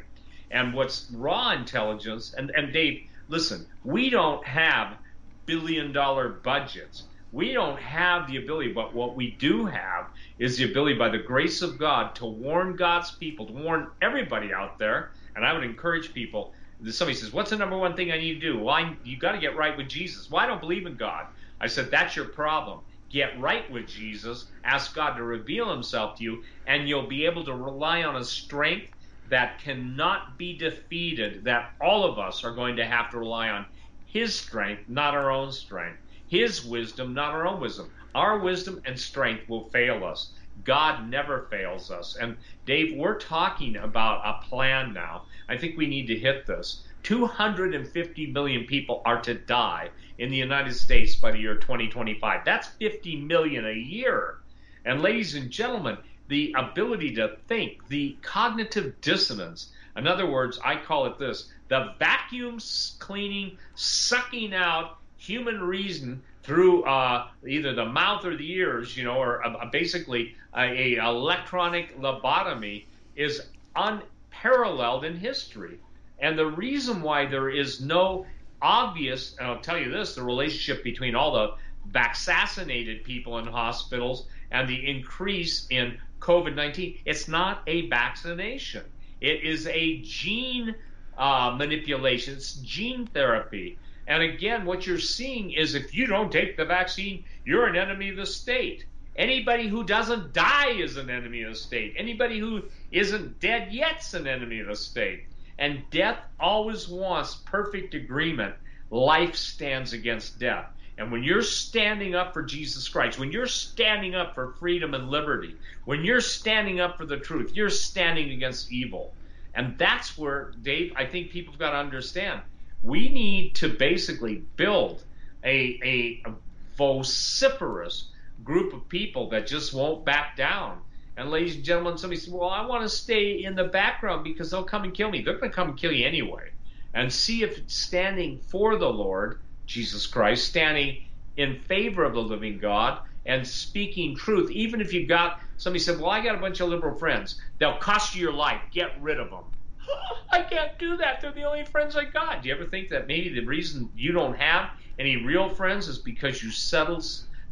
And 0.50 0.74
what's 0.74 1.10
raw 1.12 1.52
intelligence? 1.52 2.34
And 2.36 2.50
and 2.50 2.72
Dave, 2.72 3.06
listen, 3.28 3.66
we 3.84 4.10
don't 4.10 4.44
have 4.44 4.98
billion 5.46 5.92
dollar 5.92 6.28
budgets. 6.28 7.04
We 7.32 7.52
don't 7.52 7.78
have 7.78 8.26
the 8.26 8.38
ability, 8.38 8.72
but 8.72 8.92
what 8.94 9.14
we 9.14 9.30
do 9.32 9.64
have 9.66 10.06
is 10.38 10.56
the 10.56 10.70
ability, 10.70 10.96
by 10.96 11.08
the 11.08 11.18
grace 11.18 11.62
of 11.62 11.78
God, 11.78 12.14
to 12.16 12.26
warn 12.26 12.74
God's 12.74 13.12
people, 13.12 13.46
to 13.46 13.52
warn 13.52 13.88
everybody 14.02 14.52
out 14.52 14.78
there. 14.78 15.12
And 15.36 15.44
I 15.44 15.52
would 15.52 15.62
encourage 15.62 16.12
people. 16.12 16.52
Somebody 16.88 17.16
says, 17.16 17.32
"What's 17.32 17.50
the 17.50 17.56
number 17.56 17.76
one 17.76 17.94
thing 17.94 18.10
I 18.10 18.18
need 18.18 18.40
to 18.40 18.40
do?" 18.40 18.58
Well, 18.58 18.74
I, 18.74 18.96
you 19.04 19.16
got 19.16 19.32
to 19.32 19.38
get 19.38 19.56
right 19.56 19.76
with 19.76 19.88
Jesus. 19.88 20.30
Well, 20.30 20.42
I 20.42 20.46
don't 20.46 20.60
believe 20.60 20.86
in 20.86 20.96
God. 20.96 21.26
I 21.60 21.68
said, 21.68 21.90
"That's 21.90 22.16
your 22.16 22.24
problem. 22.24 22.80
Get 23.10 23.38
right 23.40 23.70
with 23.70 23.86
Jesus. 23.86 24.46
Ask 24.64 24.94
God 24.94 25.14
to 25.16 25.22
reveal 25.22 25.70
Himself 25.70 26.18
to 26.18 26.24
you, 26.24 26.44
and 26.66 26.88
you'll 26.88 27.06
be 27.06 27.26
able 27.26 27.44
to 27.44 27.54
rely 27.54 28.02
on 28.02 28.16
a 28.16 28.24
strength, 28.24 28.92
that 29.28 29.60
cannot 29.60 30.36
be 30.36 30.56
defeated, 30.56 31.44
that 31.44 31.72
all 31.80 32.04
of 32.04 32.18
us 32.18 32.42
are 32.42 32.54
going 32.54 32.76
to 32.76 32.84
have 32.84 33.10
to 33.10 33.18
rely 33.18 33.48
on 33.50 33.66
His 34.06 34.34
strength, 34.34 34.88
not 34.88 35.14
our 35.14 35.30
own 35.30 35.52
strength. 35.52 35.99
His 36.30 36.64
wisdom, 36.64 37.12
not 37.12 37.34
our 37.34 37.44
own 37.44 37.60
wisdom. 37.60 37.90
Our 38.14 38.38
wisdom 38.38 38.80
and 38.84 38.96
strength 38.96 39.48
will 39.48 39.68
fail 39.70 40.04
us. 40.04 40.30
God 40.62 41.10
never 41.10 41.48
fails 41.50 41.90
us. 41.90 42.14
And 42.14 42.36
Dave, 42.66 42.96
we're 42.96 43.18
talking 43.18 43.74
about 43.76 44.22
a 44.24 44.46
plan 44.46 44.92
now. 44.92 45.24
I 45.48 45.56
think 45.56 45.76
we 45.76 45.88
need 45.88 46.06
to 46.06 46.16
hit 46.16 46.46
this. 46.46 46.84
250 47.02 48.26
million 48.28 48.64
people 48.64 49.02
are 49.04 49.20
to 49.22 49.34
die 49.34 49.90
in 50.18 50.30
the 50.30 50.36
United 50.36 50.74
States 50.74 51.16
by 51.16 51.32
the 51.32 51.40
year 51.40 51.56
2025. 51.56 52.44
That's 52.44 52.68
50 52.68 53.16
million 53.22 53.66
a 53.66 53.72
year. 53.72 54.36
And 54.84 55.02
ladies 55.02 55.34
and 55.34 55.50
gentlemen, 55.50 55.98
the 56.28 56.54
ability 56.56 57.16
to 57.16 57.38
think, 57.48 57.88
the 57.88 58.16
cognitive 58.22 59.00
dissonance, 59.00 59.72
in 59.96 60.06
other 60.06 60.30
words, 60.30 60.60
I 60.64 60.76
call 60.76 61.06
it 61.06 61.18
this 61.18 61.50
the 61.66 61.92
vacuum 61.98 62.60
cleaning, 63.00 63.58
sucking 63.74 64.54
out 64.54 64.99
human 65.20 65.60
reason 65.60 66.22
through 66.42 66.82
uh, 66.84 67.28
either 67.46 67.74
the 67.74 67.84
mouth 67.84 68.24
or 68.24 68.36
the 68.36 68.52
ears, 68.52 68.96
you 68.96 69.04
know, 69.04 69.16
or 69.16 69.46
uh, 69.46 69.66
basically 69.70 70.34
a, 70.56 70.96
a, 70.96 71.04
electronic 71.04 71.98
lobotomy 72.00 72.84
is 73.14 73.42
unparalleled 73.76 75.04
in 75.04 75.16
history. 75.16 75.78
And 76.18 76.38
the 76.38 76.46
reason 76.46 77.02
why 77.02 77.26
there 77.26 77.50
is 77.50 77.80
no 77.80 78.26
obvious, 78.62 79.36
and 79.38 79.46
I'll 79.46 79.60
tell 79.60 79.78
you 79.78 79.90
this, 79.90 80.14
the 80.14 80.22
relationship 80.22 80.82
between 80.82 81.14
all 81.14 81.32
the 81.32 81.54
vaccinated 81.86 83.04
people 83.04 83.38
in 83.38 83.46
hospitals 83.46 84.26
and 84.50 84.68
the 84.68 84.88
increase 84.88 85.66
in 85.70 85.98
COVID 86.20 86.54
19, 86.54 86.98
it's 87.04 87.28
not 87.28 87.62
a 87.66 87.88
vaccination. 87.88 88.84
It 89.20 89.44
is 89.44 89.66
a 89.66 90.00
gene 90.00 90.74
uh, 91.18 91.54
manipulation, 91.58 92.34
it's 92.34 92.54
gene 92.54 93.06
therapy. 93.06 93.78
And 94.10 94.24
again, 94.24 94.64
what 94.64 94.88
you're 94.88 94.98
seeing 94.98 95.52
is 95.52 95.76
if 95.76 95.94
you 95.94 96.08
don't 96.08 96.32
take 96.32 96.56
the 96.56 96.64
vaccine, 96.64 97.22
you're 97.44 97.68
an 97.68 97.76
enemy 97.76 98.08
of 98.08 98.16
the 98.16 98.26
state. 98.26 98.84
Anybody 99.14 99.68
who 99.68 99.84
doesn't 99.84 100.32
die 100.32 100.72
is 100.72 100.96
an 100.96 101.08
enemy 101.08 101.42
of 101.42 101.52
the 101.52 101.56
state. 101.56 101.94
Anybody 101.96 102.40
who 102.40 102.64
isn't 102.90 103.38
dead 103.38 103.72
yet's 103.72 104.12
an 104.14 104.26
enemy 104.26 104.58
of 104.58 104.66
the 104.66 104.74
state. 104.74 105.26
And 105.60 105.88
death 105.92 106.18
always 106.40 106.88
wants 106.88 107.36
perfect 107.36 107.94
agreement. 107.94 108.56
Life 108.90 109.36
stands 109.36 109.92
against 109.92 110.40
death. 110.40 110.66
And 110.98 111.12
when 111.12 111.22
you're 111.22 111.40
standing 111.40 112.16
up 112.16 112.34
for 112.34 112.42
Jesus 112.42 112.88
Christ, 112.88 113.16
when 113.16 113.30
you're 113.30 113.46
standing 113.46 114.16
up 114.16 114.34
for 114.34 114.54
freedom 114.54 114.92
and 114.92 115.08
liberty, 115.08 115.54
when 115.84 116.04
you're 116.04 116.20
standing 116.20 116.80
up 116.80 116.98
for 116.98 117.06
the 117.06 117.18
truth, 117.18 117.52
you're 117.54 117.70
standing 117.70 118.32
against 118.32 118.72
evil. 118.72 119.14
And 119.54 119.78
that's 119.78 120.18
where, 120.18 120.52
Dave, 120.62 120.94
I 120.96 121.06
think 121.06 121.30
people 121.30 121.52
have 121.52 121.60
got 121.60 121.70
to 121.70 121.76
understand. 121.76 122.40
We 122.82 123.08
need 123.08 123.54
to 123.56 123.68
basically 123.68 124.42
build 124.56 125.04
a, 125.44 125.80
a, 125.82 126.22
a 126.28 126.34
vociferous 126.76 128.08
group 128.42 128.72
of 128.72 128.88
people 128.88 129.28
that 129.30 129.46
just 129.46 129.74
won't 129.74 130.04
back 130.04 130.36
down. 130.36 130.80
And 131.16 131.30
ladies 131.30 131.56
and 131.56 131.64
gentlemen, 131.64 131.98
somebody 131.98 132.20
said, 132.20 132.32
Well, 132.32 132.48
I 132.48 132.64
want 132.64 132.82
to 132.82 132.88
stay 132.88 133.44
in 133.44 133.54
the 133.54 133.64
background 133.64 134.24
because 134.24 134.50
they'll 134.50 134.64
come 134.64 134.84
and 134.84 134.94
kill 134.94 135.10
me. 135.10 135.22
They're 135.22 135.38
going 135.38 135.50
to 135.50 135.54
come 135.54 135.70
and 135.70 135.78
kill 135.78 135.92
you 135.92 136.06
anyway. 136.06 136.50
And 136.94 137.12
see 137.12 137.42
if 137.42 137.70
standing 137.70 138.38
for 138.38 138.76
the 138.76 138.88
Lord, 138.88 139.40
Jesus 139.66 140.06
Christ, 140.06 140.48
standing 140.48 141.04
in 141.36 141.60
favor 141.60 142.04
of 142.04 142.14
the 142.14 142.22
living 142.22 142.58
God 142.58 143.00
and 143.26 143.46
speaking 143.46 144.16
truth, 144.16 144.50
even 144.50 144.80
if 144.80 144.92
you've 144.92 145.08
got 145.08 145.40
somebody 145.58 145.80
said, 145.80 146.00
Well, 146.00 146.10
I 146.10 146.22
got 146.22 146.36
a 146.36 146.40
bunch 146.40 146.60
of 146.60 146.68
liberal 146.68 146.98
friends, 146.98 147.40
they'll 147.58 147.78
cost 147.78 148.14
you 148.14 148.22
your 148.22 148.32
life. 148.32 148.62
Get 148.72 149.00
rid 149.02 149.20
of 149.20 149.30
them. 149.30 149.44
I 150.30 150.42
can't 150.42 150.78
do 150.78 150.96
that. 150.98 151.20
They're 151.20 151.32
the 151.32 151.44
only 151.44 151.64
friends 151.64 151.96
I 151.96 152.04
got. 152.04 152.42
Do 152.42 152.48
you 152.48 152.54
ever 152.54 152.66
think 152.66 152.90
that 152.90 153.06
maybe 153.06 153.34
the 153.34 153.46
reason 153.46 153.90
you 153.96 154.12
don't 154.12 154.36
have 154.36 154.70
any 154.98 155.16
real 155.16 155.48
friends 155.54 155.88
is 155.88 155.98
because 155.98 156.42
you 156.42 156.50
settled 156.50 157.04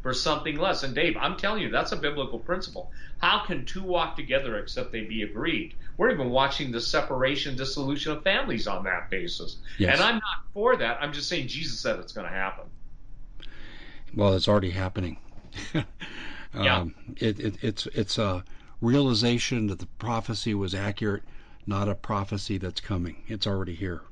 for 0.03 0.15
something 0.15 0.57
less? 0.57 0.83
And 0.83 0.95
Dave, 0.95 1.17
I'm 1.17 1.37
telling 1.37 1.63
you, 1.63 1.71
that's 1.71 1.93
a 1.93 1.97
biblical 1.97 2.39
principle. 2.39 2.91
How 3.19 3.45
can 3.45 3.65
two 3.65 3.83
walk 3.83 4.17
together 4.17 4.59
except 4.59 4.93
they 4.93 5.03
be 5.03 5.23
agreed? 5.23 5.75
We're 5.97 6.11
even 6.11 6.31
watching 6.31 6.71
the 6.71 6.81
separation, 6.81 7.57
dissolution 7.57 8.13
of 8.13 8.23
families 8.23 8.69
on 8.69 8.85
that 8.85 9.11
basis. 9.11 9.57
Yes. 9.79 9.95
And 9.95 10.03
I'm 10.03 10.15
not 10.15 10.45
for 10.55 10.77
that. 10.77 10.99
I'm 11.01 11.13
just 11.13 11.29
saying 11.29 11.49
Jesus 11.49 11.81
said 11.81 11.99
it's 11.99 12.13
going 12.13 12.29
to 12.29 12.33
happen. 12.33 12.67
Well, 14.15 14.35
it's 14.35 14.49
already 14.49 14.71
happening. 14.71 15.19
yeah. 15.75 15.85
Um, 16.79 16.95
it, 17.17 17.41
it, 17.41 17.55
it's 17.63 17.87
it's 17.87 18.19
a 18.19 18.45
realization 18.81 19.67
that 19.67 19.81
the 19.81 19.87
prophecy 19.99 20.55
was 20.55 20.75
accurate, 20.75 21.25
not 21.69 21.89
a 21.89 21.95
prophecy 21.95 22.59
that's 22.59 22.81
coming. 22.81 23.23
It's 23.29 23.47
already 23.47 23.75
here. 23.75 24.03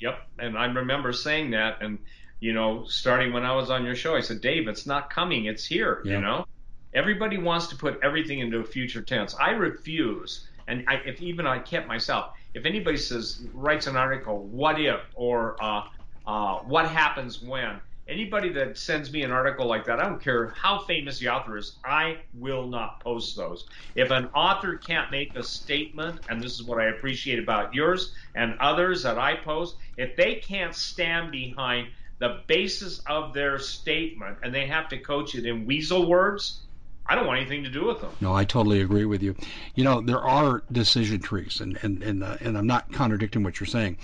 Yep, 0.00 0.18
and 0.38 0.58
I 0.58 0.66
remember 0.66 1.12
saying 1.12 1.52
that, 1.52 1.80
and 1.80 1.98
you 2.40 2.52
know, 2.52 2.84
starting 2.86 3.32
when 3.32 3.44
I 3.46 3.54
was 3.54 3.70
on 3.70 3.84
your 3.84 3.94
show, 3.94 4.16
I 4.16 4.20
said, 4.20 4.40
Dave, 4.40 4.68
it's 4.68 4.86
not 4.86 5.08
coming, 5.08 5.46
it's 5.46 5.64
here. 5.64 6.02
You 6.04 6.20
know, 6.20 6.46
everybody 6.92 7.38
wants 7.38 7.68
to 7.68 7.76
put 7.76 7.98
everything 8.02 8.40
into 8.40 8.58
a 8.58 8.64
future 8.64 9.00
tense. 9.00 9.34
I 9.38 9.50
refuse, 9.50 10.48
and 10.66 10.84
I, 10.88 10.96
if 11.06 11.22
even 11.22 11.46
I 11.46 11.60
kept 11.60 11.86
myself, 11.86 12.32
if 12.52 12.66
anybody 12.66 12.96
says 12.96 13.46
writes 13.54 13.86
an 13.86 13.96
article, 13.96 14.44
what 14.44 14.80
if 14.80 15.00
or 15.14 15.56
uh, 15.62 15.82
uh, 16.26 16.58
what 16.58 16.86
happens 16.88 17.40
when 17.40 17.80
anybody 18.08 18.50
that 18.50 18.76
sends 18.76 19.12
me 19.12 19.22
an 19.22 19.30
article 19.30 19.66
like 19.66 19.84
that, 19.86 20.00
I 20.00 20.08
don't 20.08 20.22
care 20.22 20.48
how 20.48 20.80
famous 20.84 21.18
the 21.18 21.28
author 21.28 21.56
is, 21.56 21.76
I 21.84 22.18
will 22.34 22.66
not 22.66 23.00
post 23.00 23.36
those. 23.36 23.66
If 23.94 24.10
an 24.10 24.26
author 24.34 24.76
can't 24.76 25.10
make 25.10 25.34
a 25.36 25.42
statement, 25.42 26.20
and 26.28 26.42
this 26.42 26.54
is 26.54 26.64
what 26.64 26.80
I 26.80 26.86
appreciate 26.86 27.38
about 27.38 27.74
yours 27.74 28.12
and 28.34 28.58
others 28.60 29.02
that 29.02 29.18
I 29.18 29.36
post, 29.36 29.76
if 29.96 30.16
they 30.16 30.36
can't 30.36 30.74
stand 30.74 31.30
behind 31.30 31.88
the 32.18 32.40
basis 32.46 33.00
of 33.06 33.34
their 33.34 33.58
statement 33.58 34.38
and 34.42 34.54
they 34.54 34.66
have 34.66 34.88
to 34.88 34.98
coach 34.98 35.34
it 35.34 35.46
in 35.46 35.66
weasel 35.66 36.08
words, 36.08 36.60
I 37.06 37.14
don't 37.14 37.26
want 37.26 37.40
anything 37.40 37.64
to 37.64 37.70
do 37.70 37.84
with 37.84 38.00
them. 38.00 38.10
No, 38.20 38.32
I 38.34 38.44
totally 38.44 38.80
agree 38.80 39.04
with 39.04 39.22
you. 39.22 39.34
You 39.74 39.84
know, 39.84 40.00
there 40.00 40.22
are 40.22 40.62
decision 40.72 41.20
trees, 41.20 41.60
and 41.60 41.78
and 41.82 42.02
and, 42.02 42.24
uh, 42.24 42.38
and 42.40 42.56
I'm 42.56 42.66
not 42.66 42.90
contradicting 42.92 43.42
what 43.42 43.60
you're 43.60 43.66
saying. 43.66 43.98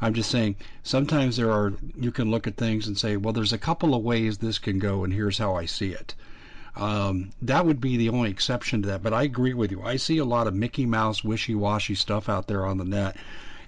I'm 0.00 0.14
just 0.14 0.30
saying 0.30 0.56
sometimes 0.82 1.36
there 1.36 1.50
are 1.50 1.72
you 1.96 2.10
can 2.12 2.30
look 2.30 2.46
at 2.46 2.56
things 2.56 2.86
and 2.86 2.98
say, 2.98 3.16
well, 3.16 3.32
there's 3.32 3.52
a 3.52 3.58
couple 3.58 3.94
of 3.94 4.02
ways 4.02 4.38
this 4.38 4.58
can 4.58 4.78
go, 4.78 5.04
and 5.04 5.12
here's 5.12 5.38
how 5.38 5.54
I 5.54 5.66
see 5.66 5.92
it. 5.92 6.14
Um, 6.76 7.30
that 7.40 7.64
would 7.64 7.80
be 7.80 7.96
the 7.96 8.10
only 8.10 8.30
exception 8.30 8.82
to 8.82 8.88
that. 8.88 9.02
But 9.02 9.14
I 9.14 9.22
agree 9.22 9.54
with 9.54 9.70
you. 9.70 9.82
I 9.82 9.96
see 9.96 10.18
a 10.18 10.24
lot 10.24 10.46
of 10.46 10.54
Mickey 10.54 10.84
Mouse, 10.84 11.24
wishy-washy 11.24 11.94
stuff 11.94 12.28
out 12.28 12.48
there 12.48 12.66
on 12.66 12.76
the 12.76 12.84
net, 12.84 13.16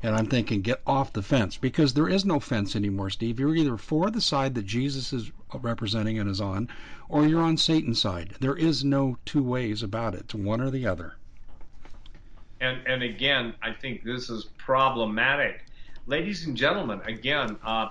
and 0.02 0.14
I'm 0.14 0.26
thinking, 0.26 0.60
get 0.60 0.82
off 0.86 1.12
the 1.12 1.22
fence 1.22 1.56
because 1.56 1.94
there 1.94 2.08
is 2.08 2.24
no 2.24 2.38
fence 2.38 2.76
anymore, 2.76 3.10
Steve. 3.10 3.40
You're 3.40 3.56
either 3.56 3.76
for 3.76 4.10
the 4.10 4.20
side 4.20 4.54
that 4.54 4.66
Jesus 4.66 5.12
is 5.12 5.32
representing 5.54 6.18
and 6.18 6.28
is 6.28 6.40
on, 6.40 6.68
or 7.08 7.26
you're 7.26 7.42
on 7.42 7.56
Satan's 7.56 8.00
side. 8.00 8.34
There 8.40 8.56
is 8.56 8.84
no 8.84 9.16
two 9.24 9.42
ways 9.42 9.82
about 9.82 10.14
it. 10.14 10.20
It's 10.20 10.34
one 10.34 10.60
or 10.60 10.70
the 10.70 10.86
other. 10.86 11.14
And 12.60 12.80
and 12.86 13.02
again, 13.02 13.54
I 13.62 13.72
think 13.72 14.04
this 14.04 14.28
is 14.30 14.44
problematic 14.58 15.62
ladies 16.08 16.46
and 16.46 16.56
gentlemen, 16.56 17.00
again, 17.06 17.56
uh, 17.64 17.90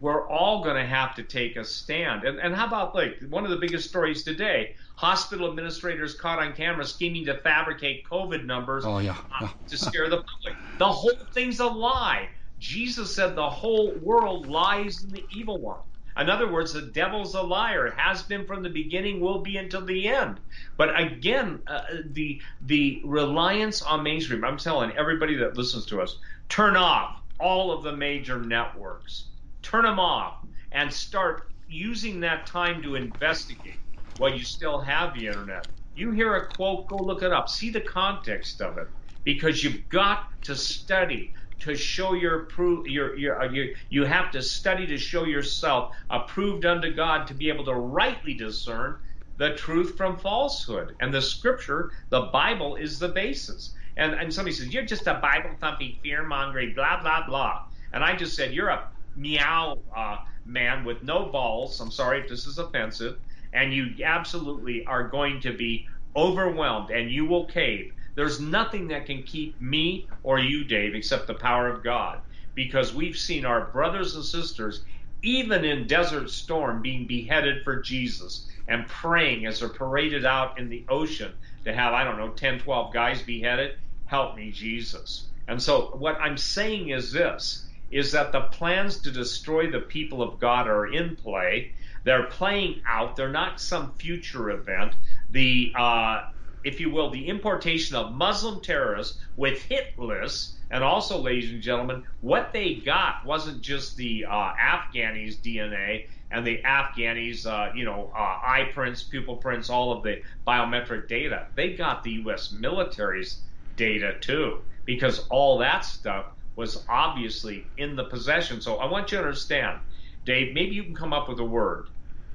we're 0.00 0.26
all 0.28 0.64
going 0.64 0.76
to 0.76 0.86
have 0.86 1.14
to 1.16 1.22
take 1.22 1.56
a 1.56 1.64
stand. 1.64 2.24
And, 2.24 2.38
and 2.38 2.54
how 2.54 2.66
about 2.66 2.94
like 2.94 3.20
one 3.28 3.44
of 3.44 3.50
the 3.50 3.56
biggest 3.56 3.88
stories 3.88 4.22
today? 4.22 4.74
Hospital 4.96 5.48
administrators 5.50 6.14
caught 6.14 6.38
on 6.38 6.54
camera 6.54 6.84
scheming 6.84 7.26
to 7.26 7.36
fabricate 7.38 8.04
COVID 8.08 8.44
numbers 8.44 8.84
oh, 8.86 8.98
yeah. 8.98 9.16
uh, 9.40 9.48
to 9.68 9.76
scare 9.76 10.08
the 10.08 10.22
public. 10.22 10.56
The 10.78 10.90
whole 10.90 11.12
thing's 11.32 11.60
a 11.60 11.66
lie. 11.66 12.28
Jesus 12.58 13.14
said 13.14 13.34
the 13.34 13.50
whole 13.50 13.92
world 13.96 14.46
lies 14.46 15.02
in 15.02 15.10
the 15.10 15.24
evil 15.34 15.58
one. 15.58 15.80
In 16.16 16.28
other 16.28 16.50
words, 16.50 16.74
the 16.74 16.82
devil's 16.82 17.34
a 17.34 17.42
liar. 17.42 17.90
Has 17.96 18.22
been 18.22 18.44
from 18.44 18.62
the 18.62 18.68
beginning, 18.68 19.18
will 19.18 19.40
be 19.40 19.56
until 19.56 19.80
the 19.80 20.08
end. 20.08 20.38
But 20.76 21.00
again, 21.00 21.62
uh, 21.66 21.84
the 22.04 22.40
the 22.60 23.00
reliance 23.02 23.80
on 23.80 24.02
mainstream. 24.02 24.44
I'm 24.44 24.58
telling 24.58 24.92
everybody 24.92 25.36
that 25.36 25.56
listens 25.56 25.86
to 25.86 26.02
us, 26.02 26.18
turn 26.50 26.76
off 26.76 27.21
all 27.42 27.72
of 27.72 27.82
the 27.82 27.96
major 27.96 28.40
networks. 28.40 29.24
Turn 29.62 29.84
them 29.84 29.98
off 29.98 30.36
and 30.70 30.92
start 30.92 31.48
using 31.68 32.20
that 32.20 32.46
time 32.46 32.82
to 32.82 32.94
investigate 32.94 33.80
while 34.18 34.32
you 34.32 34.44
still 34.44 34.80
have 34.80 35.14
the 35.14 35.26
internet. 35.26 35.66
You 35.96 36.12
hear 36.12 36.36
a 36.36 36.46
quote, 36.46 36.86
go 36.86 36.96
look 36.96 37.22
it 37.22 37.32
up. 37.32 37.48
See 37.48 37.70
the 37.70 37.80
context 37.80 38.62
of 38.62 38.78
it 38.78 38.88
because 39.24 39.62
you've 39.62 39.88
got 39.88 40.28
to 40.44 40.54
study 40.54 41.34
to 41.60 41.76
show 41.76 42.14
your 42.14 42.40
proof 42.46 42.88
your, 42.88 43.16
your, 43.16 43.40
uh, 43.40 43.50
you 43.50 43.74
you 43.88 44.04
have 44.04 44.32
to 44.32 44.42
study 44.42 44.86
to 44.86 44.98
show 44.98 45.24
yourself 45.24 45.94
approved 46.10 46.66
unto 46.66 46.92
God 46.92 47.28
to 47.28 47.34
be 47.34 47.48
able 47.48 47.64
to 47.66 47.74
rightly 47.74 48.34
discern 48.34 48.98
the 49.36 49.54
truth 49.54 49.96
from 49.96 50.18
falsehood 50.18 50.96
and 51.00 51.14
the 51.14 51.22
scripture 51.22 51.92
the 52.10 52.22
bible 52.32 52.74
is 52.74 52.98
the 52.98 53.08
basis 53.08 53.74
and, 53.96 54.14
and 54.14 54.32
somebody 54.32 54.54
says, 54.54 54.72
You're 54.72 54.84
just 54.84 55.06
a 55.06 55.14
Bible 55.14 55.50
thumping, 55.60 55.96
fear 56.02 56.24
mongering, 56.24 56.74
blah, 56.74 57.00
blah, 57.00 57.26
blah. 57.26 57.64
And 57.92 58.02
I 58.02 58.16
just 58.16 58.34
said, 58.36 58.52
You're 58.52 58.68
a 58.68 58.88
meow 59.16 59.78
uh, 59.94 60.18
man 60.46 60.84
with 60.84 61.02
no 61.02 61.26
balls. 61.26 61.80
I'm 61.80 61.90
sorry 61.90 62.20
if 62.20 62.28
this 62.28 62.46
is 62.46 62.58
offensive. 62.58 63.18
And 63.52 63.72
you 63.74 63.94
absolutely 64.04 64.84
are 64.86 65.08
going 65.08 65.40
to 65.42 65.52
be 65.52 65.86
overwhelmed 66.16 66.90
and 66.90 67.10
you 67.10 67.26
will 67.26 67.44
cave. 67.46 67.92
There's 68.14 68.40
nothing 68.40 68.88
that 68.88 69.06
can 69.06 69.22
keep 69.22 69.60
me 69.60 70.06
or 70.22 70.38
you, 70.38 70.64
Dave, 70.64 70.94
except 70.94 71.26
the 71.26 71.34
power 71.34 71.68
of 71.68 71.82
God. 71.82 72.20
Because 72.54 72.94
we've 72.94 73.16
seen 73.16 73.44
our 73.44 73.66
brothers 73.66 74.14
and 74.14 74.24
sisters, 74.24 74.84
even 75.22 75.64
in 75.64 75.86
Desert 75.86 76.30
Storm, 76.30 76.82
being 76.82 77.06
beheaded 77.06 77.64
for 77.64 77.80
Jesus 77.80 78.48
and 78.68 78.86
praying 78.86 79.46
as 79.46 79.60
they're 79.60 79.68
paraded 79.68 80.24
out 80.24 80.58
in 80.58 80.68
the 80.68 80.84
ocean 80.88 81.32
to 81.64 81.72
have, 81.72 81.94
I 81.94 82.04
don't 82.04 82.18
know, 82.18 82.30
10, 82.30 82.60
12 82.60 82.92
guys 82.92 83.22
beheaded. 83.22 83.76
Help 84.12 84.36
me, 84.36 84.50
Jesus. 84.50 85.28
And 85.48 85.62
so 85.62 85.96
what 85.96 86.20
I'm 86.20 86.36
saying 86.36 86.90
is 86.90 87.12
this 87.12 87.66
is 87.90 88.12
that 88.12 88.30
the 88.30 88.42
plans 88.42 88.98
to 88.98 89.10
destroy 89.10 89.70
the 89.70 89.80
people 89.80 90.20
of 90.20 90.38
God 90.38 90.68
are 90.68 90.86
in 90.86 91.16
play. 91.16 91.72
They're 92.04 92.24
playing 92.24 92.82
out. 92.86 93.16
They're 93.16 93.30
not 93.30 93.58
some 93.58 93.94
future 93.94 94.50
event. 94.50 94.96
The, 95.30 95.72
uh, 95.74 96.28
if 96.62 96.78
you 96.78 96.90
will, 96.90 97.08
the 97.08 97.26
importation 97.26 97.96
of 97.96 98.12
Muslim 98.12 98.60
terrorists 98.60 99.18
with 99.34 99.62
hit 99.62 99.98
lists, 99.98 100.58
and 100.70 100.84
also, 100.84 101.18
ladies 101.18 101.50
and 101.50 101.62
gentlemen, 101.62 102.04
what 102.20 102.52
they 102.52 102.74
got 102.74 103.24
wasn't 103.24 103.62
just 103.62 103.96
the 103.96 104.26
uh, 104.26 104.52
Afghanis' 104.52 105.38
DNA 105.38 106.08
and 106.30 106.46
the 106.46 106.60
Afghanis, 106.66 107.46
uh, 107.46 107.72
you 107.74 107.86
know, 107.86 108.12
uh, 108.14 108.18
eye 108.18 108.68
prints, 108.74 109.02
pupil 109.02 109.36
prints, 109.36 109.70
all 109.70 109.90
of 109.90 110.02
the 110.02 110.20
biometric 110.46 111.08
data. 111.08 111.46
They 111.54 111.72
got 111.72 112.04
the 112.04 112.10
U.S. 112.24 112.52
military's 112.52 113.40
data 113.76 114.14
too, 114.20 114.60
because 114.84 115.26
all 115.28 115.58
that 115.58 115.84
stuff 115.84 116.26
was 116.56 116.84
obviously 116.88 117.66
in 117.78 117.96
the 117.96 118.04
possession. 118.04 118.60
So 118.60 118.76
I 118.76 118.90
want 118.90 119.10
you 119.10 119.18
to 119.18 119.24
understand, 119.24 119.78
Dave, 120.24 120.54
maybe 120.54 120.74
you 120.74 120.82
can 120.84 120.94
come 120.94 121.12
up 121.12 121.28
with 121.28 121.38
a 121.38 121.44
word. 121.44 121.88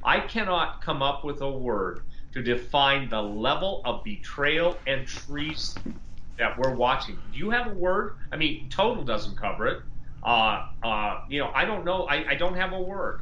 I 0.03 0.19
cannot 0.19 0.81
come 0.81 1.01
up 1.01 1.23
with 1.23 1.41
a 1.41 1.51
word 1.51 2.01
to 2.33 2.41
define 2.41 3.09
the 3.09 3.21
level 3.21 3.81
of 3.85 4.03
betrayal 4.03 4.77
and 4.87 5.07
treason 5.07 5.99
that 6.37 6.57
we're 6.57 6.75
watching. 6.75 7.17
Do 7.31 7.37
you 7.37 7.49
have 7.49 7.67
a 7.67 7.73
word? 7.73 8.15
I 8.31 8.37
mean, 8.37 8.69
total 8.69 9.03
doesn't 9.03 9.37
cover 9.37 9.67
it. 9.67 9.81
Uh, 10.23 10.65
uh, 10.83 11.21
you 11.29 11.39
know, 11.39 11.51
I 11.53 11.65
don't 11.65 11.85
know. 11.85 12.03
I, 12.03 12.31
I 12.31 12.35
don't 12.35 12.55
have 12.55 12.73
a 12.73 12.81
word. 12.81 13.21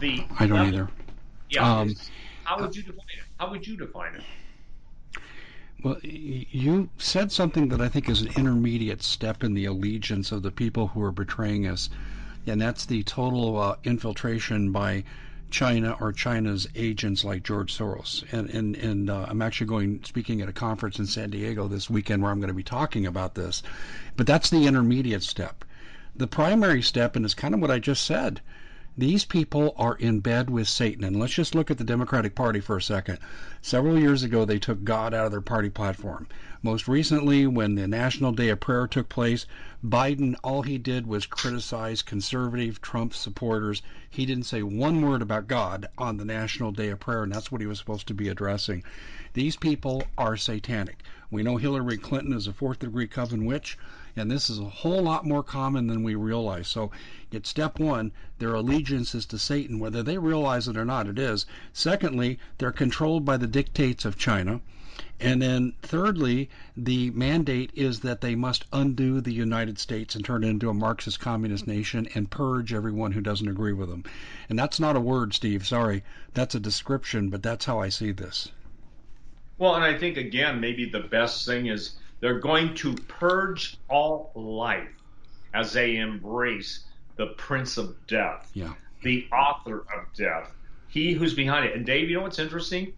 The 0.00 0.24
I 0.38 0.46
don't 0.46 0.58
level, 0.58 0.74
either. 0.74 0.88
Yeah. 1.50 1.80
Um, 1.80 1.94
how 2.44 2.60
would 2.60 2.74
you 2.74 2.82
define 2.82 3.06
it? 3.18 3.24
How 3.38 3.50
would 3.50 3.66
you 3.66 3.76
define 3.76 4.14
it? 4.14 4.22
Well, 5.84 5.98
you 6.02 6.88
said 6.96 7.30
something 7.30 7.68
that 7.68 7.82
I 7.82 7.90
think 7.90 8.08
is 8.08 8.22
an 8.22 8.30
intermediate 8.38 9.02
step 9.02 9.44
in 9.44 9.52
the 9.52 9.66
allegiance 9.66 10.32
of 10.32 10.42
the 10.42 10.50
people 10.50 10.88
who 10.88 11.02
are 11.02 11.12
betraying 11.12 11.66
us, 11.66 11.90
and 12.46 12.58
that's 12.58 12.86
the 12.86 13.02
total 13.02 13.60
uh, 13.60 13.76
infiltration 13.84 14.72
by 14.72 15.04
China 15.50 15.94
or 16.00 16.10
China's 16.10 16.66
agents 16.74 17.22
like 17.22 17.42
George 17.42 17.76
Soros. 17.76 18.24
And 18.32 18.48
and 18.48 18.76
and 18.76 19.10
uh, 19.10 19.26
I'm 19.28 19.42
actually 19.42 19.66
going 19.66 20.02
speaking 20.04 20.40
at 20.40 20.48
a 20.48 20.54
conference 20.54 20.98
in 20.98 21.04
San 21.06 21.28
Diego 21.28 21.68
this 21.68 21.90
weekend 21.90 22.22
where 22.22 22.32
I'm 22.32 22.40
going 22.40 22.48
to 22.48 22.54
be 22.54 22.62
talking 22.62 23.04
about 23.04 23.34
this. 23.34 23.62
But 24.16 24.26
that's 24.26 24.48
the 24.48 24.66
intermediate 24.66 25.22
step. 25.22 25.66
The 26.16 26.26
primary 26.26 26.80
step, 26.80 27.14
and 27.14 27.26
it's 27.26 27.34
kind 27.34 27.52
of 27.52 27.60
what 27.60 27.70
I 27.70 27.78
just 27.78 28.06
said. 28.06 28.40
These 28.96 29.24
people 29.24 29.74
are 29.76 29.96
in 29.96 30.20
bed 30.20 30.48
with 30.48 30.68
Satan. 30.68 31.02
And 31.02 31.18
let's 31.18 31.34
just 31.34 31.54
look 31.54 31.68
at 31.68 31.78
the 31.78 31.84
Democratic 31.84 32.36
Party 32.36 32.60
for 32.60 32.76
a 32.76 32.82
second. 32.82 33.18
Several 33.60 33.98
years 33.98 34.22
ago, 34.22 34.44
they 34.44 34.60
took 34.60 34.84
God 34.84 35.12
out 35.12 35.26
of 35.26 35.32
their 35.32 35.40
party 35.40 35.68
platform. 35.68 36.28
Most 36.62 36.86
recently, 36.86 37.44
when 37.44 37.74
the 37.74 37.88
National 37.88 38.30
Day 38.30 38.50
of 38.50 38.60
Prayer 38.60 38.86
took 38.86 39.08
place, 39.08 39.46
Biden, 39.84 40.36
all 40.44 40.62
he 40.62 40.78
did 40.78 41.08
was 41.08 41.26
criticize 41.26 42.02
conservative 42.02 42.80
Trump 42.80 43.14
supporters. 43.14 43.82
He 44.08 44.26
didn't 44.26 44.46
say 44.46 44.62
one 44.62 45.02
word 45.02 45.22
about 45.22 45.48
God 45.48 45.88
on 45.98 46.16
the 46.16 46.24
National 46.24 46.70
Day 46.70 46.90
of 46.90 47.00
Prayer, 47.00 47.24
and 47.24 47.32
that's 47.32 47.50
what 47.50 47.60
he 47.60 47.66
was 47.66 47.80
supposed 47.80 48.06
to 48.06 48.14
be 48.14 48.28
addressing. 48.28 48.84
These 49.32 49.56
people 49.56 50.04
are 50.16 50.36
satanic. 50.36 51.02
We 51.32 51.42
know 51.42 51.56
Hillary 51.56 51.98
Clinton 51.98 52.32
is 52.32 52.46
a 52.46 52.52
fourth 52.52 52.78
degree 52.78 53.08
coven 53.08 53.44
witch 53.44 53.76
and 54.16 54.30
this 54.30 54.48
is 54.48 54.58
a 54.58 54.64
whole 54.64 55.02
lot 55.02 55.26
more 55.26 55.42
common 55.42 55.86
than 55.86 56.02
we 56.02 56.14
realize. 56.14 56.68
So, 56.68 56.90
it's 57.32 57.48
step 57.48 57.78
one, 57.78 58.12
their 58.38 58.54
allegiance 58.54 59.14
is 59.14 59.26
to 59.26 59.38
Satan, 59.38 59.78
whether 59.78 60.02
they 60.02 60.18
realize 60.18 60.68
it 60.68 60.76
or 60.76 60.84
not, 60.84 61.06
it 61.06 61.18
is. 61.18 61.46
Secondly, 61.72 62.38
they're 62.58 62.70
controlled 62.70 63.24
by 63.24 63.36
the 63.36 63.46
dictates 63.46 64.04
of 64.04 64.16
China. 64.16 64.60
And 65.18 65.42
then, 65.42 65.72
thirdly, 65.82 66.48
the 66.76 67.10
mandate 67.10 67.70
is 67.74 68.00
that 68.00 68.20
they 68.20 68.34
must 68.34 68.64
undo 68.72 69.20
the 69.20 69.32
United 69.32 69.78
States 69.78 70.14
and 70.14 70.24
turn 70.24 70.44
it 70.44 70.48
into 70.48 70.68
a 70.68 70.74
Marxist 70.74 71.18
communist 71.18 71.66
nation 71.66 72.08
and 72.14 72.30
purge 72.30 72.72
everyone 72.72 73.12
who 73.12 73.20
doesn't 73.20 73.48
agree 73.48 73.72
with 73.72 73.88
them. 73.88 74.04
And 74.48 74.58
that's 74.58 74.78
not 74.78 74.96
a 74.96 75.00
word, 75.00 75.34
Steve. 75.34 75.66
Sorry. 75.66 76.04
That's 76.34 76.54
a 76.54 76.60
description, 76.60 77.30
but 77.30 77.42
that's 77.42 77.64
how 77.64 77.80
I 77.80 77.88
see 77.88 78.12
this. 78.12 78.50
Well, 79.58 79.74
and 79.74 79.84
I 79.84 79.98
think, 79.98 80.16
again, 80.16 80.60
maybe 80.60 80.88
the 80.88 81.00
best 81.00 81.46
thing 81.46 81.66
is 81.66 81.96
they're 82.24 82.38
going 82.38 82.74
to 82.74 82.94
purge 82.94 83.76
all 83.90 84.32
life 84.34 84.88
as 85.52 85.74
they 85.74 85.96
embrace 85.96 86.84
the 87.16 87.26
Prince 87.36 87.76
of 87.76 87.94
Death, 88.06 88.50
yeah. 88.54 88.72
the 89.02 89.26
author 89.30 89.80
of 89.94 90.10
death, 90.16 90.50
he 90.88 91.12
who's 91.12 91.34
behind 91.34 91.66
it. 91.66 91.76
And 91.76 91.84
Dave, 91.84 92.08
you 92.08 92.16
know 92.16 92.22
what's 92.22 92.38
interesting? 92.38 92.94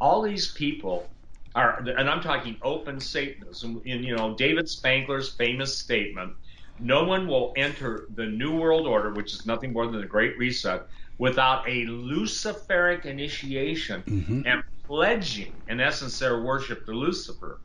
All 0.00 0.22
these 0.22 0.52
people 0.52 1.10
are, 1.56 1.80
and 1.80 2.08
I'm 2.08 2.20
talking 2.20 2.54
open 2.62 3.00
Satanists. 3.00 3.64
And, 3.64 3.84
you 3.84 4.14
know, 4.14 4.36
David 4.36 4.66
Spangler's 4.66 5.28
famous 5.28 5.76
statement: 5.76 6.34
"No 6.78 7.02
one 7.02 7.26
will 7.26 7.54
enter 7.56 8.06
the 8.14 8.26
New 8.26 8.56
World 8.56 8.86
Order, 8.86 9.12
which 9.12 9.34
is 9.34 9.44
nothing 9.44 9.72
more 9.72 9.88
than 9.88 10.00
the 10.00 10.06
Great 10.06 10.38
Reset, 10.38 10.86
without 11.18 11.68
a 11.68 11.84
Luciferic 11.86 13.06
initiation 13.06 14.04
mm-hmm. 14.04 14.42
and 14.46 14.62
pledging, 14.84 15.52
in 15.68 15.80
essence, 15.80 16.20
their 16.20 16.42
worship 16.42 16.86
to 16.86 16.92
Lucifer." 16.92 17.58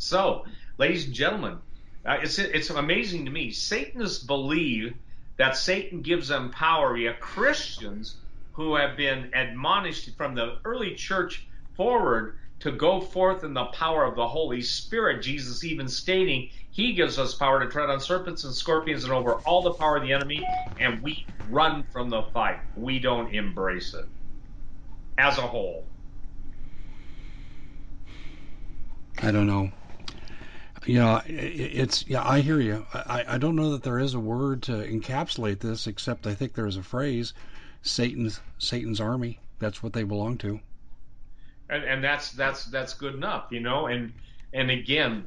So, 0.00 0.46
ladies 0.78 1.04
and 1.04 1.14
gentlemen, 1.14 1.58
uh, 2.06 2.16
it's 2.22 2.38
it's 2.38 2.70
amazing 2.70 3.26
to 3.26 3.30
me. 3.30 3.50
Satanists 3.50 4.24
believe 4.24 4.94
that 5.36 5.58
Satan 5.58 6.00
gives 6.00 6.28
them 6.28 6.50
power. 6.52 6.94
We 6.94 7.04
have 7.04 7.20
Christians 7.20 8.18
who 8.52 8.76
have 8.76 8.96
been 8.96 9.30
admonished 9.34 10.16
from 10.16 10.34
the 10.34 10.56
early 10.64 10.94
church 10.94 11.46
forward 11.76 12.38
to 12.60 12.72
go 12.72 13.02
forth 13.02 13.44
in 13.44 13.52
the 13.52 13.66
power 13.66 14.04
of 14.06 14.16
the 14.16 14.26
Holy 14.26 14.62
Spirit. 14.62 15.22
Jesus 15.22 15.64
even 15.64 15.86
stating 15.86 16.48
he 16.70 16.94
gives 16.94 17.18
us 17.18 17.34
power 17.34 17.60
to 17.60 17.68
tread 17.68 17.90
on 17.90 18.00
serpents 18.00 18.44
and 18.44 18.54
scorpions 18.54 19.04
and 19.04 19.12
over 19.12 19.34
all 19.40 19.62
the 19.62 19.74
power 19.74 19.98
of 19.98 20.02
the 20.02 20.14
enemy, 20.14 20.42
and 20.78 21.02
we 21.02 21.26
run 21.44 21.84
from 21.84 22.08
the 22.08 22.22
fight. 22.32 22.60
We 22.74 23.00
don't 23.00 23.34
embrace 23.34 23.92
it 23.92 24.06
as 25.18 25.36
a 25.36 25.42
whole. 25.42 25.90
I 29.22 29.30
don't 29.30 29.46
know 29.46 29.70
you 30.86 30.98
know, 30.98 31.20
it's 31.26 32.06
yeah. 32.06 32.26
I 32.26 32.40
hear 32.40 32.60
you. 32.60 32.86
I, 32.94 33.24
I 33.28 33.38
don't 33.38 33.56
know 33.56 33.72
that 33.72 33.82
there 33.82 33.98
is 33.98 34.14
a 34.14 34.20
word 34.20 34.62
to 34.64 34.72
encapsulate 34.72 35.60
this, 35.60 35.86
except 35.86 36.26
I 36.26 36.34
think 36.34 36.54
there 36.54 36.66
is 36.66 36.76
a 36.76 36.82
phrase: 36.82 37.34
Satan's 37.82 38.40
Satan's 38.58 39.00
army. 39.00 39.40
That's 39.58 39.82
what 39.82 39.92
they 39.92 40.04
belong 40.04 40.38
to. 40.38 40.60
And, 41.68 41.84
and 41.84 42.02
that's 42.02 42.32
that's 42.32 42.64
that's 42.66 42.94
good 42.94 43.14
enough, 43.14 43.46
you 43.50 43.60
know. 43.60 43.86
And 43.86 44.12
and 44.52 44.70
again, 44.70 45.26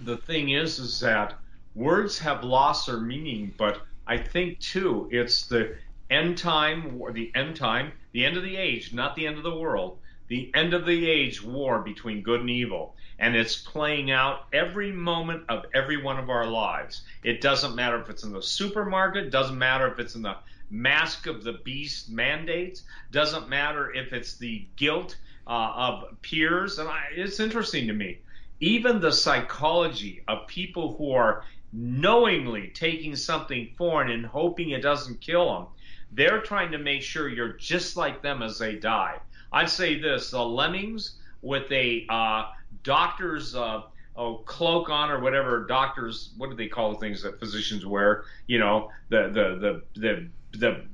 the 0.00 0.18
thing 0.18 0.50
is, 0.50 0.78
is 0.78 1.00
that 1.00 1.34
words 1.74 2.18
have 2.18 2.44
lost 2.44 2.86
their 2.86 3.00
meaning, 3.00 3.54
but 3.56 3.82
I 4.06 4.18
think 4.18 4.60
too, 4.60 5.08
it's 5.10 5.46
the 5.46 5.76
end 6.10 6.36
time, 6.38 7.00
the 7.12 7.32
end 7.34 7.56
time, 7.56 7.92
the 8.12 8.24
end 8.24 8.36
of 8.36 8.42
the 8.42 8.56
age, 8.56 8.92
not 8.92 9.16
the 9.16 9.26
end 9.26 9.38
of 9.38 9.42
the 9.44 9.56
world, 9.56 9.98
the 10.28 10.50
end 10.54 10.74
of 10.74 10.86
the 10.86 11.08
age 11.08 11.42
war 11.42 11.80
between 11.80 12.22
good 12.22 12.40
and 12.40 12.50
evil 12.50 12.94
and 13.18 13.36
it's 13.36 13.56
playing 13.56 14.10
out 14.10 14.46
every 14.52 14.90
moment 14.90 15.44
of 15.48 15.66
every 15.72 16.02
one 16.02 16.18
of 16.18 16.30
our 16.30 16.46
lives. 16.46 17.02
It 17.22 17.40
doesn't 17.40 17.76
matter 17.76 18.00
if 18.00 18.10
it's 18.10 18.24
in 18.24 18.32
the 18.32 18.42
supermarket, 18.42 19.30
doesn't 19.30 19.58
matter 19.58 19.86
if 19.86 19.98
it's 19.98 20.16
in 20.16 20.22
the 20.22 20.36
mask 20.70 21.26
of 21.26 21.44
the 21.44 21.52
beast 21.64 22.10
mandates, 22.10 22.82
doesn't 23.12 23.48
matter 23.48 23.92
if 23.94 24.12
it's 24.12 24.36
the 24.36 24.66
guilt 24.76 25.16
uh, 25.46 25.72
of 25.76 26.20
peers. 26.22 26.78
And 26.78 26.88
I, 26.88 27.04
it's 27.12 27.38
interesting 27.38 27.86
to 27.86 27.92
me, 27.92 28.18
even 28.60 29.00
the 29.00 29.12
psychology 29.12 30.24
of 30.26 30.48
people 30.48 30.96
who 30.96 31.12
are 31.12 31.44
knowingly 31.72 32.68
taking 32.74 33.14
something 33.14 33.70
foreign 33.76 34.10
and 34.10 34.26
hoping 34.26 34.70
it 34.70 34.82
doesn't 34.82 35.20
kill 35.20 35.54
them. 35.54 35.66
They're 36.12 36.40
trying 36.40 36.72
to 36.72 36.78
make 36.78 37.02
sure 37.02 37.28
you're 37.28 37.54
just 37.54 37.96
like 37.96 38.22
them 38.22 38.42
as 38.42 38.58
they 38.58 38.76
die. 38.76 39.18
I'd 39.54 39.70
say 39.70 40.00
this: 40.00 40.30
the 40.32 40.44
lemmings 40.44 41.18
with 41.40 41.70
a 41.70 42.06
uh, 42.10 42.46
doctor's 42.82 43.54
uh, 43.54 43.82
oh, 44.16 44.34
cloak 44.38 44.90
on 44.90 45.10
or 45.10 45.20
whatever 45.20 45.64
doctors 45.64 46.32
what 46.36 46.50
do 46.50 46.56
they 46.56 46.66
call 46.66 46.92
the 46.92 46.98
things 46.98 47.22
that 47.22 47.38
physicians 47.38 47.86
wear? 47.86 48.24
You 48.48 48.58
know, 48.58 48.90
the 49.10 49.30
the 49.32 49.82
the 50.00 50.00
the, 50.00 50.58
the 50.58 50.84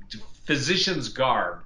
physician's 0.45 1.09
garb. 1.09 1.63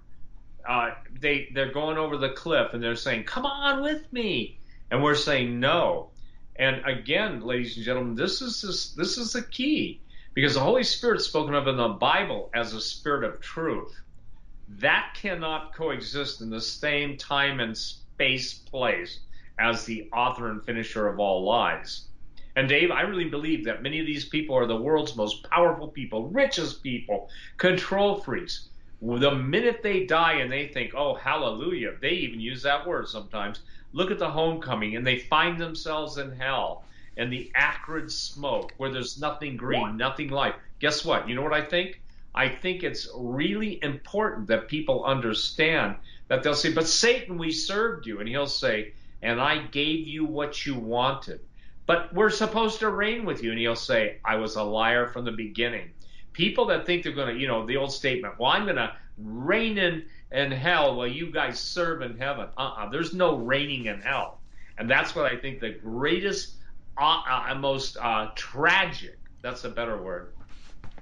Uh, 0.68 0.92
they 1.20 1.50
they're 1.54 1.72
going 1.72 1.98
over 1.98 2.18
the 2.18 2.30
cliff 2.30 2.74
and 2.74 2.82
they're 2.82 2.96
saying, 2.96 3.26
"Come 3.26 3.46
on 3.46 3.84
with 3.84 4.12
me," 4.14 4.58
and 4.90 5.04
we're 5.04 5.16
saying 5.16 5.60
no. 5.60 6.12
And 6.56 6.82
again, 6.86 7.42
ladies 7.42 7.76
and 7.76 7.86
gentlemen, 7.86 8.16
this 8.16 8.42
is 8.42 8.62
this, 8.62 8.92
this 8.92 9.18
is 9.18 9.34
the 9.34 9.42
key 9.42 10.00
because 10.34 10.54
the 10.54 10.62
Holy 10.62 10.84
Spirit's 10.84 11.26
spoken 11.26 11.54
of 11.54 11.68
in 11.68 11.76
the 11.76 11.90
Bible 11.90 12.50
as 12.54 12.74
a 12.74 12.80
spirit 12.80 13.26
of 13.26 13.42
truth. 13.42 13.94
That 14.68 15.14
cannot 15.14 15.74
coexist 15.74 16.42
in 16.42 16.50
the 16.50 16.62
same 16.62 17.18
time 17.18 17.60
and 17.60 17.78
space 17.78 18.54
place 18.54 19.20
as 19.60 19.86
the 19.86 20.10
author 20.12 20.50
and 20.50 20.64
finisher 20.64 21.08
of 21.08 21.20
all 21.20 21.44
lies. 21.44 22.08
And 22.56 22.70
Dave, 22.70 22.90
I 22.90 23.02
really 23.02 23.30
believe 23.30 23.66
that 23.66 23.84
many 23.84 24.00
of 24.00 24.06
these 24.06 24.26
people 24.26 24.56
are 24.56 24.66
the 24.66 24.76
world's 24.76 25.16
most 25.16 25.44
powerful 25.50 25.90
people, 25.90 26.30
richest 26.30 26.82
people, 26.82 27.30
control 27.58 28.22
freaks. 28.22 28.70
The 29.02 29.36
minute 29.36 29.82
they 29.84 30.06
die 30.06 30.36
and 30.36 30.52
they 30.52 30.68
think, 30.70 30.94
oh, 30.96 31.16
hallelujah, 31.16 31.96
they 32.02 32.12
even 32.12 32.40
use 32.40 32.64
that 32.64 32.88
word 32.88 33.08
sometimes. 33.08 33.60
Look 33.92 34.10
at 34.10 34.20
the 34.20 34.30
homecoming 34.30 34.96
and 34.96 35.06
they 35.06 35.20
find 35.20 35.60
themselves 35.60 36.18
in 36.18 36.32
hell 36.32 36.86
and 37.18 37.32
the 37.32 37.52
acrid 37.56 38.12
smoke 38.12 38.74
where 38.78 38.92
there's 38.92 39.20
nothing 39.20 39.58
green, 39.58 39.98
nothing 39.98 40.30
life. 40.30 40.56
Guess 40.80 41.06
what? 41.06 41.28
You 41.30 41.36
know 41.36 41.42
what 41.42 41.54
I 41.54 41.62
think? 41.62 42.02
I 42.36 42.50
think 42.50 42.84
it's 42.84 43.08
really 43.16 43.82
important 43.82 44.48
that 44.48 44.68
people 44.68 45.06
understand 45.06 45.96
that 46.28 46.44
they'll 46.44 46.54
say, 46.54 46.74
But 46.74 46.88
Satan, 46.88 47.38
we 47.38 47.52
served 47.52 48.06
you. 48.06 48.20
And 48.20 48.28
he'll 48.28 48.46
say, 48.46 48.94
And 49.22 49.40
I 49.40 49.66
gave 49.68 50.06
you 50.08 50.26
what 50.26 50.66
you 50.66 50.76
wanted. 50.76 51.40
But 51.86 52.14
we're 52.14 52.30
supposed 52.30 52.80
to 52.80 52.90
reign 52.90 53.26
with 53.26 53.42
you. 53.42 53.52
And 53.52 53.60
he'll 53.60 53.76
say, 53.76 54.18
I 54.26 54.36
was 54.36 54.56
a 54.56 54.64
liar 54.64 55.08
from 55.08 55.24
the 55.24 55.32
beginning. 55.32 55.92
People 56.34 56.66
that 56.66 56.86
think 56.86 57.04
they're 57.04 57.14
going 57.14 57.34
to, 57.34 57.40
you 57.40 57.48
know, 57.48 57.66
the 57.66 57.78
old 57.78 57.94
statement, 57.94 58.38
Well, 58.38 58.52
I'm 58.52 58.66
going 58.66 58.76
to 58.76 58.94
reign 59.18 59.78
in, 59.78 60.06
in 60.32 60.52
hell 60.52 60.96
while 60.96 61.08
you 61.08 61.32
guys 61.32 61.58
serve 61.58 62.02
in 62.02 62.18
heaven. 62.18 62.50
Uh 62.58 62.62
uh-uh, 62.62 62.86
uh 62.86 62.90
There's 62.90 63.14
no 63.14 63.38
reigning 63.38 63.86
in 63.86 64.02
hell. 64.02 64.40
And 64.78 64.90
that's 64.90 65.16
what 65.16 65.26
I 65.26 65.38
think 65.38 65.62
the 65.62 65.70
greatest, 65.70 66.56
uh, 66.98 67.22
uh, 67.30 67.56
most 67.56 67.96
uh, 67.96 68.32
tragic, 68.36 69.18
that's 69.42 69.64
a 69.64 69.70
better 69.70 70.02
word, 70.02 70.34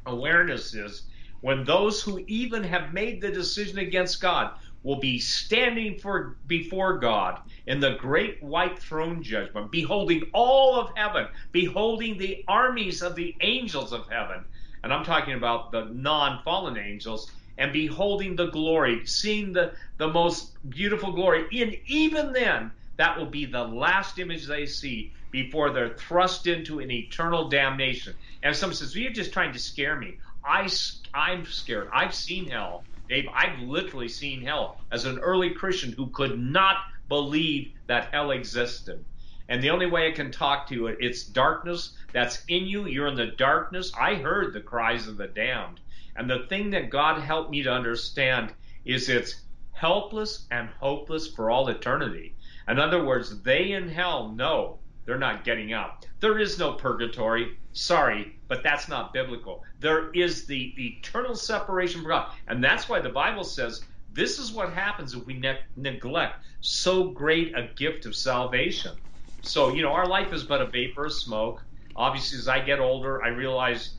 awareness 0.06 0.76
is 0.76 1.08
when 1.44 1.66
those 1.66 2.02
who 2.02 2.24
even 2.26 2.64
have 2.64 2.94
made 2.94 3.20
the 3.20 3.30
decision 3.30 3.78
against 3.78 4.22
God 4.22 4.58
will 4.82 4.96
be 5.02 5.20
standing 5.20 6.00
for 6.00 6.38
before 6.48 7.00
God 7.00 7.42
in 7.68 7.82
the 7.82 7.96
great 7.96 8.42
white 8.42 8.80
throne 8.80 9.22
judgment, 9.22 9.70
beholding 9.70 10.24
all 10.34 10.80
of 10.80 10.96
heaven, 10.96 11.28
beholding 11.52 12.18
the 12.18 12.46
armies 12.48 13.02
of 13.02 13.16
the 13.16 13.36
angels 13.42 13.92
of 13.92 14.08
heaven. 14.08 14.46
And 14.84 14.94
I'm 14.94 15.04
talking 15.04 15.34
about 15.34 15.74
the 15.74 15.84
non-fallen 15.92 16.78
angels 16.78 17.30
and 17.58 17.74
beholding 17.74 18.38
the 18.38 18.48
glory, 18.48 19.06
seeing 19.06 19.52
the, 19.52 19.74
the 19.98 20.08
most 20.08 20.58
beautiful 20.70 21.12
glory. 21.12 21.46
And 21.62 21.78
even 21.88 22.32
then, 22.32 22.72
that 22.96 23.18
will 23.18 23.26
be 23.26 23.46
the 23.46 23.66
last 23.66 24.18
image 24.18 24.46
they 24.46 24.66
see 24.66 25.12
before 25.30 25.72
they're 25.72 25.98
thrust 25.98 26.48
into 26.48 26.80
an 26.80 26.90
eternal 26.90 27.50
damnation. 27.50 28.14
And 28.44 28.56
someone 28.56 28.78
says, 28.78 28.96
well, 28.96 29.04
you're 29.04 29.12
just 29.12 29.34
trying 29.34 29.52
to 29.52 29.60
scare 29.60 29.98
me. 29.98 30.16
I, 30.46 30.70
I'm 31.14 31.46
scared. 31.46 31.90
I've 31.94 32.14
seen 32.14 32.50
hell. 32.50 32.84
Dave, 33.08 33.28
I've 33.34 33.60
literally 33.60 34.08
seen 34.08 34.42
hell 34.42 34.80
as 34.92 35.06
an 35.06 35.20
early 35.20 35.52
Christian 35.52 35.92
who 35.92 36.08
could 36.08 36.40
not 36.40 36.78
believe 37.10 37.74
that 37.88 38.12
hell 38.12 38.32
existed. 38.32 39.06
And 39.50 39.62
the 39.62 39.70
only 39.70 39.86
way 39.86 40.08
I 40.08 40.12
can 40.12 40.32
talk 40.32 40.68
to 40.68 40.88
it, 40.88 40.98
it's 41.00 41.26
darkness 41.26 41.96
that's 42.14 42.44
in 42.48 42.66
you. 42.66 42.88
You're 42.88 43.08
in 43.08 43.16
the 43.16 43.28
darkness. 43.28 43.92
I 44.00 44.16
heard 44.16 44.54
the 44.54 44.62
cries 44.62 45.08
of 45.08 45.18
the 45.18 45.28
damned. 45.28 45.80
And 46.16 46.30
the 46.30 46.46
thing 46.48 46.70
that 46.72 46.90
God 46.90 47.22
helped 47.22 47.52
me 47.52 47.64
to 47.64 47.72
understand 47.72 48.54
is 48.86 49.10
it's 49.10 49.46
helpless 49.72 50.48
and 50.52 50.70
hopeless 50.70 51.28
for 51.28 51.52
all 51.52 51.68
eternity. 51.68 52.36
In 52.68 52.80
other 52.80 53.04
words, 53.04 53.42
they 53.44 53.72
in 53.72 53.90
hell 53.90 54.30
know 54.30 54.80
they're 55.06 55.18
not 55.18 55.44
getting 55.44 55.74
out. 55.74 56.06
There 56.20 56.40
is 56.40 56.58
no 56.58 56.74
purgatory. 56.74 57.58
Sorry, 57.74 58.36
but 58.48 58.64
that's 58.64 58.88
not 58.88 59.14
biblical. 59.14 59.64
There 59.80 60.12
is 60.12 60.46
the 60.46 60.74
eternal 60.78 61.36
separation 61.36 62.02
from 62.02 62.10
God. 62.10 62.32
And 62.48 62.64
that's 62.64 62.88
why 62.88 63.00
the 63.02 63.10
Bible 63.10 63.44
says 63.44 63.84
this 64.14 64.40
is 64.40 64.52
what 64.52 64.72
happens 64.72 65.14
if 65.14 65.26
we 65.26 65.34
ne- 65.34 65.60
neglect 65.76 66.46
so 66.64 67.10
great 67.10 67.54
a 67.56 67.68
gift 67.76 68.06
of 68.06 68.16
salvation. 68.16 68.96
So, 69.42 69.74
you 69.74 69.82
know, 69.82 69.92
our 69.92 70.08
life 70.08 70.32
is 70.32 70.44
but 70.44 70.62
a 70.62 70.66
vapor 70.66 71.06
of 71.06 71.14
smoke. 71.14 71.62
Obviously, 71.96 72.40
as 72.40 72.48
I 72.48 72.60
get 72.60 72.80
older, 72.80 73.22
I 73.22 73.28
realize, 73.28 73.96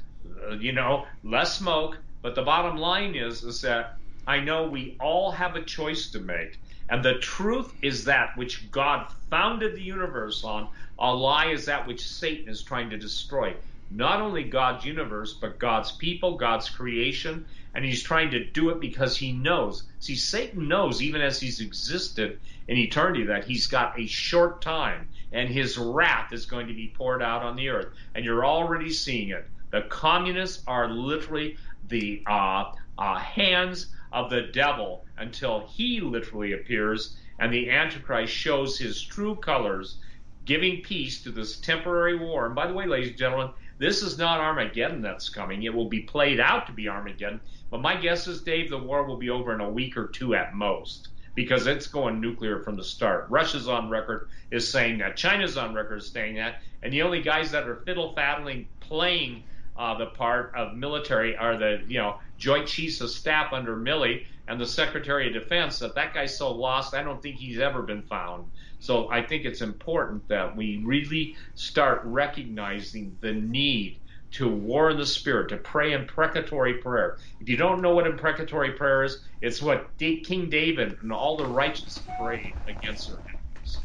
uh, 0.48 0.54
you 0.54 0.72
know, 0.72 1.06
less 1.22 1.58
smoke. 1.58 1.98
But 2.22 2.34
the 2.34 2.42
bottom 2.42 2.78
line 2.78 3.14
is, 3.14 3.44
is 3.44 3.60
that 3.60 3.98
I 4.26 4.40
know 4.40 4.66
we 4.66 4.96
all 4.98 5.30
have 5.30 5.56
a 5.56 5.62
choice 5.62 6.10
to 6.12 6.20
make. 6.20 6.58
And 6.88 7.04
the 7.04 7.18
truth 7.18 7.72
is 7.82 8.04
that 8.04 8.36
which 8.36 8.70
God 8.70 9.12
founded 9.28 9.76
the 9.76 9.82
universe 9.82 10.42
on. 10.42 10.70
A 10.98 11.12
lie 11.12 11.46
is 11.46 11.66
that 11.66 11.86
which 11.86 12.06
Satan 12.06 12.48
is 12.48 12.62
trying 12.62 12.90
to 12.90 12.96
destroy. 12.96 13.54
Not 13.90 14.20
only 14.20 14.44
God's 14.44 14.84
universe, 14.84 15.32
but 15.32 15.58
God's 15.58 15.92
people, 15.92 16.36
God's 16.36 16.70
creation. 16.70 17.46
And 17.74 17.84
he's 17.84 18.02
trying 18.02 18.30
to 18.30 18.44
do 18.44 18.70
it 18.70 18.80
because 18.80 19.16
he 19.16 19.32
knows. 19.32 19.84
See, 19.98 20.14
Satan 20.14 20.68
knows, 20.68 21.02
even 21.02 21.20
as 21.20 21.40
he's 21.40 21.60
existed 21.60 22.38
in 22.68 22.76
eternity, 22.76 23.24
that 23.24 23.44
he's 23.44 23.66
got 23.66 23.98
a 23.98 24.06
short 24.06 24.62
time 24.62 25.08
and 25.32 25.48
his 25.48 25.76
wrath 25.76 26.32
is 26.32 26.46
going 26.46 26.68
to 26.68 26.74
be 26.74 26.94
poured 26.96 27.22
out 27.22 27.42
on 27.42 27.56
the 27.56 27.68
earth. 27.68 27.92
And 28.14 28.24
you're 28.24 28.46
already 28.46 28.90
seeing 28.90 29.30
it. 29.30 29.46
The 29.70 29.82
communists 29.82 30.62
are 30.68 30.88
literally 30.88 31.56
the 31.88 32.22
uh, 32.26 32.72
uh, 32.96 33.18
hands 33.18 33.88
of 34.12 34.30
the 34.30 34.42
devil 34.42 35.04
until 35.18 35.66
he 35.66 36.00
literally 36.00 36.52
appears 36.52 37.16
and 37.38 37.52
the 37.52 37.70
Antichrist 37.70 38.32
shows 38.32 38.78
his 38.78 39.02
true 39.02 39.34
colors, 39.34 39.96
giving 40.44 40.82
peace 40.82 41.22
to 41.22 41.30
this 41.30 41.56
temporary 41.56 42.16
war. 42.16 42.46
And 42.46 42.54
by 42.54 42.66
the 42.66 42.74
way, 42.74 42.86
ladies 42.86 43.10
and 43.10 43.18
gentlemen, 43.18 43.50
this 43.78 44.02
is 44.02 44.18
not 44.18 44.40
Armageddon 44.40 45.02
that's 45.02 45.28
coming. 45.28 45.62
It 45.62 45.74
will 45.74 45.88
be 45.88 46.00
played 46.00 46.40
out 46.40 46.66
to 46.66 46.72
be 46.72 46.88
Armageddon. 46.88 47.40
But 47.70 47.80
my 47.80 47.96
guess 47.96 48.28
is, 48.28 48.42
Dave, 48.42 48.70
the 48.70 48.78
war 48.78 49.04
will 49.04 49.16
be 49.16 49.30
over 49.30 49.52
in 49.52 49.60
a 49.60 49.70
week 49.70 49.96
or 49.96 50.06
two 50.06 50.34
at 50.34 50.54
most 50.54 51.08
because 51.34 51.66
it's 51.66 51.88
going 51.88 52.20
nuclear 52.20 52.60
from 52.60 52.76
the 52.76 52.84
start. 52.84 53.26
Russia's 53.28 53.68
on 53.68 53.90
record 53.90 54.28
is 54.50 54.68
saying 54.68 54.98
that. 54.98 55.16
China's 55.16 55.56
on 55.56 55.74
record 55.74 55.96
is 55.96 56.10
saying 56.10 56.36
that. 56.36 56.62
And 56.82 56.92
the 56.92 57.02
only 57.02 57.22
guys 57.22 57.50
that 57.50 57.68
are 57.68 57.76
fiddle 57.76 58.14
faddling 58.14 58.66
playing 58.80 59.42
uh, 59.76 59.98
the 59.98 60.06
part 60.06 60.52
of 60.54 60.76
military 60.76 61.36
are 61.36 61.56
the 61.56 61.82
you 61.88 61.98
know 61.98 62.18
Joint 62.38 62.68
Chiefs 62.68 63.00
of 63.00 63.10
Staff 63.10 63.52
under 63.52 63.76
Milley 63.76 64.26
and 64.46 64.60
the 64.60 64.66
Secretary 64.66 65.26
of 65.26 65.32
Defense. 65.32 65.80
That 65.80 65.96
that 65.96 66.14
guy's 66.14 66.36
so 66.36 66.52
lost, 66.52 66.94
I 66.94 67.02
don't 67.02 67.20
think 67.20 67.36
he's 67.36 67.58
ever 67.58 67.82
been 67.82 68.02
found. 68.02 68.44
So 68.84 69.10
I 69.10 69.22
think 69.22 69.46
it's 69.46 69.62
important 69.62 70.28
that 70.28 70.54
we 70.54 70.82
really 70.84 71.36
start 71.54 72.02
recognizing 72.04 73.16
the 73.22 73.32
need 73.32 73.98
to 74.32 74.46
war 74.46 74.90
in 74.90 74.98
the 74.98 75.06
spirit, 75.06 75.48
to 75.48 75.56
pray 75.56 75.94
in 75.94 76.02
imprecatory 76.02 76.74
prayer. 76.74 77.16
If 77.40 77.48
you 77.48 77.56
don't 77.56 77.80
know 77.80 77.94
what 77.94 78.06
imprecatory 78.06 78.72
prayer 78.72 79.04
is, 79.04 79.22
it's 79.40 79.62
what 79.62 79.96
King 79.96 80.50
David 80.50 80.98
and 81.00 81.14
all 81.14 81.38
the 81.38 81.46
righteous 81.46 82.02
prayed 82.18 82.56
against 82.66 83.08
their 83.08 83.22
enemies. 83.26 83.80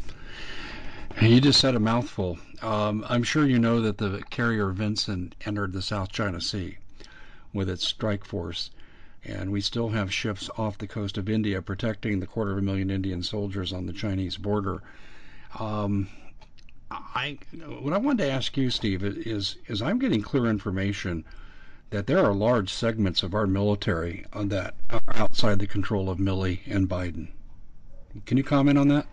You 1.21 1.39
just 1.39 1.61
said 1.61 1.75
a 1.75 1.79
mouthful. 1.79 2.37
Um, 2.61 3.05
I'm 3.07 3.23
sure 3.23 3.45
you 3.45 3.57
know 3.57 3.79
that 3.79 3.99
the 3.99 4.21
carrier 4.29 4.69
Vinson 4.71 5.31
entered 5.45 5.71
the 5.71 5.81
South 5.81 6.11
China 6.11 6.41
Sea 6.41 6.77
with 7.53 7.69
its 7.69 7.87
strike 7.87 8.25
force, 8.25 8.69
and 9.24 9.51
we 9.51 9.61
still 9.61 9.89
have 9.89 10.13
ships 10.13 10.49
off 10.57 10.78
the 10.78 10.88
coast 10.88 11.17
of 11.17 11.30
India 11.30 11.61
protecting 11.61 12.20
the 12.20 12.28
quarter 12.28 12.51
of 12.51 12.57
a 12.57 12.61
million 12.61 12.89
Indian 12.89 13.22
soldiers 13.24 13.74
on 13.74 13.86
the 13.86 13.93
Chinese 13.93 14.38
border. 14.38 14.82
Um, 15.59 16.09
I 16.91 17.38
what 17.80 17.93
I 17.93 17.97
wanted 17.97 18.24
to 18.24 18.32
ask 18.32 18.57
you, 18.57 18.70
Steve, 18.70 19.03
is 19.03 19.57
is 19.67 19.82
I'm 19.82 19.99
getting 19.99 20.22
clear 20.22 20.47
information 20.47 21.26
that 21.91 22.07
there 22.07 22.24
are 22.24 22.34
large 22.34 22.72
segments 22.72 23.24
of 23.24 23.34
our 23.34 23.47
military 23.47 24.26
that 24.34 24.76
are 24.89 25.01
outside 25.15 25.59
the 25.59 25.67
control 25.67 26.09
of 26.09 26.20
Milley 26.20 26.61
and 26.67 26.88
Biden. 26.88 27.30
Can 28.26 28.38
you 28.38 28.43
comment 28.43 28.78
on 28.78 28.88
that? 28.89 29.07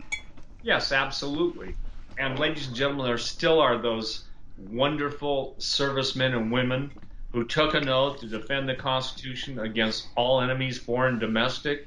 Yes, 0.62 0.92
absolutely. 0.92 1.74
And 2.18 2.38
ladies 2.38 2.66
and 2.66 2.76
gentlemen, 2.76 3.06
there 3.06 3.18
still 3.18 3.60
are 3.60 3.78
those 3.78 4.24
wonderful 4.58 5.54
servicemen 5.58 6.34
and 6.34 6.50
women 6.50 6.90
who 7.36 7.44
took 7.44 7.74
an 7.74 7.86
oath 7.86 8.18
to 8.18 8.26
defend 8.26 8.66
the 8.66 8.74
Constitution 8.74 9.58
against 9.58 10.08
all 10.16 10.40
enemies, 10.40 10.78
foreign 10.78 11.12
and 11.12 11.20
domestic, 11.20 11.86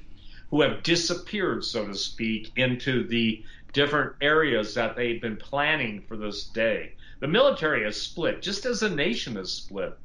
who 0.52 0.62
have 0.62 0.84
disappeared, 0.84 1.66
so 1.66 1.88
to 1.88 1.96
speak, 1.96 2.52
into 2.56 3.08
the 3.08 3.44
different 3.74 4.14
areas 4.22 4.76
that 4.76 4.96
they've 4.96 5.20
been 5.20 5.38
planning 5.38 6.04
for 6.08 6.18
this 6.18 6.44
day. 6.50 6.94
The 7.20 7.28
military 7.28 7.84
is 7.84 8.00
split, 8.00 8.44
just 8.44 8.68
as 8.68 8.84
a 8.84 8.92
nation 8.92 9.38
is 9.38 9.52
split. 9.52 9.98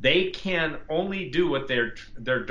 They 0.00 0.30
can 0.30 0.78
only 0.88 1.30
do 1.30 1.48
what 1.48 1.68
they're 1.68 1.94
they're 2.16 2.42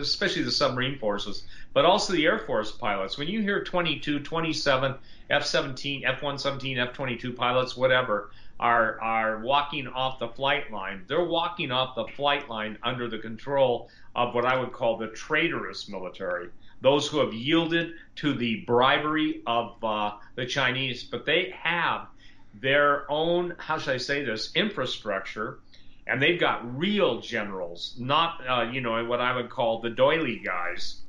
especially 0.00 0.42
the 0.42 0.50
submarine 0.50 0.98
forces, 0.98 1.46
but 1.72 1.84
also 1.84 2.14
the 2.14 2.26
Air 2.26 2.40
Force 2.40 2.72
pilots. 2.72 3.16
When 3.16 3.28
you 3.28 3.42
hear 3.42 3.62
22, 3.62 4.24
27 4.24 4.96
F-17, 5.30 6.04
F-117, 6.04 6.78
F-22 6.78 7.36
pilots, 7.36 7.76
whatever, 7.76 8.32
are 8.60 9.00
are 9.00 9.38
walking 9.40 9.86
off 9.86 10.18
the 10.18 10.28
flight 10.28 10.70
line. 10.70 11.04
They're 11.06 11.24
walking 11.24 11.70
off 11.70 11.94
the 11.94 12.06
flight 12.16 12.48
line 12.48 12.78
under 12.82 13.08
the 13.08 13.18
control 13.18 13.88
of 14.14 14.34
what 14.34 14.44
I 14.44 14.58
would 14.58 14.72
call 14.72 14.96
the 14.96 15.08
traitorous 15.08 15.88
military. 15.88 16.48
Those 16.80 17.06
who 17.06 17.18
have 17.18 17.34
yielded 17.34 17.94
to 18.16 18.34
the 18.34 18.64
bribery 18.66 19.42
of 19.46 19.82
uh, 19.82 20.12
the 20.36 20.46
Chinese, 20.46 21.04
but 21.04 21.26
they 21.26 21.54
have 21.60 22.06
their 22.54 23.10
own, 23.10 23.54
how 23.58 23.78
should 23.78 23.94
I 23.94 23.98
say 23.98 24.24
this, 24.24 24.52
infrastructure, 24.54 25.58
and 26.06 26.22
they've 26.22 26.40
got 26.40 26.78
real 26.78 27.20
generals, 27.20 27.94
not 27.98 28.40
uh, 28.48 28.70
you 28.70 28.80
know 28.80 29.04
what 29.04 29.20
I 29.20 29.34
would 29.34 29.50
call 29.50 29.80
the 29.80 29.90
doily 29.90 30.38
guys. 30.38 31.02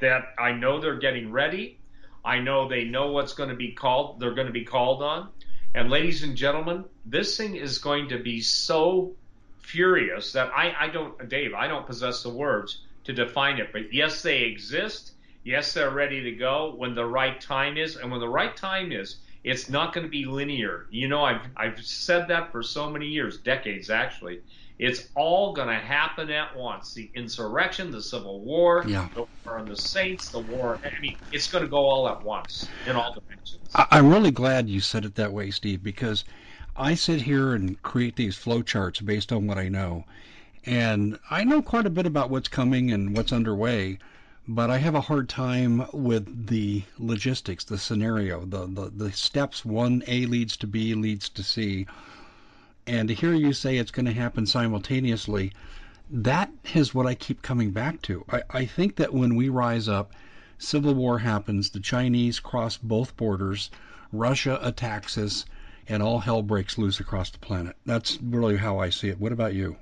That 0.00 0.34
I 0.38 0.52
know 0.52 0.80
they're 0.80 0.98
getting 0.98 1.30
ready 1.30 1.78
I 2.24 2.38
know 2.38 2.68
they 2.68 2.84
know 2.84 3.12
what's 3.12 3.34
going 3.34 3.50
to 3.50 3.54
be 3.56 3.72
called. 3.72 4.18
They're 4.18 4.34
going 4.34 4.46
to 4.46 4.52
be 4.52 4.64
called 4.64 5.02
on. 5.02 5.28
And 5.74 5.90
ladies 5.90 6.22
and 6.22 6.36
gentlemen, 6.36 6.84
this 7.04 7.36
thing 7.36 7.56
is 7.56 7.78
going 7.78 8.08
to 8.10 8.18
be 8.18 8.40
so 8.40 9.12
furious 9.58 10.32
that 10.32 10.50
I, 10.54 10.72
I 10.78 10.88
don't, 10.88 11.28
Dave, 11.28 11.52
I 11.52 11.66
don't 11.66 11.86
possess 11.86 12.22
the 12.22 12.28
words 12.28 12.82
to 13.04 13.12
define 13.12 13.58
it. 13.58 13.72
But 13.72 13.92
yes, 13.92 14.22
they 14.22 14.42
exist. 14.42 15.12
Yes, 15.42 15.72
they're 15.74 15.90
ready 15.90 16.22
to 16.22 16.32
go 16.32 16.74
when 16.76 16.94
the 16.94 17.04
right 17.04 17.40
time 17.40 17.76
is. 17.76 17.96
And 17.96 18.10
when 18.12 18.20
the 18.20 18.28
right 18.28 18.56
time 18.56 18.92
is, 18.92 19.16
it's 19.42 19.68
not 19.68 19.92
going 19.92 20.06
to 20.06 20.10
be 20.10 20.24
linear. 20.24 20.86
You 20.90 21.08
know, 21.08 21.24
I've, 21.24 21.46
I've 21.56 21.84
said 21.84 22.28
that 22.28 22.52
for 22.52 22.62
so 22.62 22.88
many 22.88 23.08
years, 23.08 23.38
decades 23.38 23.90
actually. 23.90 24.42
It's 24.78 25.08
all 25.14 25.52
going 25.52 25.68
to 25.68 25.74
happen 25.74 26.30
at 26.30 26.56
once. 26.56 26.94
The 26.94 27.10
insurrection, 27.14 27.92
the 27.92 28.02
civil 28.02 28.40
war, 28.40 28.84
yeah. 28.86 29.08
the 29.14 29.26
war 29.44 29.58
on 29.58 29.68
the 29.68 29.76
saints, 29.76 30.30
the 30.30 30.40
war. 30.40 30.80
I 30.84 31.00
mean, 31.00 31.16
it's 31.30 31.50
going 31.50 31.62
to 31.62 31.70
go 31.70 31.86
all 31.86 32.08
at 32.08 32.24
once 32.24 32.68
in 32.86 32.96
all 32.96 33.14
dimensions. 33.14 33.70
I'm 33.74 34.10
really 34.10 34.32
glad 34.32 34.68
you 34.68 34.80
said 34.80 35.04
it 35.04 35.14
that 35.14 35.32
way, 35.32 35.52
Steve, 35.52 35.82
because 35.82 36.24
I 36.76 36.94
sit 36.94 37.22
here 37.22 37.54
and 37.54 37.80
create 37.82 38.16
these 38.16 38.36
flowcharts 38.36 39.04
based 39.04 39.32
on 39.32 39.46
what 39.46 39.58
I 39.58 39.68
know. 39.68 40.04
And 40.66 41.20
I 41.30 41.44
know 41.44 41.62
quite 41.62 41.86
a 41.86 41.90
bit 41.90 42.06
about 42.06 42.30
what's 42.30 42.48
coming 42.48 42.90
and 42.90 43.16
what's 43.16 43.32
underway, 43.32 43.98
but 44.48 44.70
I 44.70 44.78
have 44.78 44.94
a 44.94 45.00
hard 45.00 45.28
time 45.28 45.86
with 45.92 46.48
the 46.48 46.82
logistics, 46.98 47.64
the 47.64 47.78
scenario, 47.78 48.44
the, 48.44 48.66
the, 48.66 48.90
the 48.90 49.12
steps 49.12 49.64
one 49.64 50.02
A 50.08 50.26
leads 50.26 50.56
to 50.58 50.66
B 50.66 50.94
leads 50.94 51.28
to 51.30 51.44
C. 51.44 51.86
And 52.86 53.08
to 53.08 53.14
hear 53.14 53.32
you 53.32 53.52
say 53.52 53.76
it's 53.76 53.90
going 53.90 54.06
to 54.06 54.12
happen 54.12 54.46
simultaneously, 54.46 55.52
that 56.10 56.50
is 56.74 56.94
what 56.94 57.06
I 57.06 57.14
keep 57.14 57.40
coming 57.40 57.70
back 57.70 58.02
to. 58.02 58.24
I, 58.30 58.42
I 58.50 58.64
think 58.66 58.96
that 58.96 59.14
when 59.14 59.36
we 59.36 59.48
rise 59.48 59.88
up, 59.88 60.12
civil 60.58 60.94
war 60.94 61.18
happens, 61.18 61.70
the 61.70 61.80
Chinese 61.80 62.40
cross 62.40 62.76
both 62.76 63.16
borders, 63.16 63.70
Russia 64.12 64.58
attacks 64.62 65.16
us, 65.16 65.44
and 65.88 66.02
all 66.02 66.18
hell 66.18 66.42
breaks 66.42 66.78
loose 66.78 67.00
across 67.00 67.30
the 67.30 67.38
planet. 67.38 67.76
That's 67.86 68.18
really 68.22 68.56
how 68.56 68.78
I 68.78 68.90
see 68.90 69.08
it. 69.08 69.18
What 69.18 69.32
about 69.32 69.54
you? 69.54 69.76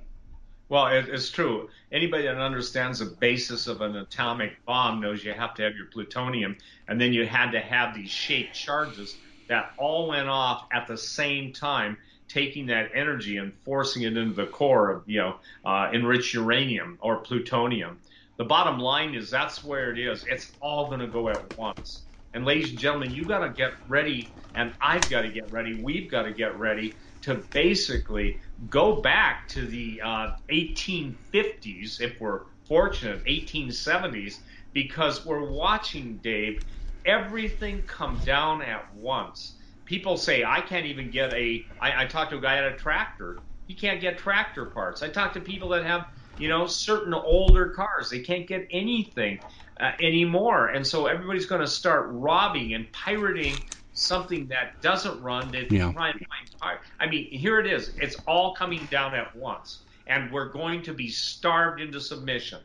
Well, 0.69 0.87
it, 0.87 1.07
it's 1.09 1.29
true. 1.29 1.69
Anybody 1.91 2.23
that 2.23 2.37
understands 2.37 2.99
the 2.99 3.05
basis 3.05 3.67
of 3.67 3.81
an 3.81 3.95
atomic 3.95 4.65
bomb 4.65 5.01
knows 5.01 5.23
you 5.23 5.33
have 5.33 5.53
to 5.55 5.63
have 5.63 5.75
your 5.75 5.85
plutonium, 5.87 6.57
and 6.87 6.99
then 6.99 7.13
you 7.13 7.27
had 7.27 7.51
to 7.51 7.59
have 7.59 7.93
these 7.93 8.09
shaped 8.09 8.55
charges 8.55 9.15
that 9.49 9.73
all 9.77 10.07
went 10.07 10.29
off 10.29 10.65
at 10.71 10.87
the 10.87 10.97
same 10.97 11.53
time, 11.53 11.97
taking 12.33 12.67
that 12.67 12.91
energy 12.95 13.37
and 13.37 13.53
forcing 13.63 14.03
it 14.03 14.17
into 14.17 14.33
the 14.35 14.47
core 14.47 14.91
of, 14.91 15.03
you 15.07 15.19
know, 15.19 15.39
uh, 15.65 15.89
enriched 15.93 16.33
uranium 16.33 16.97
or 17.01 17.21
plutonium. 17.21 18.01
The 18.37 18.45
bottom 18.45 18.79
line 18.79 19.15
is 19.15 19.29
that's 19.29 19.63
where 19.63 19.91
it 19.91 19.99
is. 19.99 20.25
It's 20.27 20.55
all 20.61 20.87
going 20.87 21.01
to 21.01 21.07
go 21.07 21.29
at 21.29 21.55
once. 21.57 22.07
And 22.33 22.45
ladies 22.45 22.71
and 22.71 22.79
gentlemen, 22.79 23.11
you 23.11 23.25
got 23.27 23.39
to 23.39 23.51
get 23.53 23.73
ready, 23.87 24.35
and 24.55 24.73
I've 24.81 25.09
got 25.09 25.21
to 25.23 25.31
get 25.31 25.51
ready. 25.51 25.75
We've 25.83 26.09
got 26.09 26.23
to 26.23 26.33
get 26.33 26.57
ready 26.57 26.97
to 27.23 27.35
basically 27.53 28.39
go 28.69 29.01
back 29.01 29.47
to 29.49 29.67
the 29.67 30.01
uh, 30.03 30.31
1850s, 30.51 32.01
if 32.01 32.19
we're 32.19 32.41
fortunate, 32.67 33.23
1870s, 33.25 34.35
because 34.73 35.25
we're 35.25 35.51
watching, 35.51 36.19
Dave, 36.19 36.63
everything 37.05 37.83
come 37.83 38.23
down 38.23 38.63
at 38.63 38.93
once. 38.95 39.57
People 39.85 40.17
say, 40.17 40.43
I 40.43 40.61
can't 40.61 40.85
even 40.85 41.11
get 41.11 41.33
a. 41.33 41.65
I, 41.81 42.03
I 42.03 42.05
talked 42.05 42.31
to 42.31 42.37
a 42.37 42.41
guy 42.41 42.57
at 42.57 42.63
a 42.63 42.75
tractor. 42.75 43.39
He 43.67 43.73
can't 43.73 44.01
get 44.01 44.17
tractor 44.17 44.65
parts. 44.65 45.03
I 45.03 45.09
talk 45.09 45.33
to 45.33 45.41
people 45.41 45.69
that 45.69 45.85
have, 45.85 46.07
you 46.37 46.49
know, 46.49 46.67
certain 46.67 47.13
older 47.13 47.69
cars. 47.69 48.09
They 48.09 48.19
can't 48.19 48.47
get 48.47 48.67
anything 48.71 49.39
uh, 49.79 49.91
anymore. 50.01 50.67
And 50.67 50.85
so 50.85 51.07
everybody's 51.07 51.45
going 51.45 51.61
to 51.61 51.67
start 51.67 52.07
robbing 52.11 52.73
and 52.73 52.91
pirating 52.91 53.55
something 53.93 54.47
that 54.47 54.81
doesn't 54.81 55.21
run 55.21 55.51
to 55.51 55.73
yeah. 55.73 55.91
try 55.91 56.09
and 56.09 56.25
find. 56.59 56.79
I 56.99 57.07
mean, 57.07 57.29
here 57.29 57.59
it 57.59 57.67
is. 57.67 57.91
It's 58.01 58.15
all 58.27 58.53
coming 58.55 58.87
down 58.89 59.13
at 59.15 59.35
once. 59.35 59.83
And 60.07 60.31
we're 60.31 60.49
going 60.49 60.81
to 60.83 60.93
be 60.93 61.07
starved 61.07 61.79
into 61.79 62.01
submission. 62.01 62.59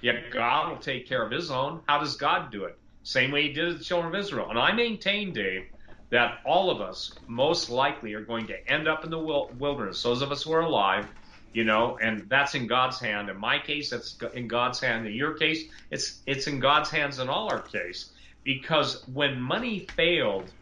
Yet 0.00 0.30
God 0.30 0.70
will 0.70 0.78
take 0.78 1.08
care 1.08 1.22
of 1.22 1.30
his 1.30 1.50
own. 1.50 1.80
How 1.86 1.98
does 1.98 2.16
God 2.16 2.50
do 2.50 2.64
it? 2.64 2.78
Same 3.02 3.30
way 3.30 3.42
he 3.42 3.52
did 3.52 3.78
the 3.78 3.84
children 3.84 4.14
of 4.14 4.20
Israel. 4.20 4.48
And 4.50 4.58
I 4.58 4.72
maintain, 4.72 5.32
Dave, 5.32 5.66
that 6.10 6.38
all 6.44 6.70
of 6.70 6.80
us 6.80 7.18
most 7.26 7.68
likely 7.70 8.14
are 8.14 8.24
going 8.24 8.46
to 8.46 8.70
end 8.70 8.88
up 8.88 9.04
in 9.04 9.10
the 9.10 9.18
wilderness. 9.18 10.02
Those 10.02 10.22
of 10.22 10.32
us 10.32 10.42
who 10.42 10.52
are 10.52 10.60
alive, 10.60 11.06
you 11.52 11.64
know, 11.64 11.98
and 12.00 12.28
that's 12.28 12.54
in 12.54 12.66
God's 12.66 12.98
hand. 13.00 13.28
In 13.28 13.38
my 13.38 13.58
case, 13.58 13.90
that's 13.90 14.16
in 14.34 14.48
God's 14.48 14.80
hand. 14.80 15.06
In 15.06 15.14
your 15.14 15.34
case, 15.34 15.64
it's 15.90 16.22
it's 16.26 16.46
in 16.46 16.60
God's 16.60 16.90
hands 16.90 17.18
in 17.18 17.28
all 17.28 17.50
our 17.50 17.62
case. 17.62 18.12
Because 18.44 19.06
when 19.12 19.40
money 19.40 19.86
failed 19.96 20.52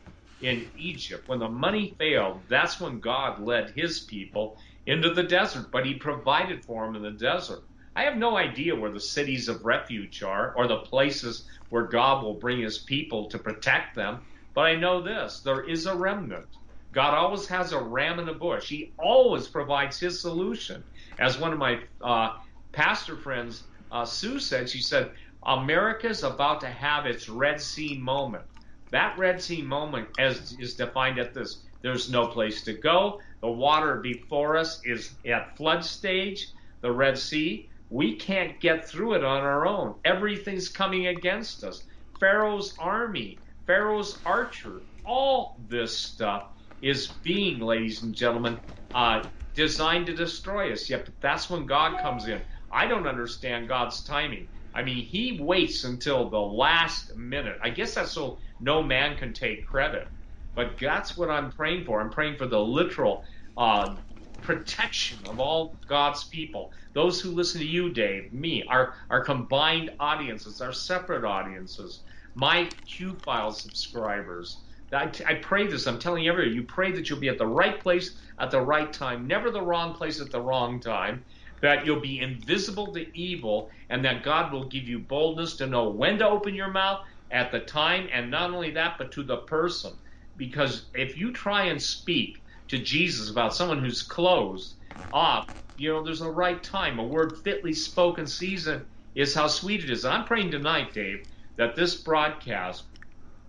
in 0.41 0.71
Egypt, 0.77 1.29
when 1.29 1.39
the 1.39 1.49
money 1.49 1.95
failed, 1.99 2.43
that's 2.49 2.81
when 2.81 3.01
God 3.01 3.41
led 3.41 3.73
his 3.77 4.01
people 4.01 4.59
into 4.87 5.15
the 5.15 5.23
desert, 5.23 5.71
but 5.73 5.87
he 5.87 5.95
provided 5.95 6.65
for 6.65 6.85
them 6.85 6.97
in 6.97 7.03
the 7.03 7.19
desert. 7.19 7.61
I 7.95 8.03
have 8.03 8.17
no 8.17 8.37
idea 8.37 8.77
where 8.77 8.93
the 8.93 9.01
cities 9.01 9.49
of 9.49 9.65
refuge 9.65 10.23
are 10.23 10.55
or 10.57 10.67
the 10.67 10.81
places 10.81 11.49
where 11.71 11.87
God 11.87 12.23
will 12.23 12.39
bring 12.39 12.61
his 12.61 12.79
people 12.79 13.29
to 13.31 13.39
protect 13.39 13.97
them, 13.97 14.21
but 14.57 14.63
I 14.63 14.75
know 14.75 15.03
this 15.03 15.41
there 15.41 15.69
is 15.69 15.85
a 15.85 15.95
remnant. 15.95 16.47
God 16.91 17.13
always 17.13 17.47
has 17.49 17.73
a 17.73 17.79
ram 17.79 18.19
in 18.19 18.25
the 18.25 18.33
bush. 18.33 18.71
He 18.71 18.95
always 18.99 19.47
provides 19.47 20.01
his 20.01 20.19
solution. 20.19 20.83
As 21.19 21.39
one 21.39 21.53
of 21.53 21.59
my 21.59 21.81
uh, 22.01 22.39
pastor 22.73 23.17
friends, 23.17 23.65
uh, 23.93 24.07
Sue, 24.07 24.39
said, 24.39 24.71
she 24.71 24.81
said, 24.81 25.13
America's 25.45 26.23
about 26.23 26.63
to 26.63 26.69
have 26.69 27.05
its 27.05 27.29
Red 27.29 27.61
Sea 27.61 27.99
moment. 27.99 28.45
That 28.93 29.19
Red 29.19 29.43
Sea 29.43 29.61
moment 29.61 30.09
as, 30.19 30.57
is 30.59 30.75
defined 30.75 31.19
at 31.19 31.35
this 31.35 31.63
there's 31.83 32.11
no 32.11 32.27
place 32.27 32.65
to 32.65 32.73
go. 32.73 33.21
The 33.43 33.51
water 33.51 33.97
before 33.97 34.57
us 34.57 34.81
is 34.87 35.15
at 35.27 35.55
flood 35.59 35.85
stage, 35.85 36.49
the 36.81 36.91
Red 36.91 37.19
Sea. 37.19 37.69
We 37.91 38.17
can't 38.17 38.59
get 38.59 38.89
through 38.89 39.15
it 39.15 39.25
on 39.25 39.43
our 39.43 39.67
own. 39.67 39.97
Everything's 40.05 40.71
coming 40.71 41.09
against 41.09 41.63
us. 41.63 41.85
Pharaoh's 42.19 42.75
army, 42.79 43.39
Pharaoh's 43.67 44.23
archer, 44.25 44.83
all 45.05 45.57
this 45.69 45.99
stuff 45.99 46.45
is 46.81 47.19
being, 47.25 47.61
ladies 47.61 48.03
and 48.03 48.15
gentlemen, 48.15 48.61
uh, 48.93 49.25
designed 49.55 50.07
to 50.07 50.15
destroy 50.15 50.73
us. 50.73 50.89
Yet 50.89 51.09
that's 51.21 51.51
when 51.51 51.67
God 51.67 52.01
comes 52.01 52.29
in. 52.29 52.43
I 52.71 52.87
don't 52.87 53.07
understand 53.07 53.69
God's 53.69 54.03
timing. 54.05 54.49
I 54.75 54.83
mean, 54.83 55.05
He 55.05 55.41
waits 55.41 55.85
until 55.85 56.31
the 56.31 56.39
last 56.41 57.17
minute. 57.17 57.57
I 57.63 57.71
guess 57.71 57.95
that's 57.95 58.13
so 58.13 58.39
no 58.61 58.83
man 58.83 59.17
can 59.17 59.33
take 59.33 59.67
credit. 59.67 60.07
But 60.55 60.79
that's 60.81 61.17
what 61.17 61.31
I'm 61.31 61.51
praying 61.53 61.85
for. 61.85 62.01
I'm 62.01 62.11
praying 62.11 62.37
for 62.37 62.47
the 62.47 62.61
literal 62.61 63.25
uh, 63.57 63.97
protection 64.43 65.19
of 65.27 65.41
all 65.41 65.79
God's 65.89 66.25
people. 66.25 66.73
Those 66.95 67.21
who 67.21 67.33
listen 67.33 67.61
to 67.61 67.67
you, 67.67 67.93
Dave, 67.93 68.33
me, 68.33 68.65
our, 68.69 68.95
our 69.11 69.25
combined 69.25 69.91
audiences, 70.01 70.61
our 70.61 70.73
separate 70.73 71.25
audiences, 71.25 72.03
my 72.37 72.71
Q 72.87 73.17
File 73.25 73.53
subscribers. 73.53 74.63
I, 74.93 75.11
I 75.27 75.35
pray 75.37 75.67
this. 75.67 75.87
I'm 75.89 75.99
telling 75.99 76.29
everyone, 76.29 76.55
you 76.55 76.65
pray 76.65 76.93
that 76.93 77.11
you'll 77.11 77.21
be 77.21 77.31
at 77.31 77.39
the 77.39 77.47
right 77.47 77.81
place 77.81 78.19
at 78.39 78.53
the 78.53 78.61
right 78.61 78.93
time, 78.93 79.27
never 79.27 79.51
the 79.51 79.63
wrong 79.63 79.95
place 79.95 80.21
at 80.21 80.31
the 80.33 80.41
wrong 80.43 80.81
time, 80.81 81.25
that 81.63 81.87
you'll 81.87 82.01
be 82.01 82.21
invisible 82.21 82.95
to 82.95 83.19
evil, 83.19 83.71
and 83.91 84.05
that 84.05 84.23
God 84.23 84.53
will 84.53 84.69
give 84.69 84.85
you 84.85 85.01
boldness 85.01 85.57
to 85.57 85.67
know 85.67 85.91
when 85.91 86.19
to 86.19 86.29
open 86.29 86.55
your 86.55 86.71
mouth 86.71 87.01
at 87.33 87.53
the 87.53 87.61
time, 87.61 88.09
and 88.13 88.31
not 88.31 88.53
only 88.53 88.73
that, 88.73 88.97
but 88.99 89.13
to 89.13 89.25
the 89.25 89.39
person. 89.39 89.93
Because 90.37 90.91
if 90.95 91.17
you 91.17 91.33
try 91.33 91.65
and 91.65 91.83
speak 91.83 92.45
to 92.69 92.79
Jesus 92.79 93.31
about 93.31 93.55
someone 93.57 93.83
who's 93.83 94.03
closed 94.03 94.77
off, 95.13 95.49
you 95.77 95.91
know, 95.91 96.05
there's 96.05 96.23
a 96.23 96.31
right 96.31 96.63
time. 96.63 96.99
A 97.01 97.05
word 97.07 97.39
fitly 97.45 97.73
spoken 97.73 98.27
season 98.27 98.87
is 99.15 99.35
how 99.35 99.49
sweet 99.49 99.85
it 99.85 99.91
is. 99.91 100.05
I'm 100.05 100.27
praying 100.27 100.51
tonight, 100.53 100.93
Dave, 100.95 101.27
that 101.57 101.77
this 101.77 101.95
broadcast 101.95 102.85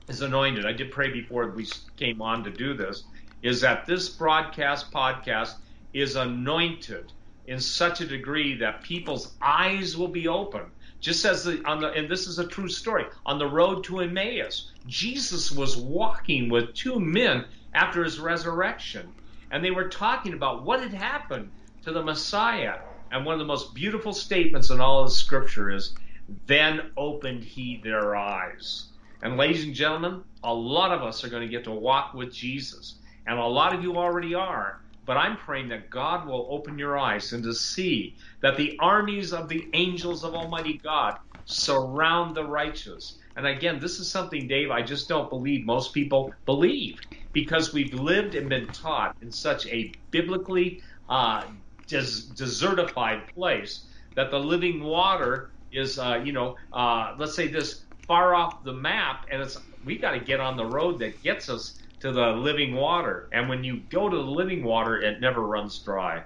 is 0.08 0.22
anointed. 0.22 0.66
I 0.66 0.74
did 0.74 0.92
pray 0.92 1.12
before 1.12 1.50
we 1.52 1.68
came 1.98 2.22
on 2.22 2.44
to 2.44 2.52
do 2.52 2.74
this, 2.74 3.04
is 3.42 3.62
that 3.62 3.86
this 3.86 4.10
broadcast 4.10 4.92
podcast 4.92 5.54
is 5.94 6.16
anointed 6.16 7.12
in 7.46 7.60
such 7.60 8.02
a 8.02 8.08
degree 8.08 8.58
that 8.58 8.84
people's 8.84 9.36
eyes 9.42 9.96
will 9.96 10.08
be 10.08 10.28
open 10.28 10.72
just 11.00 11.26
as 11.26 11.44
the, 11.44 11.64
on 11.66 11.80
the, 11.80 11.92
and 11.92 12.10
this 12.10 12.28
is 12.28 12.40
a 12.40 12.48
true 12.48 12.68
story, 12.68 13.06
on 13.26 13.38
the 13.38 13.46
road 13.46 13.84
to 13.84 14.00
Emmaus, 14.00 14.72
Jesus 14.88 15.52
was 15.52 15.78
walking 15.78 16.50
with 16.50 16.74
two 16.74 17.00
men 17.00 17.46
after 17.74 18.04
his 18.04 18.20
resurrection, 18.20 19.14
and 19.52 19.64
they 19.64 19.72
were 19.72 19.90
talking 19.90 20.34
about 20.34 20.64
what 20.64 20.82
had 20.82 20.94
happened 20.94 21.52
to 21.84 21.92
the 21.92 22.04
Messiah. 22.04 22.80
And 23.12 23.26
one 23.26 23.34
of 23.34 23.40
the 23.40 23.46
most 23.46 23.74
beautiful 23.74 24.12
statements 24.12 24.70
in 24.70 24.82
all 24.82 25.04
of 25.04 25.12
Scripture 25.14 25.72
is, 25.72 25.94
"Then 26.28 26.92
opened 26.98 27.44
he 27.46 27.82
their 27.82 28.16
eyes." 28.16 28.92
And 29.22 29.38
ladies 29.38 29.64
and 29.64 29.74
gentlemen, 29.74 30.24
a 30.44 30.54
lot 30.54 30.92
of 30.92 31.02
us 31.02 31.24
are 31.24 31.30
going 31.30 31.44
to 31.44 31.50
get 31.50 31.64
to 31.66 31.72
walk 31.72 32.14
with 32.14 32.34
Jesus, 32.34 33.00
and 33.26 33.40
a 33.40 33.46
lot 33.46 33.74
of 33.74 33.82
you 33.84 33.98
already 33.98 34.36
are. 34.36 34.78
But 35.06 35.18
I'm 35.18 35.38
praying 35.38 35.70
that 35.70 35.90
God 35.90 36.28
will 36.28 36.48
open 36.52 36.78
your 36.78 36.98
eyes 36.98 37.34
and 37.34 37.44
to 37.44 37.54
see 37.54 38.18
that 38.42 38.58
the 38.58 38.78
armies 38.80 39.34
of 39.34 39.50
the 39.50 39.70
angels 39.74 40.24
of 40.24 40.34
Almighty 40.36 40.80
God 40.84 41.16
surround 41.46 42.36
the 42.36 42.44
righteous. 42.46 43.18
And 43.38 43.48
again, 43.48 43.80
this 43.80 44.00
is 44.00 44.12
something, 44.12 44.48
Dave, 44.48 44.72
I 44.72 44.82
just 44.82 45.08
don't 45.08 45.30
believe 45.30 45.66
most 45.66 45.94
people 45.94 46.34
believe 46.46 47.00
because 47.34 47.74
we've 47.74 47.94
lived 47.94 48.36
and 48.36 48.50
been 48.50 48.70
taught 48.72 49.16
in 49.22 49.32
such 49.32 49.66
a 49.68 49.96
biblically 50.12 50.82
uh, 51.10 51.46
des- 51.88 52.34
desertified 52.36 53.28
place 53.34 53.88
that 54.16 54.32
the 54.32 54.40
living 54.40 54.84
water 54.84 55.54
is, 55.78 56.00
uh, 56.00 56.22
you 56.24 56.32
know, 56.32 56.56
uh, 56.74 57.16
let's 57.18 57.36
say 57.36 57.48
this 57.48 57.84
far 58.08 58.34
off 58.36 58.64
the 58.64 58.74
map, 58.74 59.26
and 59.32 59.42
it's 59.42 59.58
we 59.86 59.98
got 59.98 60.12
to 60.12 60.20
get 60.20 60.40
on 60.40 60.58
the 60.58 60.66
road 60.66 61.00
that 61.00 61.22
gets 61.24 61.50
us 61.50 61.80
to 62.02 62.12
the 62.12 62.28
living 62.28 62.76
water. 62.76 63.28
And 63.32 63.50
when 63.50 63.64
you 63.64 63.82
go 63.90 64.10
to 64.10 64.16
the 64.16 64.22
living 64.22 64.64
water, 64.64 65.00
it 65.00 65.22
never 65.22 65.42
runs 65.42 65.80
dry. 65.80 66.24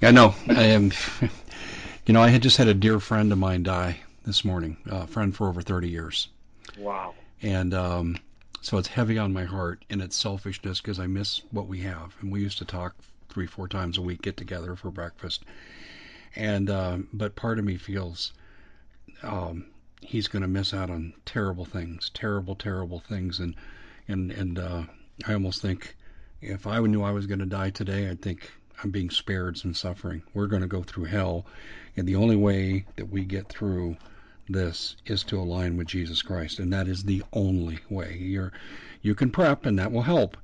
Yeah, 0.00 0.10
no, 0.10 0.34
I 0.48 0.64
am. 0.64 0.92
You 2.06 2.12
know, 2.12 2.20
I 2.20 2.28
had 2.28 2.42
just 2.42 2.58
had 2.58 2.68
a 2.68 2.74
dear 2.74 3.00
friend 3.00 3.32
of 3.32 3.38
mine 3.38 3.62
die 3.62 4.00
this 4.26 4.44
morning, 4.44 4.76
a 4.84 5.06
friend 5.06 5.34
for 5.34 5.48
over 5.48 5.62
30 5.62 5.88
years. 5.88 6.28
Wow. 6.78 7.14
And 7.40 7.72
um, 7.72 8.18
so 8.60 8.76
it's 8.76 8.88
heavy 8.88 9.16
on 9.16 9.32
my 9.32 9.44
heart, 9.44 9.82
and 9.88 10.02
it's 10.02 10.14
selfishness 10.14 10.82
because 10.82 11.00
I 11.00 11.06
miss 11.06 11.40
what 11.50 11.66
we 11.66 11.80
have. 11.80 12.14
And 12.20 12.30
we 12.30 12.42
used 12.42 12.58
to 12.58 12.66
talk 12.66 12.94
three, 13.30 13.46
four 13.46 13.68
times 13.68 13.96
a 13.96 14.02
week, 14.02 14.20
get 14.20 14.36
together 14.36 14.76
for 14.76 14.90
breakfast. 14.90 15.44
And 16.36 16.68
um, 16.70 17.08
but 17.12 17.36
part 17.36 17.58
of 17.58 17.64
me 17.64 17.76
feels 17.76 18.32
um, 19.22 19.66
he's 20.00 20.28
going 20.28 20.42
to 20.42 20.48
miss 20.48 20.74
out 20.74 20.90
on 20.90 21.14
terrible 21.24 21.64
things, 21.64 22.10
terrible, 22.12 22.54
terrible 22.54 23.00
things, 23.00 23.38
and 23.40 23.54
and 24.08 24.30
and 24.32 24.58
uh, 24.58 24.82
I 25.26 25.32
almost 25.32 25.62
think 25.62 25.96
if 26.40 26.66
I 26.66 26.78
knew 26.80 27.02
I 27.02 27.12
was 27.12 27.26
going 27.26 27.38
to 27.38 27.46
die 27.46 27.70
today, 27.70 28.08
I'd 28.08 28.20
think 28.20 28.50
I'm 28.82 28.90
being 28.90 29.10
spared 29.10 29.56
some 29.56 29.74
suffering. 29.74 30.22
We're 30.34 30.46
going 30.46 30.62
to 30.62 30.68
go 30.68 30.82
through 30.82 31.04
hell, 31.04 31.46
and 31.96 32.06
the 32.06 32.16
only 32.16 32.36
way 32.36 32.84
that 32.96 33.10
we 33.10 33.24
get 33.24 33.48
through 33.48 33.96
this 34.48 34.96
is 35.06 35.22
to 35.24 35.38
align 35.38 35.76
with 35.76 35.86
Jesus 35.86 36.20
Christ, 36.20 36.58
and 36.58 36.72
that 36.72 36.88
is 36.88 37.04
the 37.04 37.22
only 37.32 37.78
way. 37.88 38.16
You're 38.18 38.52
you 39.02 39.14
can 39.14 39.30
prep, 39.30 39.64
and 39.66 39.78
that 39.78 39.92
will 39.92 40.02
help, 40.02 40.36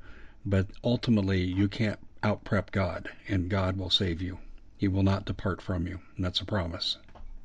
but 0.47 0.66
ultimately 0.84 1.43
you 1.43 1.68
can't 1.68 1.99
out 2.22 2.45
prep 2.45 2.70
God, 2.70 3.11
and 3.28 3.51
God 3.51 3.76
will 3.76 3.91
save 3.91 4.22
you. 4.22 4.38
He 4.80 4.88
will 4.88 5.02
not 5.02 5.26
depart 5.26 5.60
from 5.60 5.86
you, 5.86 6.00
and 6.16 6.24
that's 6.24 6.40
a 6.40 6.46
promise. 6.46 6.96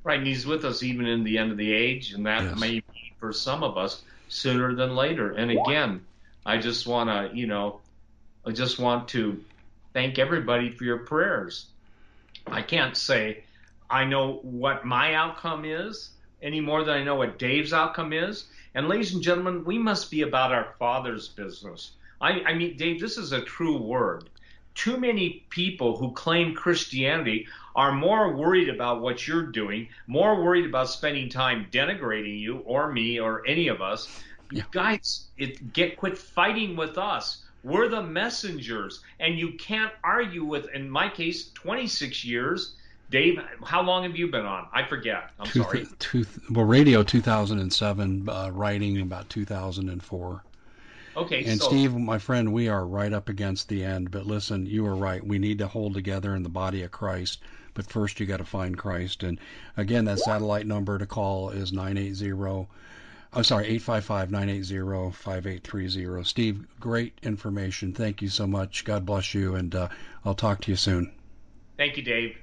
Right, 0.06 0.20
and 0.20 0.26
He's 0.26 0.46
with 0.46 0.64
us 0.64 0.84
even 0.84 1.06
in 1.06 1.26
the 1.26 1.38
end 1.38 1.52
of 1.52 1.58
the 1.58 1.74
age, 1.74 2.14
and 2.14 2.26
that 2.26 2.44
yes. 2.44 2.58
may 2.58 2.80
be 2.80 3.14
for 3.20 3.34
some 3.34 3.62
of 3.62 3.78
us 3.78 4.04
sooner 4.30 4.74
than 4.74 4.96
later. 4.96 5.34
And 5.34 5.52
again, 5.52 6.06
I 6.46 6.60
just 6.60 6.88
want 6.88 7.10
to, 7.10 7.38
you 7.38 7.46
know, 7.46 7.82
I 8.46 8.52
just 8.52 8.80
want 8.80 9.10
to 9.10 9.44
thank 9.92 10.18
everybody 10.18 10.72
for 10.72 10.86
your 10.86 11.00
prayers. 11.00 11.66
I 12.48 12.62
can't 12.62 12.96
say 12.96 13.44
I 13.90 14.06
know 14.06 14.40
what 14.44 14.86
my 14.86 15.14
outcome 15.16 15.66
is 15.66 16.12
any 16.42 16.62
more 16.62 16.86
than 16.86 16.96
I 16.96 17.04
know 17.04 17.16
what 17.16 17.38
Dave's 17.38 17.74
outcome 17.74 18.14
is. 18.14 18.46
And 18.76 18.88
ladies 18.88 19.14
and 19.14 19.22
gentlemen, 19.22 19.66
we 19.66 19.78
must 19.78 20.10
be 20.10 20.22
about 20.22 20.54
our 20.54 20.74
Father's 20.80 21.28
business. 21.28 21.92
I, 22.22 22.44
I 22.46 22.54
mean, 22.54 22.78
Dave, 22.78 23.02
this 23.02 23.18
is 23.18 23.34
a 23.34 23.42
true 23.42 23.76
word. 23.78 24.30
Too 24.76 24.98
many 24.98 25.46
people 25.50 25.98
who 25.98 26.12
claim 26.12 26.54
Christianity 26.54 27.48
are 27.76 27.92
more 27.92 28.36
worried 28.36 28.70
about 28.70 29.02
what 29.02 29.28
you're 29.28 29.48
doing, 29.48 29.88
more 30.08 30.44
worried 30.44 30.66
about 30.66 30.90
spending 30.90 31.30
time 31.30 31.68
denigrating 31.72 32.40
you 32.40 32.60
or 32.60 32.92
me 32.92 33.20
or 33.20 33.46
any 33.48 33.68
of 33.68 33.82
us. 33.82 34.22
Yeah. 34.52 34.64
Guys, 34.72 35.26
it, 35.38 35.74
get 35.74 35.98
quit 35.98 36.18
fighting 36.18 36.76
with 36.76 36.98
us. 36.98 37.44
We're 37.64 37.90
the 37.90 38.04
messengers, 38.04 39.02
and 39.20 39.40
you 39.40 39.54
can't 39.54 39.92
argue 40.04 40.44
with, 40.44 40.68
in 40.76 40.88
my 40.88 41.10
case, 41.10 41.50
26 41.56 42.24
years. 42.24 42.76
Dave, 43.10 43.40
how 43.64 43.82
long 43.82 44.04
have 44.04 44.16
you 44.16 44.28
been 44.28 44.46
on? 44.46 44.68
I 44.72 44.84
forget. 44.84 45.32
I'm 45.40 45.48
two, 45.48 45.64
sorry. 45.64 45.88
Two, 45.98 46.26
well, 46.52 46.66
radio 46.66 47.02
2007, 47.02 48.30
uh, 48.30 48.52
writing 48.54 49.02
about 49.02 49.30
2004. 49.30 50.44
Okay. 51.16 51.44
And 51.46 51.60
so, 51.60 51.68
Steve, 51.68 51.96
my 51.96 52.18
friend, 52.18 52.52
we 52.52 52.68
are 52.68 52.86
right 52.86 53.14
up 53.14 53.30
against 53.30 53.70
the 53.70 53.84
end. 53.84 54.12
But 54.12 54.26
listen, 54.26 54.66
you 54.66 54.86
are 54.86 54.96
right. 54.96 55.26
We 55.26 55.40
need 55.40 55.60
to 55.60 55.68
hold 55.68 55.94
together 55.94 56.36
in 56.36 56.44
the 56.44 56.50
body 56.50 56.84
of 56.84 56.92
Christ. 56.92 57.42
But 57.74 57.88
first, 57.88 58.20
you 58.20 58.26
got 58.26 58.38
to 58.38 58.46
find 58.46 58.78
Christ. 58.78 59.24
And 59.24 59.40
again, 59.78 60.06
that 60.06 60.20
satellite 60.20 60.66
number 60.66 60.98
to 60.98 61.06
call 61.06 61.50
is 61.50 61.74
980 61.74 62.68
I'm 63.34 63.44
sorry, 63.44 63.66
855 63.66 64.32
980 64.32 65.12
5830. 65.12 66.24
Steve, 66.24 66.66
great 66.80 67.20
information. 67.22 67.92
Thank 67.92 68.22
you 68.22 68.30
so 68.30 68.48
much. 68.48 68.86
God 68.86 69.06
bless 69.06 69.34
you, 69.34 69.56
and 69.56 69.76
uh, 69.76 69.90
I'll 70.24 70.36
talk 70.36 70.62
to 70.62 70.72
you 70.72 70.78
soon. 70.78 71.12
Thank 71.78 71.98
you, 71.98 72.04
Dave. 72.04 72.38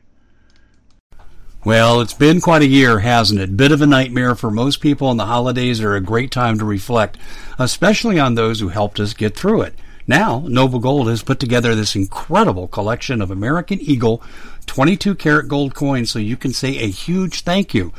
Well, 1.64 2.00
it's 2.00 2.14
been 2.14 2.40
quite 2.40 2.62
a 2.62 2.66
year, 2.66 2.98
hasn't 2.98 3.40
it? 3.40 3.56
Bit 3.56 3.70
of 3.70 3.80
a 3.80 3.86
nightmare 3.86 4.34
for 4.34 4.50
most 4.50 4.80
people, 4.80 5.10
and 5.12 5.20
the 5.20 5.26
holidays 5.26 5.80
are 5.80 5.94
a 5.94 6.00
great 6.00 6.32
time 6.32 6.58
to 6.58 6.64
reflect, 6.64 7.16
especially 7.56 8.18
on 8.18 8.34
those 8.34 8.58
who 8.58 8.68
helped 8.68 8.98
us 8.98 9.14
get 9.14 9.36
through 9.36 9.62
it. 9.62 9.74
Now, 10.06 10.44
Noble 10.48 10.80
Gold 10.80 11.08
has 11.08 11.22
put 11.22 11.38
together 11.38 11.76
this 11.76 11.94
incredible 11.94 12.66
collection 12.66 13.22
of 13.22 13.30
American 13.30 13.80
Eagle 13.80 14.22
22 14.66 15.14
karat 15.14 15.46
gold 15.46 15.74
coins 15.74 16.10
so 16.10 16.18
you 16.18 16.36
can 16.36 16.52
say 16.52 16.78
a 16.78 16.90
huge 16.90 17.42
thank 17.42 17.74
you 17.74 17.92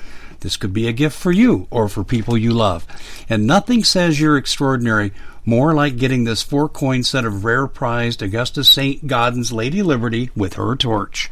this 0.43 0.57
could 0.57 0.74
be 0.74 0.89
a 0.89 0.93
gift 0.93 1.18
for 1.18 1.32
you 1.32 1.68
or 1.72 1.88
for 1.88 2.03
people 2.03 2.38
you 2.38 2.51
love. 2.51 2.86
And 3.30 3.47
nothing 3.47 3.84
says 3.86 4.20
you're 4.20 4.38
extraordinary 4.38 5.14
more 5.45 5.74
like 5.74 5.97
getting 5.97 6.26
this 6.26 6.43
four 6.43 6.68
coin 6.70 7.03
set 7.03 7.26
of 7.26 7.45
rare 7.45 7.66
prized 7.66 8.22
Augustus 8.22 8.70
St. 8.70 9.07
Gaudens 9.07 9.53
Lady 9.53 9.82
Liberty 9.82 10.30
with 10.36 10.55
her 10.55 10.76
torch. 10.76 11.32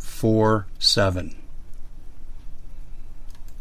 4 0.21 0.67
7. 0.77 1.35